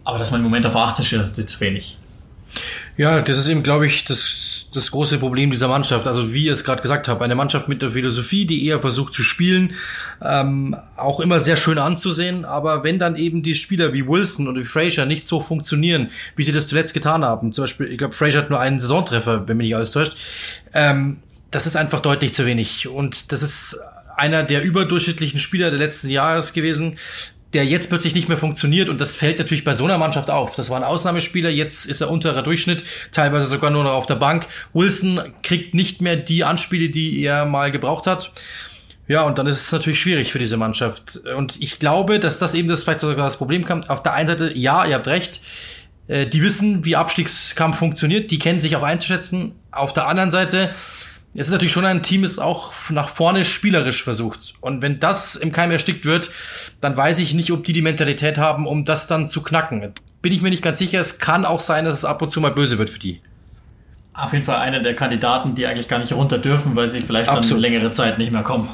Aber 0.03 0.17
dass 0.17 0.31
man 0.31 0.39
im 0.41 0.45
Moment 0.45 0.65
auf 0.65 0.75
18 0.75 1.05
steht, 1.05 1.19
das 1.19 1.37
ist 1.37 1.49
zu 1.49 1.59
wenig. 1.59 1.97
Ja, 2.97 3.21
das 3.21 3.37
ist 3.37 3.47
eben, 3.47 3.63
glaube 3.63 3.85
ich, 3.85 4.05
das, 4.05 4.25
das 4.73 4.91
große 4.91 5.17
Problem 5.17 5.51
dieser 5.51 5.67
Mannschaft. 5.67 6.07
Also 6.07 6.33
wie 6.33 6.45
ihr 6.45 6.53
es 6.53 6.63
gerade 6.63 6.81
gesagt 6.81 7.07
habt, 7.07 7.21
eine 7.21 7.35
Mannschaft 7.35 7.67
mit 7.67 7.81
der 7.81 7.91
Philosophie, 7.91 8.45
die 8.45 8.65
eher 8.65 8.79
versucht 8.79 9.13
zu 9.13 9.23
spielen, 9.23 9.73
ähm, 10.21 10.75
auch 10.95 11.19
immer 11.19 11.39
sehr 11.39 11.57
schön 11.57 11.77
anzusehen. 11.77 12.45
Aber 12.45 12.83
wenn 12.83 12.99
dann 12.99 13.15
eben 13.15 13.43
die 13.43 13.55
Spieler 13.55 13.93
wie 13.93 14.07
Wilson 14.07 14.47
und 14.47 14.57
wie 14.57 14.65
Fraser 14.65 15.05
nicht 15.05 15.27
so 15.27 15.41
funktionieren, 15.41 16.09
wie 16.35 16.43
sie 16.43 16.51
das 16.51 16.67
zuletzt 16.67 16.93
getan 16.93 17.23
haben, 17.23 17.53
zum 17.53 17.63
Beispiel, 17.63 17.87
ich 17.87 17.97
glaube, 17.97 18.13
Fraser 18.13 18.39
hat 18.39 18.49
nur 18.49 18.59
einen 18.59 18.79
Saisontreffer, 18.79 19.47
wenn 19.47 19.57
mich 19.57 19.65
nicht 19.65 19.75
alles 19.75 19.91
täuscht, 19.91 20.15
ähm, 20.73 21.17
das 21.51 21.65
ist 21.65 21.75
einfach 21.75 22.01
deutlich 22.01 22.33
zu 22.33 22.45
wenig. 22.45 22.87
Und 22.87 23.31
das 23.31 23.41
ist 23.41 23.77
einer 24.15 24.43
der 24.43 24.63
überdurchschnittlichen 24.63 25.39
Spieler 25.39 25.71
der 25.71 25.79
letzten 25.79 26.09
Jahres 26.09 26.53
gewesen 26.53 26.97
der 27.53 27.65
jetzt 27.65 27.89
plötzlich 27.89 28.13
nicht 28.13 28.27
mehr 28.27 28.37
funktioniert 28.37 28.89
und 28.89 29.01
das 29.01 29.15
fällt 29.15 29.39
natürlich 29.39 29.63
bei 29.63 29.73
so 29.73 29.85
einer 29.85 29.97
Mannschaft 29.97 30.29
auf. 30.29 30.55
Das 30.55 30.69
war 30.69 30.77
ein 30.77 30.83
Ausnahmespieler, 30.83 31.49
jetzt 31.49 31.85
ist 31.85 32.01
er 32.01 32.11
unterer 32.11 32.43
Durchschnitt, 32.43 32.83
teilweise 33.11 33.47
sogar 33.47 33.71
nur 33.71 33.83
noch 33.83 33.93
auf 33.93 34.05
der 34.05 34.15
Bank. 34.15 34.47
Wilson 34.73 35.33
kriegt 35.41 35.73
nicht 35.73 36.01
mehr 36.01 36.15
die 36.15 36.43
Anspiele, 36.43 36.89
die 36.89 37.23
er 37.23 37.45
mal 37.45 37.71
gebraucht 37.71 38.05
hat. 38.05 38.31
Ja, 39.07 39.23
und 39.23 39.39
dann 39.39 39.47
ist 39.47 39.63
es 39.63 39.71
natürlich 39.71 39.99
schwierig 39.99 40.31
für 40.31 40.37
diese 40.37 40.57
Mannschaft. 40.57 41.17
Und 41.35 41.59
ich 41.59 41.79
glaube, 41.79 42.19
dass 42.19 42.37
das 42.37 42.53
eben 42.53 42.67
das 42.67 42.83
vielleicht 42.83 42.99
sogar 42.99 43.15
das 43.17 43.37
Problem 43.37 43.65
kam. 43.65 43.83
Auf 43.85 44.03
der 44.03 44.13
einen 44.13 44.27
Seite, 44.27 44.55
ja, 44.55 44.85
ihr 44.85 44.93
habt 44.93 45.07
recht, 45.07 45.41
äh, 46.07 46.27
die 46.27 46.43
wissen, 46.43 46.85
wie 46.85 46.95
Abstiegskampf 46.95 47.79
funktioniert, 47.79 48.29
die 48.29 48.37
kennen 48.37 48.61
sich 48.61 48.75
auch 48.75 48.83
einzuschätzen. 48.83 49.53
Auf 49.71 49.93
der 49.93 50.07
anderen 50.07 50.29
Seite, 50.29 50.69
es 51.35 51.47
ist 51.47 51.51
natürlich 51.51 51.73
schon 51.73 51.85
ein 51.85 52.01
Team, 52.01 52.23
das 52.23 52.39
auch 52.39 52.73
nach 52.89 53.09
vorne 53.09 53.45
spielerisch 53.45 54.03
versucht. 54.03 54.55
Und 54.61 54.81
wenn 54.81 54.99
das 54.99 55.35
im 55.35 55.51
Keim 55.51 55.69
erstickt 55.69 56.05
wird, 56.05 56.31
dann 56.81 56.97
weiß 56.97 57.19
ich 57.19 57.33
nicht, 57.33 57.51
ob 57.51 57.63
die 57.63 57.73
die 57.73 57.83
Mentalität 57.83 58.37
haben, 58.37 58.65
um 58.65 58.83
das 58.83 59.07
dann 59.07 59.27
zu 59.27 59.41
knacken. 59.41 59.93
Bin 60.21 60.33
ich 60.33 60.41
mir 60.41 60.49
nicht 60.49 60.63
ganz 60.63 60.79
sicher. 60.79 60.99
Es 60.99 61.19
kann 61.19 61.45
auch 61.45 61.59
sein, 61.59 61.85
dass 61.85 61.93
es 61.95 62.05
ab 62.05 62.21
und 62.21 62.31
zu 62.31 62.41
mal 62.41 62.51
böse 62.51 62.77
wird 62.77 62.89
für 62.89 62.99
die. 62.99 63.21
Auf 64.13 64.33
jeden 64.33 64.43
Fall 64.43 64.57
einer 64.57 64.79
der 64.79 64.95
Kandidaten, 64.95 65.53
die 65.55 65.67
eigentlich 65.67 65.87
gar 65.87 65.99
nicht 65.99 66.13
runter 66.13 66.39
dürfen, 66.39 66.75
weil 66.75 66.89
sie 66.89 67.01
vielleicht 67.01 67.29
Absolut. 67.29 67.63
dann 67.63 67.71
längere 67.71 67.91
Zeit 67.91 68.17
nicht 68.17 68.31
mehr 68.31 68.43
kommen. 68.43 68.69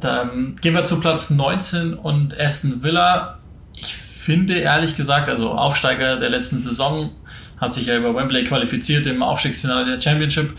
Dann 0.00 0.56
gehen 0.60 0.74
wir 0.74 0.84
zu 0.84 1.00
Platz 1.00 1.30
19 1.30 1.94
und 1.94 2.38
Aston 2.38 2.82
Villa. 2.82 3.38
Ich 3.74 3.96
finde 3.96 4.58
ehrlich 4.58 4.96
gesagt, 4.96 5.28
also 5.28 5.52
Aufsteiger 5.52 6.18
der 6.18 6.28
letzten 6.28 6.58
Saison, 6.58 7.10
hat 7.60 7.72
sich 7.72 7.86
ja 7.86 7.96
über 7.96 8.14
Wembley 8.14 8.44
qualifiziert 8.44 9.06
im 9.06 9.22
Aufstiegsfinale 9.22 9.84
der 9.84 10.00
Championship 10.00 10.56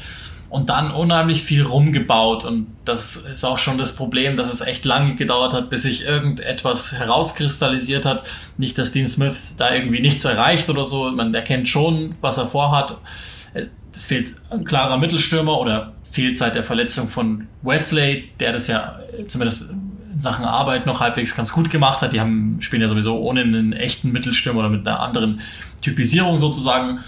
und 0.49 0.69
dann 0.69 0.91
unheimlich 0.91 1.43
viel 1.43 1.63
rumgebaut. 1.63 2.43
Und 2.43 2.67
das 2.85 3.15
ist 3.15 3.43
auch 3.43 3.59
schon 3.59 3.77
das 3.77 3.95
Problem, 3.95 4.35
dass 4.35 4.51
es 4.51 4.61
echt 4.61 4.83
lange 4.85 5.15
gedauert 5.15 5.53
hat, 5.53 5.69
bis 5.69 5.83
sich 5.83 6.05
irgendetwas 6.05 6.93
herauskristallisiert 6.93 8.05
hat. 8.05 8.23
Nicht, 8.57 8.77
dass 8.77 8.91
Dean 8.91 9.07
Smith 9.07 9.55
da 9.57 9.73
irgendwie 9.73 9.99
nichts 9.99 10.25
erreicht 10.25 10.69
oder 10.69 10.85
so. 10.85 11.11
Man 11.11 11.33
erkennt 11.33 11.67
schon, 11.69 12.15
was 12.21 12.37
er 12.37 12.47
vorhat. 12.47 12.97
Es 13.93 14.05
fehlt 14.05 14.33
ein 14.49 14.63
klarer 14.63 14.97
Mittelstürmer 14.97 15.59
oder 15.59 15.93
fehlt 16.03 16.37
seit 16.37 16.55
der 16.55 16.63
Verletzung 16.63 17.09
von 17.09 17.47
Wesley, 17.61 18.29
der 18.39 18.53
das 18.53 18.67
ja 18.67 18.99
zumindest 19.27 19.71
in 19.71 20.19
Sachen 20.19 20.45
Arbeit 20.45 20.85
noch 20.85 20.99
halbwegs 20.99 21.35
ganz 21.35 21.51
gut 21.51 21.69
gemacht 21.69 22.01
hat. 22.01 22.13
Die 22.13 22.19
haben, 22.19 22.57
spielen 22.61 22.81
ja 22.81 22.87
sowieso 22.87 23.19
ohne 23.19 23.41
einen 23.41 23.73
echten 23.73 24.11
Mittelstürmer 24.11 24.61
oder 24.61 24.69
mit 24.69 24.87
einer 24.87 24.99
anderen 24.99 25.41
Typisierung 25.81 26.39
sozusagen. 26.39 26.99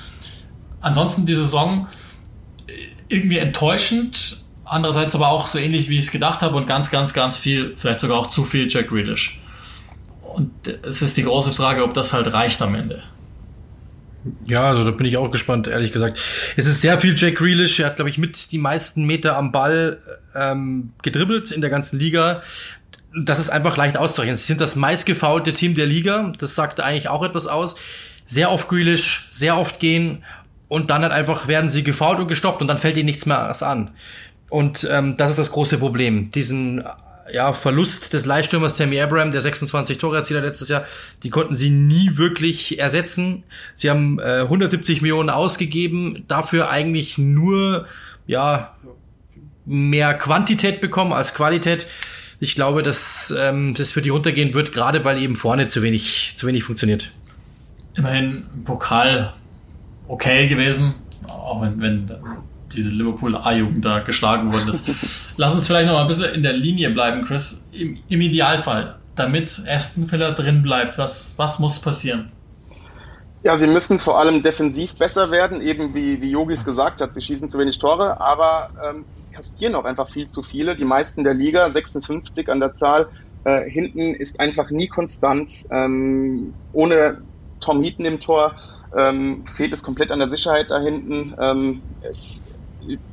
Ansonsten 0.82 1.26
die 1.26 1.36
Saison 1.36 1.88
irgendwie 3.12 3.38
enttäuschend, 3.38 4.44
andererseits 4.66 5.16
aber 5.16 5.30
auch 5.30 5.48
so 5.48 5.60
ähnlich, 5.60 5.90
wie 5.90 5.98
ich 5.98 6.06
es 6.06 6.12
gedacht 6.12 6.42
habe 6.42 6.56
und 6.56 6.66
ganz, 6.66 6.92
ganz, 6.92 7.14
ganz 7.14 7.38
viel, 7.38 7.74
vielleicht 7.76 8.00
sogar 8.00 8.18
auch 8.18 8.28
zu 8.28 8.44
viel 8.44 8.68
Jack 8.70 8.90
Grealish. 8.90 9.40
Und 10.22 10.52
es 10.84 11.02
ist 11.02 11.18
die 11.18 11.24
große 11.24 11.52
Frage, 11.52 11.84
ob 11.84 11.94
das 11.94 12.14
halt 12.14 12.32
reicht 12.34 12.62
am 12.62 12.74
Ende. 12.76 13.04
Ja, 14.46 14.64
also 14.64 14.84
da 14.84 14.92
bin 14.92 15.06
ich 15.06 15.18
auch 15.18 15.32
gespannt, 15.32 15.68
ehrlich 15.68 15.92
gesagt. 15.92 16.22
Es 16.56 16.68
ist 16.68 16.82
sehr 16.82 17.00
viel 17.00 17.16
Jack 17.18 17.36
Grealish. 17.36 17.80
Er 17.80 17.88
hat, 17.88 17.96
glaube 17.98 18.10
ich, 18.10 18.18
mit 18.18 18.52
die 18.52 18.60
meisten 18.60 19.04
Meter 19.06 19.36
am 19.36 19.52
Ball 19.52 20.00
ähm, 20.36 20.94
gedribbelt 21.02 21.52
in 21.52 21.60
der 21.60 21.70
ganzen 21.70 22.00
Liga. 22.00 22.44
Das 23.14 23.40
ist 23.40 23.50
einfach 23.50 23.76
leicht 23.78 23.98
auszurechnen. 23.98 24.38
Sie 24.38 24.46
sind 24.46 24.62
das 24.62 24.76
meistgefaulte 24.76 25.54
Team 25.54 25.76
der 25.76 25.88
Liga. 25.88 26.32
Das 26.38 26.56
sagt 26.56 26.80
eigentlich 26.80 27.10
auch 27.10 27.24
etwas 27.24 27.48
aus. 27.48 27.76
Sehr 28.26 28.52
oft 28.52 28.70
Grealish, 28.70 29.28
sehr 29.32 29.58
oft 29.58 29.80
gehen 29.80 30.24
und 30.72 30.90
dann 30.90 31.02
halt 31.02 31.12
einfach 31.12 31.50
werden 31.50 31.70
sie 31.70 31.84
gefault 31.84 32.20
und 32.20 32.30
gestoppt 32.30 32.62
und 32.62 32.70
dann 32.70 32.78
fällt 32.78 32.96
ihnen 32.96 33.08
nichts 33.08 33.26
mehr 33.26 33.62
an. 33.62 33.92
Und 34.48 34.88
ähm, 34.90 35.18
das 35.18 35.30
ist 35.30 35.38
das 35.38 35.52
große 35.52 35.80
Problem. 35.80 36.32
Diesen 36.32 36.86
ja, 37.30 37.52
Verlust 37.52 38.14
des 38.14 38.26
Leihstürmers 38.26 38.76
Tammy 38.76 39.02
Abraham, 39.02 39.34
der 39.34 39.42
26 39.42 39.98
Tore 39.98 40.16
erzieler 40.16 40.40
letztes 40.40 40.70
Jahr, 40.70 40.86
die 41.24 41.30
konnten 41.30 41.56
sie 41.56 41.72
nie 41.72 42.12
wirklich 42.16 42.80
ersetzen. 42.80 43.44
Sie 43.76 43.90
haben 43.90 44.18
äh, 44.20 44.44
170 44.44 45.02
Millionen 45.02 45.30
ausgegeben, 45.30 46.24
dafür 46.30 46.70
eigentlich 46.70 47.18
nur 47.18 47.86
ja 48.26 48.74
mehr 49.66 50.14
Quantität 50.14 50.80
bekommen 50.80 51.12
als 51.12 51.34
Qualität. 51.34 51.86
Ich 52.40 52.56
glaube, 52.56 52.82
dass 52.82 53.36
ähm, 53.38 53.74
das 53.74 53.92
für 53.92 54.02
die 54.02 54.08
runtergehen 54.08 54.54
wird, 54.54 54.72
gerade 54.72 55.04
weil 55.04 55.22
eben 55.22 55.36
vorne 55.36 55.68
zu 55.68 55.82
wenig 55.82 56.36
zu 56.38 56.48
wenig 56.48 56.64
funktioniert. 56.64 57.12
Immerhin 57.96 58.46
Pokal 58.64 59.34
okay 60.12 60.48
gewesen, 60.48 60.96
auch 61.28 61.62
wenn, 61.62 61.82
wenn 61.82 62.12
diese 62.74 62.90
Liverpool 62.90 63.36
A-Jugend 63.36 63.84
da 63.84 64.00
geschlagen 64.00 64.52
worden 64.52 64.70
ist. 64.70 64.90
Lass 65.38 65.56
uns 65.56 65.68
vielleicht 65.68 65.88
noch 65.88 65.96
mal 65.96 66.02
ein 66.02 66.08
bisschen 66.08 66.34
in 66.34 66.44
der 66.44 66.54
Linie 66.54 66.90
bleiben, 66.92 67.24
Chris. 67.24 67.68
Im, 67.72 67.98
im 68.08 68.22
Idealfall, 68.22 68.96
damit 69.16 69.64
Aston 69.68 70.12
Villa 70.12 70.32
drin 70.32 70.62
bleibt, 70.62 70.98
was, 70.98 71.34
was 71.38 71.60
muss 71.60 71.80
passieren? 71.80 72.32
Ja, 73.44 73.58
sie 73.58 73.66
müssen 73.66 73.98
vor 73.98 74.20
allem 74.20 74.44
defensiv 74.44 74.94
besser 74.96 75.32
werden, 75.32 75.62
eben 75.62 75.96
wie, 75.96 76.22
wie 76.22 76.30
Yogis 76.30 76.64
gesagt 76.64 77.02
hat, 77.02 77.14
sie 77.14 77.22
schießen 77.22 77.50
zu 77.50 77.58
wenig 77.58 77.80
Tore, 77.80 78.22
aber 78.22 78.70
ähm, 78.88 79.06
sie 79.14 79.24
kassieren 79.36 79.74
auch 79.74 79.86
einfach 79.86 80.10
viel 80.10 80.28
zu 80.28 80.44
viele. 80.44 80.76
Die 80.76 80.86
meisten 80.86 81.24
der 81.24 81.34
Liga, 81.34 81.68
56 81.70 82.50
an 82.50 82.60
der 82.60 82.74
Zahl, 82.74 83.08
äh, 83.44 83.68
hinten 83.68 84.14
ist 84.14 84.40
einfach 84.40 84.70
nie 84.70 84.88
Konstanz. 84.88 85.68
Ähm, 85.72 86.54
ohne 86.74 87.22
Tom 87.60 87.82
Heaton 87.82 88.06
im 88.06 88.20
Tor 88.20 88.56
ähm, 88.98 89.46
fehlt 89.46 89.74
es 89.74 89.84
komplett 89.84 90.12
an 90.12 90.20
der 90.20 90.30
Sicherheit 90.30 90.70
da 90.70 90.80
hinten. 90.80 91.34
Ähm, 91.40 91.82
es, 92.02 92.46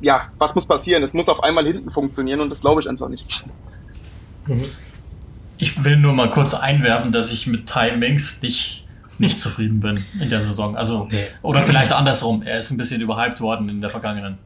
ja, 0.01 0.29
was 0.37 0.55
muss 0.55 0.65
passieren? 0.65 1.03
Es 1.03 1.13
muss 1.13 1.29
auf 1.29 1.43
einmal 1.43 1.65
hinten 1.65 1.91
funktionieren 1.91 2.41
und 2.41 2.49
das 2.49 2.61
glaube 2.61 2.81
ich 2.81 2.89
einfach 2.89 3.09
nicht. 3.09 3.45
Ich 5.57 5.83
will 5.83 5.97
nur 5.97 6.13
mal 6.13 6.31
kurz 6.31 6.53
einwerfen, 6.53 7.11
dass 7.11 7.31
ich 7.31 7.47
mit 7.47 7.67
Ty 7.67 7.95
Minks 7.97 8.41
nicht 8.41 8.85
nicht 9.19 9.39
zufrieden 9.39 9.79
bin 9.79 10.05
in 10.19 10.29
der 10.29 10.41
Saison. 10.41 10.77
Also, 10.77 11.07
nee. 11.11 11.25
oder 11.41 11.63
vielleicht 11.63 11.91
andersrum. 11.91 12.41
Er 12.41 12.57
ist 12.57 12.71
ein 12.71 12.77
bisschen 12.77 13.01
überhyped 13.01 13.41
worden 13.41 13.69
in 13.69 13.81
der 13.81 13.89
vergangenen. 13.89 14.37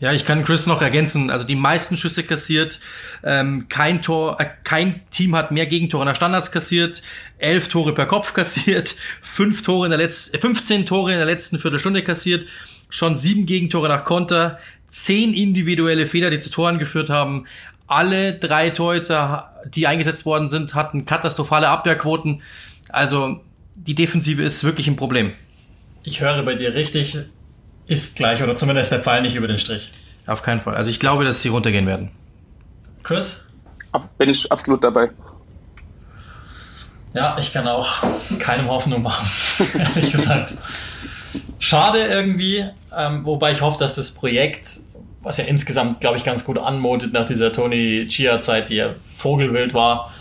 Ja, 0.00 0.14
ich 0.14 0.24
kann 0.24 0.44
Chris 0.44 0.66
noch 0.66 0.80
ergänzen. 0.80 1.30
Also 1.30 1.44
die 1.44 1.54
meisten 1.54 1.98
Schüsse 1.98 2.24
kassiert, 2.24 2.80
ähm, 3.22 3.66
kein 3.68 4.00
Tor, 4.00 4.40
äh, 4.40 4.46
kein 4.64 5.02
Team 5.10 5.36
hat 5.36 5.50
mehr 5.50 5.66
Gegentore 5.66 6.06
nach 6.06 6.16
Standards 6.16 6.50
kassiert, 6.50 7.02
elf 7.36 7.68
Tore 7.68 7.92
per 7.92 8.06
Kopf 8.06 8.32
kassiert, 8.34 8.94
fünf 9.22 9.62
Tore 9.62 9.86
in 9.86 9.90
der 9.90 9.98
letzten, 9.98 10.36
äh, 10.36 10.40
15 10.40 10.86
Tore 10.86 11.12
in 11.12 11.18
der 11.18 11.26
letzten 11.26 11.58
Viertelstunde 11.58 12.02
kassiert, 12.02 12.46
schon 12.88 13.18
sieben 13.18 13.44
Gegentore 13.44 13.88
nach 13.88 14.04
Konter, 14.04 14.58
zehn 14.88 15.34
individuelle 15.34 16.06
Fehler, 16.06 16.30
die 16.30 16.40
zu 16.40 16.50
Toren 16.50 16.78
geführt 16.78 17.10
haben. 17.10 17.46
Alle 17.86 18.32
drei 18.32 18.70
Torhüter, 18.70 19.54
die 19.66 19.86
eingesetzt 19.86 20.24
worden 20.24 20.48
sind, 20.48 20.74
hatten 20.74 21.04
katastrophale 21.04 21.68
Abwehrquoten. 21.68 22.42
Also 22.88 23.40
die 23.74 23.94
Defensive 23.94 24.42
ist 24.42 24.64
wirklich 24.64 24.88
ein 24.88 24.96
Problem. 24.96 25.32
Ich 26.04 26.22
höre 26.22 26.42
bei 26.42 26.54
dir 26.54 26.74
richtig, 26.74 27.18
ist 27.90 28.16
gleich 28.16 28.42
oder 28.42 28.54
zumindest 28.54 28.92
der 28.92 29.00
Pfeil 29.00 29.22
nicht 29.22 29.34
über 29.34 29.48
den 29.48 29.58
Strich. 29.58 29.90
Auf 30.26 30.42
keinen 30.42 30.60
Fall. 30.60 30.76
Also 30.76 30.90
ich 30.90 31.00
glaube, 31.00 31.24
dass 31.24 31.42
sie 31.42 31.48
runtergehen 31.48 31.86
werden. 31.86 32.10
Chris? 33.02 33.46
Bin 34.16 34.30
ich 34.30 34.50
absolut 34.52 34.84
dabei. 34.84 35.10
Ja, 37.12 37.36
ich 37.40 37.52
kann 37.52 37.66
auch 37.66 38.04
keine 38.38 38.68
Hoffnung 38.68 39.02
machen, 39.02 39.28
ehrlich 39.74 40.12
gesagt. 40.12 40.54
Schade 41.58 42.04
irgendwie, 42.04 42.64
ähm, 42.96 43.24
wobei 43.24 43.50
ich 43.50 43.60
hoffe, 43.60 43.80
dass 43.80 43.96
das 43.96 44.12
Projekt, 44.12 44.78
was 45.22 45.38
ja 45.38 45.44
insgesamt, 45.44 46.00
glaube 46.00 46.16
ich, 46.16 46.22
ganz 46.22 46.44
gut 46.44 46.58
anmutet 46.58 47.12
nach 47.12 47.24
dieser 47.24 47.50
Tony 47.50 48.06
Chia-Zeit, 48.06 48.68
die 48.68 48.76
ja 48.76 48.94
Vogelwild 49.16 49.74
war, 49.74 50.14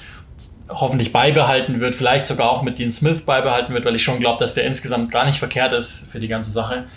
hoffentlich 0.68 1.14
beibehalten 1.14 1.80
wird, 1.80 1.96
vielleicht 1.96 2.26
sogar 2.26 2.50
auch 2.50 2.64
mit 2.64 2.80
Dean 2.80 2.90
Smith 2.90 3.22
beibehalten 3.22 3.74
wird, 3.74 3.86
weil 3.86 3.96
ich 3.96 4.04
schon 4.04 4.20
glaube, 4.20 4.40
dass 4.40 4.56
der 4.56 4.66
insgesamt 4.66 5.12
gar 5.12 5.26
nicht 5.26 5.38
verkehrt 5.38 5.74
ist 5.74 6.12
für 6.12 6.20
die 6.20 6.28
ganze 6.28 6.50
Sache. 6.50 6.88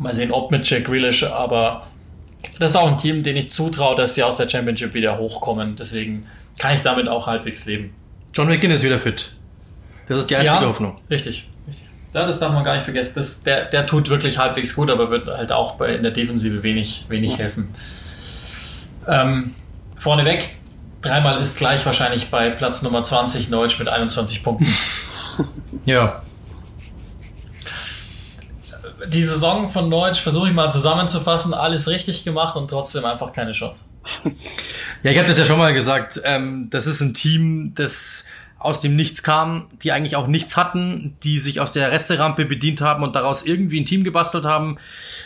Mal 0.00 0.14
sehen, 0.14 0.32
ob 0.32 0.50
mit 0.50 0.68
Jack 0.68 0.84
Grealish, 0.84 1.24
aber 1.24 1.86
das 2.58 2.70
ist 2.70 2.76
auch 2.76 2.90
ein 2.90 2.98
Team, 2.98 3.22
den 3.22 3.36
ich 3.36 3.50
zutraue, 3.50 3.96
dass 3.96 4.14
sie 4.14 4.22
aus 4.22 4.38
der 4.38 4.48
Championship 4.48 4.94
wieder 4.94 5.18
hochkommen. 5.18 5.76
Deswegen 5.76 6.26
kann 6.58 6.74
ich 6.74 6.82
damit 6.82 7.08
auch 7.08 7.26
halbwegs 7.26 7.66
leben. 7.66 7.94
John 8.32 8.48
McGinn 8.48 8.70
ist 8.70 8.82
wieder 8.82 8.98
fit. 8.98 9.32
Das 10.08 10.18
ist 10.18 10.30
die 10.30 10.36
einzige 10.36 10.62
ja, 10.62 10.68
Hoffnung. 10.68 10.98
Richtig, 11.10 11.48
richtig. 11.68 11.86
Ja, 12.14 12.26
das 12.26 12.40
darf 12.40 12.52
man 12.52 12.64
gar 12.64 12.74
nicht 12.74 12.84
vergessen. 12.84 13.12
Das, 13.14 13.42
der, 13.42 13.66
der 13.66 13.86
tut 13.86 14.08
wirklich 14.08 14.38
halbwegs 14.38 14.74
gut, 14.74 14.90
aber 14.90 15.10
wird 15.10 15.26
halt 15.28 15.52
auch 15.52 15.76
bei, 15.76 15.94
in 15.94 16.02
der 16.02 16.12
Defensive 16.12 16.62
wenig, 16.62 17.04
wenig 17.08 17.38
helfen. 17.38 17.68
Ähm, 19.06 19.54
vorneweg, 19.96 20.50
Dreimal 21.02 21.40
ist 21.40 21.56
gleich 21.56 21.84
wahrscheinlich 21.86 22.30
bei 22.30 22.50
Platz 22.50 22.82
Nummer 22.82 23.02
20 23.02 23.48
Deutsch 23.48 23.78
mit 23.78 23.88
21 23.88 24.42
Punkten. 24.42 24.66
ja. 25.86 26.22
Die 29.08 29.22
Saison 29.22 29.68
von 29.68 29.90
Deutsch 29.90 30.20
versuche 30.20 30.48
ich 30.48 30.54
mal 30.54 30.70
zusammenzufassen, 30.70 31.54
alles 31.54 31.88
richtig 31.88 32.24
gemacht 32.24 32.56
und 32.56 32.68
trotzdem 32.68 33.04
einfach 33.04 33.32
keine 33.32 33.52
Chance. 33.52 33.84
Ja, 35.02 35.10
ich 35.12 35.16
habe 35.16 35.28
das 35.28 35.38
ja 35.38 35.46
schon 35.46 35.56
mal 35.56 35.72
gesagt. 35.72 36.20
Ähm, 36.24 36.68
das 36.68 36.86
ist 36.86 37.00
ein 37.00 37.14
Team, 37.14 37.72
das 37.74 38.26
aus 38.58 38.80
dem 38.80 38.94
Nichts 38.94 39.22
kam, 39.22 39.68
die 39.82 39.92
eigentlich 39.92 40.14
auch 40.14 40.26
nichts 40.26 40.58
hatten, 40.58 41.16
die 41.22 41.38
sich 41.38 41.58
aus 41.58 41.72
der 41.72 41.90
Resterampe 41.90 42.44
bedient 42.44 42.82
haben 42.82 43.02
und 43.02 43.16
daraus 43.16 43.42
irgendwie 43.42 43.80
ein 43.80 43.86
Team 43.86 44.04
gebastelt 44.04 44.44
haben. 44.44 44.76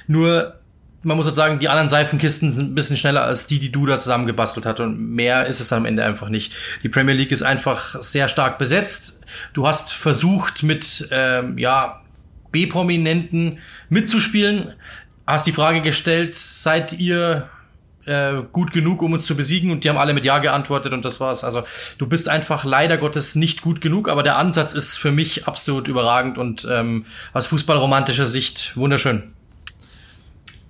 Nur 0.07 0.61
man 1.05 1.16
muss 1.16 1.27
jetzt 1.27 1.37
sagen, 1.37 1.59
die 1.59 1.68
anderen 1.68 1.89
Seifenkisten 1.89 2.53
sind 2.53 2.72
ein 2.72 2.75
bisschen 2.75 2.97
schneller 2.97 3.25
als 3.25 3.47
die, 3.47 3.59
die 3.59 3.70
du 3.70 3.87
da 3.87 3.99
zusammengebastelt 3.99 4.66
hast. 4.66 4.81
Und 4.81 4.99
mehr 4.99 5.47
ist 5.47 5.61
es 5.61 5.72
am 5.72 5.85
Ende 5.85 6.05
einfach 6.05 6.29
nicht. 6.29 6.53
Die 6.83 6.89
Premier 6.89 7.14
League 7.14 7.33
ist 7.33 7.43
einfach 7.43 8.01
sehr 8.03 8.29
stark 8.29 8.59
besetzt. 8.59 9.20
Du 9.53 9.66
hast 9.66 9.93
versucht, 9.93 10.62
mit 10.62 11.09
ähm, 11.11 11.59
ja, 11.59 12.01
B-Prominenten 12.55 13.59
mitzuspielen. 13.88 14.72
Hast 15.26 15.46
die 15.46 15.52
Frage 15.52 15.80
gestellt, 15.80 16.34
seid 16.34 16.92
ihr 16.92 17.48
äh, 18.07 18.42
gut 18.52 18.72
genug, 18.72 19.02
um 19.02 19.12
uns 19.12 19.26
zu 19.26 19.34
besiegen? 19.34 19.70
Und 19.72 19.82
die 19.82 19.88
haben 19.88 19.98
alle 19.98 20.14
mit 20.14 20.24
Ja 20.24 20.38
geantwortet 20.38 20.92
und 20.92 21.05
das 21.05 21.18
war's. 21.18 21.42
Also 21.42 21.64
du 21.98 22.07
bist 22.07 22.28
einfach 22.28 22.64
leider 22.64 22.96
Gottes 22.96 23.34
nicht 23.34 23.61
gut 23.61 23.80
genug, 23.80 24.09
aber 24.09 24.22
der 24.22 24.38
Ansatz 24.38 24.72
ist 24.72 24.96
für 24.96 25.11
mich 25.11 25.48
absolut 25.48 25.88
überragend 25.88 26.38
und 26.38 26.66
ähm, 26.70 27.07
aus 27.32 27.48
fußballromantischer 27.48 28.26
Sicht 28.26 28.76
wunderschön 28.76 29.34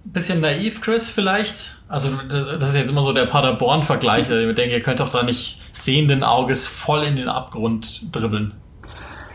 bisschen 0.05 0.41
naiv, 0.41 0.81
Chris, 0.81 1.11
vielleicht. 1.11 1.77
Also, 1.89 2.11
das 2.29 2.71
ist 2.71 2.77
jetzt 2.77 2.91
immer 2.91 3.03
so 3.03 3.13
der 3.13 3.27
Paderborn-Vergleich. 3.27 4.31
Ich 4.31 4.55
denke, 4.55 4.73
ihr 4.73 4.83
könnt 4.83 5.01
doch 5.01 5.11
da 5.11 5.23
nicht 5.23 5.61
sehenden 5.73 6.25
Auges 6.25 6.67
voll 6.67 7.05
in 7.05 7.17
den 7.17 7.29
Abgrund 7.29 8.07
dribbeln. 8.13 8.55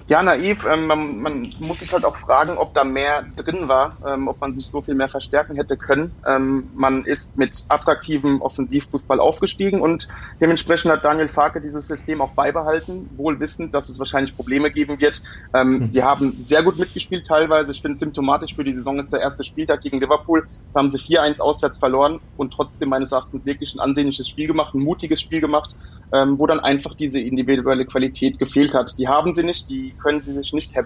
Ja, 0.09 0.23
naiv. 0.23 0.65
Ähm, 0.65 0.87
man, 0.87 1.19
man, 1.19 1.53
muss 1.59 1.81
sich 1.81 1.93
halt 1.93 2.03
auch 2.03 2.17
fragen, 2.17 2.57
ob 2.57 2.73
da 2.73 2.83
mehr 2.83 3.25
drin 3.35 3.67
war, 3.67 3.95
ähm, 4.03 4.27
ob 4.27 4.41
man 4.41 4.55
sich 4.55 4.67
so 4.67 4.81
viel 4.81 4.95
mehr 4.95 5.07
verstärken 5.07 5.55
hätte 5.55 5.77
können. 5.77 6.15
Ähm, 6.25 6.71
man 6.73 7.05
ist 7.05 7.37
mit 7.37 7.65
attraktivem 7.67 8.41
Offensivfußball 8.41 9.19
aufgestiegen 9.19 9.81
und 9.81 10.07
dementsprechend 10.41 10.91
hat 10.91 11.05
Daniel 11.05 11.27
Farke 11.27 11.61
dieses 11.61 11.85
System 11.85 12.21
auch 12.21 12.31
beibehalten, 12.31 13.07
wohl 13.17 13.39
wissend, 13.39 13.75
dass 13.75 13.87
es 13.87 13.99
wahrscheinlich 13.99 14.35
Probleme 14.35 14.71
geben 14.71 14.99
wird. 14.99 15.21
Ähm, 15.53 15.77
mhm. 15.77 15.87
Sie 15.89 16.01
haben 16.01 16.35
sehr 16.41 16.63
gut 16.63 16.79
mitgespielt 16.79 17.27
teilweise. 17.27 17.71
Ich 17.71 17.83
finde 17.83 17.99
symptomatisch 17.99 18.55
für 18.55 18.63
die 18.63 18.73
Saison 18.73 18.97
ist 18.97 19.13
der 19.13 19.21
erste 19.21 19.43
Spieltag 19.43 19.81
gegen 19.81 19.99
Liverpool. 19.99 20.47
Da 20.73 20.79
haben 20.79 20.89
sie 20.89 20.97
4-1 20.97 21.39
auswärts 21.39 21.77
verloren 21.77 22.19
und 22.35 22.51
trotzdem 22.51 22.89
meines 22.89 23.11
Erachtens 23.11 23.45
wirklich 23.45 23.75
ein 23.75 23.79
ansehnliches 23.79 24.27
Spiel 24.27 24.47
gemacht, 24.47 24.73
ein 24.73 24.81
mutiges 24.81 25.21
Spiel 25.21 25.39
gemacht, 25.39 25.75
ähm, 26.11 26.39
wo 26.39 26.47
dann 26.47 26.59
einfach 26.59 26.95
diese 26.95 27.19
individuelle 27.19 27.85
Qualität 27.85 28.39
gefehlt 28.39 28.73
hat. 28.73 28.97
Die 28.97 29.07
haben 29.07 29.33
sie 29.33 29.43
nicht, 29.43 29.69
die 29.69 29.93
können 29.99 30.21
sie 30.21 30.33
sich 30.33 30.53
nicht 30.53 30.75
her, 30.75 30.85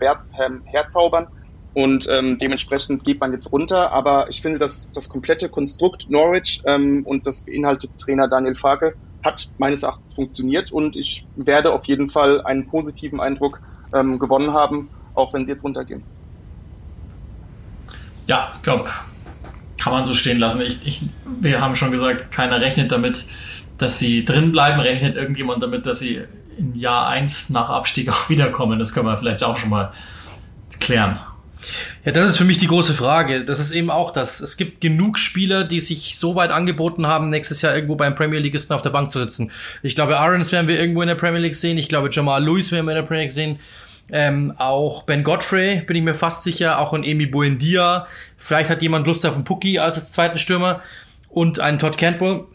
herzaubern. 0.65 1.27
Und 1.73 2.07
ähm, 2.09 2.37
dementsprechend 2.37 3.03
geht 3.03 3.19
man 3.19 3.31
jetzt 3.31 3.51
runter. 3.51 3.91
Aber 3.91 4.29
ich 4.29 4.41
finde, 4.41 4.59
dass 4.59 4.91
das 4.91 5.09
komplette 5.09 5.49
Konstrukt 5.49 6.09
Norwich 6.09 6.61
ähm, 6.65 7.03
und 7.05 7.25
das 7.25 7.41
beinhaltet 7.41 7.97
Trainer 7.97 8.27
Daniel 8.27 8.55
Farke 8.55 8.95
hat 9.23 9.49
meines 9.57 9.83
Erachtens 9.83 10.13
funktioniert. 10.13 10.71
Und 10.71 10.95
ich 10.95 11.25
werde 11.35 11.71
auf 11.71 11.85
jeden 11.85 12.09
Fall 12.09 12.41
einen 12.41 12.67
positiven 12.67 13.19
Eindruck 13.19 13.61
ähm, 13.93 14.19
gewonnen 14.19 14.53
haben, 14.53 14.89
auch 15.15 15.33
wenn 15.33 15.45
sie 15.45 15.51
jetzt 15.51 15.63
runtergehen. 15.63 16.03
Ja, 18.27 18.53
ich 18.55 18.61
glaube, 18.61 18.89
kann 19.79 19.93
man 19.93 20.05
so 20.05 20.13
stehen 20.13 20.39
lassen. 20.39 20.61
Ich, 20.61 20.85
ich, 20.85 21.01
wir 21.25 21.59
haben 21.59 21.75
schon 21.75 21.91
gesagt, 21.91 22.31
keiner 22.31 22.61
rechnet 22.61 22.91
damit, 22.91 23.25
dass 23.77 23.99
sie 23.99 24.23
drin 24.25 24.51
bleiben. 24.51 24.79
Rechnet 24.79 25.15
irgendjemand 25.15 25.63
damit, 25.63 25.85
dass 25.85 25.99
sie 25.99 26.21
in 26.57 26.75
Jahr 26.75 27.07
1 27.07 27.49
nach 27.49 27.69
Abstieg 27.69 28.09
auch 28.11 28.29
wiederkommen? 28.29 28.79
Das 28.79 28.93
können 28.93 29.07
wir 29.07 29.17
vielleicht 29.17 29.43
auch 29.43 29.57
schon 29.57 29.69
mal 29.69 29.93
klären. 30.79 31.19
Ja, 32.03 32.11
das 32.11 32.29
ist 32.29 32.37
für 32.37 32.43
mich 32.43 32.57
die 32.57 32.67
große 32.67 32.93
Frage. 32.93 33.45
Das 33.45 33.59
ist 33.59 33.71
eben 33.71 33.89
auch 33.89 34.11
das. 34.11 34.41
Es 34.41 34.57
gibt 34.57 34.81
genug 34.81 35.17
Spieler, 35.17 35.63
die 35.63 35.79
sich 35.79 36.17
so 36.17 36.35
weit 36.35 36.51
angeboten 36.51 37.07
haben, 37.07 37.29
nächstes 37.29 37.61
Jahr 37.61 37.73
irgendwo 37.73 37.95
beim 37.95 38.15
Premier 38.15 38.39
Leagueisten 38.39 38.73
auf 38.73 38.81
der 38.81 38.89
Bank 38.89 39.11
zu 39.11 39.19
sitzen. 39.19 39.51
Ich 39.81 39.95
glaube, 39.95 40.17
Aarons 40.19 40.51
werden 40.51 40.67
wir 40.67 40.79
irgendwo 40.79 41.01
in 41.01 41.07
der 41.07 41.15
Premier 41.15 41.39
League 41.39 41.55
sehen. 41.55 41.77
Ich 41.77 41.89
glaube, 41.89 42.09
Jamal 42.11 42.43
Lewis 42.43 42.71
werden 42.71 42.85
wir 42.85 42.91
in 42.91 42.97
der 42.97 43.03
Premier 43.03 43.23
League 43.23 43.31
sehen. 43.31 43.59
Ähm, 44.11 44.53
auch 44.57 45.03
Ben 45.03 45.23
Godfrey, 45.23 45.81
bin 45.81 45.95
ich 45.95 46.03
mir 46.03 46.13
fast 46.13 46.43
sicher. 46.43 46.79
Auch 46.79 46.93
ein 46.93 47.03
Emi 47.03 47.25
Buendia. 47.25 48.07
Vielleicht 48.37 48.69
hat 48.69 48.81
jemand 48.81 49.07
Lust 49.07 49.25
auf 49.25 49.35
einen 49.35 49.45
Pucki 49.45 49.79
als 49.79 50.11
zweiten 50.11 50.37
Stürmer. 50.37 50.81
Und 51.29 51.59
einen 51.59 51.79
Todd 51.79 51.97
Campbell 51.97 52.45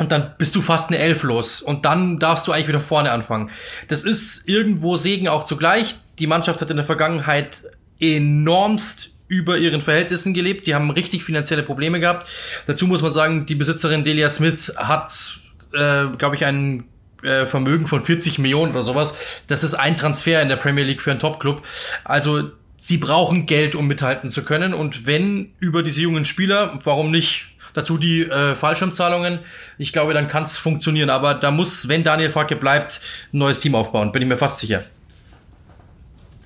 und 0.00 0.10
dann 0.10 0.32
bist 0.38 0.56
du 0.56 0.62
fast 0.62 0.88
eine 0.88 0.98
Elf 0.98 1.24
los 1.24 1.60
und 1.60 1.84
dann 1.84 2.18
darfst 2.18 2.48
du 2.48 2.52
eigentlich 2.52 2.68
wieder 2.68 2.80
vorne 2.80 3.12
anfangen. 3.12 3.50
Das 3.88 4.02
ist 4.02 4.48
irgendwo 4.48 4.96
Segen 4.96 5.28
auch 5.28 5.44
zugleich. 5.44 5.94
Die 6.18 6.26
Mannschaft 6.26 6.62
hat 6.62 6.70
in 6.70 6.78
der 6.78 6.86
Vergangenheit 6.86 7.62
enormst 8.00 9.10
über 9.28 9.58
ihren 9.58 9.82
Verhältnissen 9.82 10.32
gelebt. 10.32 10.66
Die 10.66 10.74
haben 10.74 10.90
richtig 10.90 11.22
finanzielle 11.22 11.62
Probleme 11.62 12.00
gehabt. 12.00 12.30
Dazu 12.66 12.86
muss 12.86 13.02
man 13.02 13.12
sagen, 13.12 13.44
die 13.44 13.54
Besitzerin 13.54 14.02
Delia 14.02 14.30
Smith 14.30 14.72
hat, 14.74 15.38
äh, 15.74 16.06
glaube 16.16 16.34
ich, 16.34 16.46
ein 16.46 16.84
äh, 17.22 17.44
Vermögen 17.44 17.86
von 17.86 18.02
40 18.02 18.38
Millionen 18.38 18.72
oder 18.72 18.82
sowas. 18.82 19.18
Das 19.48 19.62
ist 19.62 19.74
ein 19.74 19.98
Transfer 19.98 20.40
in 20.40 20.48
der 20.48 20.56
Premier 20.56 20.84
League 20.84 21.02
für 21.02 21.10
einen 21.10 21.20
Top-Club. 21.20 21.62
Also 22.04 22.52
sie 22.78 22.96
brauchen 22.96 23.44
Geld, 23.44 23.74
um 23.74 23.86
mithalten 23.86 24.30
zu 24.30 24.44
können. 24.44 24.72
Und 24.72 25.06
wenn 25.06 25.52
über 25.58 25.82
diese 25.82 26.00
jungen 26.00 26.24
Spieler, 26.24 26.80
warum 26.84 27.10
nicht 27.10 27.50
Dazu 27.74 27.98
die 27.98 28.22
äh, 28.22 28.54
Fallschirmzahlungen. 28.54 29.40
Ich 29.78 29.92
glaube, 29.92 30.14
dann 30.14 30.28
kann 30.28 30.44
es 30.44 30.58
funktionieren. 30.58 31.10
Aber 31.10 31.34
da 31.34 31.50
muss, 31.50 31.88
wenn 31.88 32.04
Daniel 32.04 32.30
Farke 32.30 32.56
bleibt, 32.56 33.00
ein 33.32 33.38
neues 33.38 33.60
Team 33.60 33.74
aufbauen. 33.74 34.12
Bin 34.12 34.22
ich 34.22 34.28
mir 34.28 34.36
fast 34.36 34.58
sicher. 34.58 34.82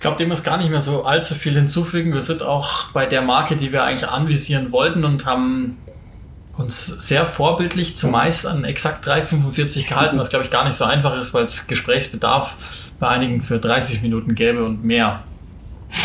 glaube, 0.00 0.18
dem 0.18 0.30
ist 0.32 0.44
gar 0.44 0.58
nicht 0.58 0.70
mehr 0.70 0.82
so 0.82 1.04
allzu 1.04 1.34
viel 1.34 1.54
hinzufügen. 1.54 2.12
Wir 2.12 2.20
sind 2.20 2.42
auch 2.42 2.90
bei 2.92 3.06
der 3.06 3.22
Marke, 3.22 3.56
die 3.56 3.72
wir 3.72 3.84
eigentlich 3.84 4.08
anvisieren 4.08 4.70
wollten 4.70 5.04
und 5.04 5.24
haben 5.24 5.78
uns 6.56 6.86
sehr 6.86 7.26
vorbildlich 7.26 7.96
zumeist 7.96 8.46
an 8.46 8.64
exakt 8.64 9.06
3,45 9.06 9.88
gehalten, 9.88 10.18
was 10.18 10.28
glaube 10.28 10.44
ich 10.44 10.50
gar 10.50 10.64
nicht 10.64 10.76
so 10.76 10.84
einfach 10.84 11.18
ist, 11.18 11.34
weil 11.34 11.44
es 11.44 11.66
Gesprächsbedarf 11.66 12.56
bei 13.00 13.08
einigen 13.08 13.42
für 13.42 13.58
30 13.58 14.02
Minuten 14.02 14.34
gäbe 14.34 14.64
und 14.64 14.84
mehr. 14.84 15.24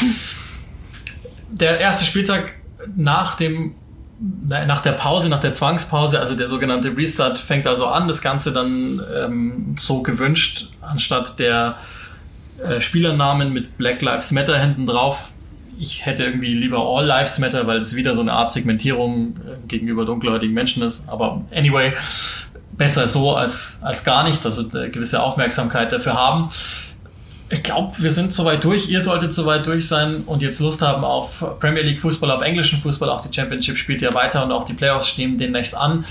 Der 1.52 1.80
erste 1.80 2.06
Spieltag 2.06 2.54
nach 2.96 3.36
dem 3.36 3.76
nach 4.20 4.82
der 4.82 4.92
Pause, 4.94 5.30
nach 5.30 5.40
der 5.40 5.54
Zwangspause, 5.54 6.20
also 6.20 6.36
der 6.36 6.48
sogenannte 6.48 6.96
Restart, 6.96 7.40
fängt 7.40 7.66
also 7.66 7.88
an. 7.88 8.08
Das 8.08 8.22
Ganze 8.22 8.52
dann 8.52 9.02
ähm, 9.18 9.76
so 9.78 10.04
gewünscht, 10.04 10.70
anstatt 10.82 11.40
der 11.40 11.78
äh, 12.64 12.82
Spielernamen 12.82 13.54
mit 13.54 13.78
Black 13.78 14.02
Lives 14.02 14.32
Matter 14.32 14.60
hinten 14.60 14.86
drauf. 14.86 15.32
Ich 15.80 16.06
hätte 16.06 16.26
irgendwie 16.26 16.54
lieber 16.54 16.80
All 16.80 17.06
Lives 17.06 17.40
Matter, 17.40 17.66
weil 17.68 17.78
es 17.78 17.96
wieder 17.96 18.14
so 18.14 18.22
eine 18.22 18.34
Art 18.34 18.52
Segmentierung 18.52 19.38
äh, 19.38 19.68
gegenüber 19.68 20.04
dunkelhäutigen 20.04 20.54
Menschen 20.54 20.84
ist. 20.84 21.08
Aber 21.08 21.46
anyway, 21.56 21.94
besser 22.74 23.08
so 23.08 23.36
als, 23.36 23.80
als 23.84 24.04
gar 24.04 24.24
nichts, 24.24 24.46
also 24.46 24.68
eine 24.70 24.90
gewisse 24.90 25.24
Aufmerksamkeit 25.24 25.94
dafür 25.94 26.16
haben. 26.16 26.50
Ich 27.52 27.64
glaube, 27.64 27.98
wir 27.98 28.12
sind 28.12 28.32
soweit 28.32 28.64
durch. 28.64 28.90
Ihr 28.90 29.02
solltet 29.02 29.34
soweit 29.34 29.66
durch 29.66 29.88
sein 29.88 30.24
und 30.26 30.44
jetzt 30.44 30.60
Lust 30.60 30.84
haben 30.84 31.04
auf 31.04 31.44
Premier 31.60 31.82
League 31.82 32.00
Fußball, 32.00 32.30
auf 32.30 32.44
englischen 32.44 32.78
Fußball. 32.78 33.10
Auch 33.10 33.22
die 33.22 33.34
Championship 33.34 33.78
spielt 33.78 34.02
ja 34.02 34.14
weiter 34.14 34.44
und 34.44 34.52
auch 34.52 34.66
die 34.66 34.74
Playoffs 34.74 35.08
stehen 35.08 35.40
demnächst 35.40 35.76
an. 35.76 36.06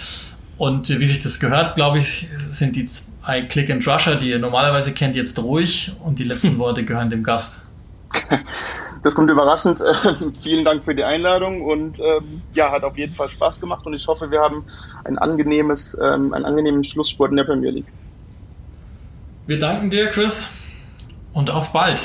Und 0.57 0.89
wie 0.89 1.07
sich 1.07 1.23
das 1.23 1.39
gehört, 1.39 1.77
glaube 1.77 1.99
ich, 1.99 2.29
sind 2.51 2.75
die 2.75 2.87
zwei 2.87 3.43
Click 3.43 3.71
and 3.71 3.87
Rusher, 3.87 4.17
die 4.17 4.31
ihr 4.31 4.41
normalerweise 4.41 4.93
kennt, 4.93 5.15
jetzt 5.15 5.39
ruhig 5.39 5.93
und 6.03 6.19
die 6.19 6.25
letzten 6.25 6.59
Worte 6.59 6.85
gehören 6.85 7.11
dem 7.11 7.23
Gast. 7.23 7.67
Das 9.05 9.15
kommt 9.15 9.31
überraschend. 9.31 9.81
vielen 10.43 10.65
Dank 10.65 10.83
für 10.83 10.97
die 10.97 11.05
Einladung 11.05 11.63
und 11.63 12.01
ähm, 12.01 12.43
ja, 12.53 12.73
hat 12.73 12.83
auf 12.83 12.99
jeden 12.99 13.15
Fall 13.15 13.31
Spaß 13.31 13.61
gemacht 13.61 13.87
und 13.87 13.95
ich 13.95 14.09
hoffe, 14.09 14.33
wir 14.33 14.41
haben 14.41 14.65
ein 15.05 15.19
angenehmes, 15.19 15.97
ähm, 16.03 16.35
einen 16.35 16.45
angenehmen 16.45 16.83
Schlusssport 16.83 17.31
in 17.31 17.37
der 17.37 17.45
Premier 17.45 17.71
League. 17.71 17.93
Wir 19.47 19.61
danken 19.61 19.91
dir, 19.91 20.11
Chris 20.11 20.51
und 21.39 21.51
auf 21.51 21.69
bald. 21.69 22.01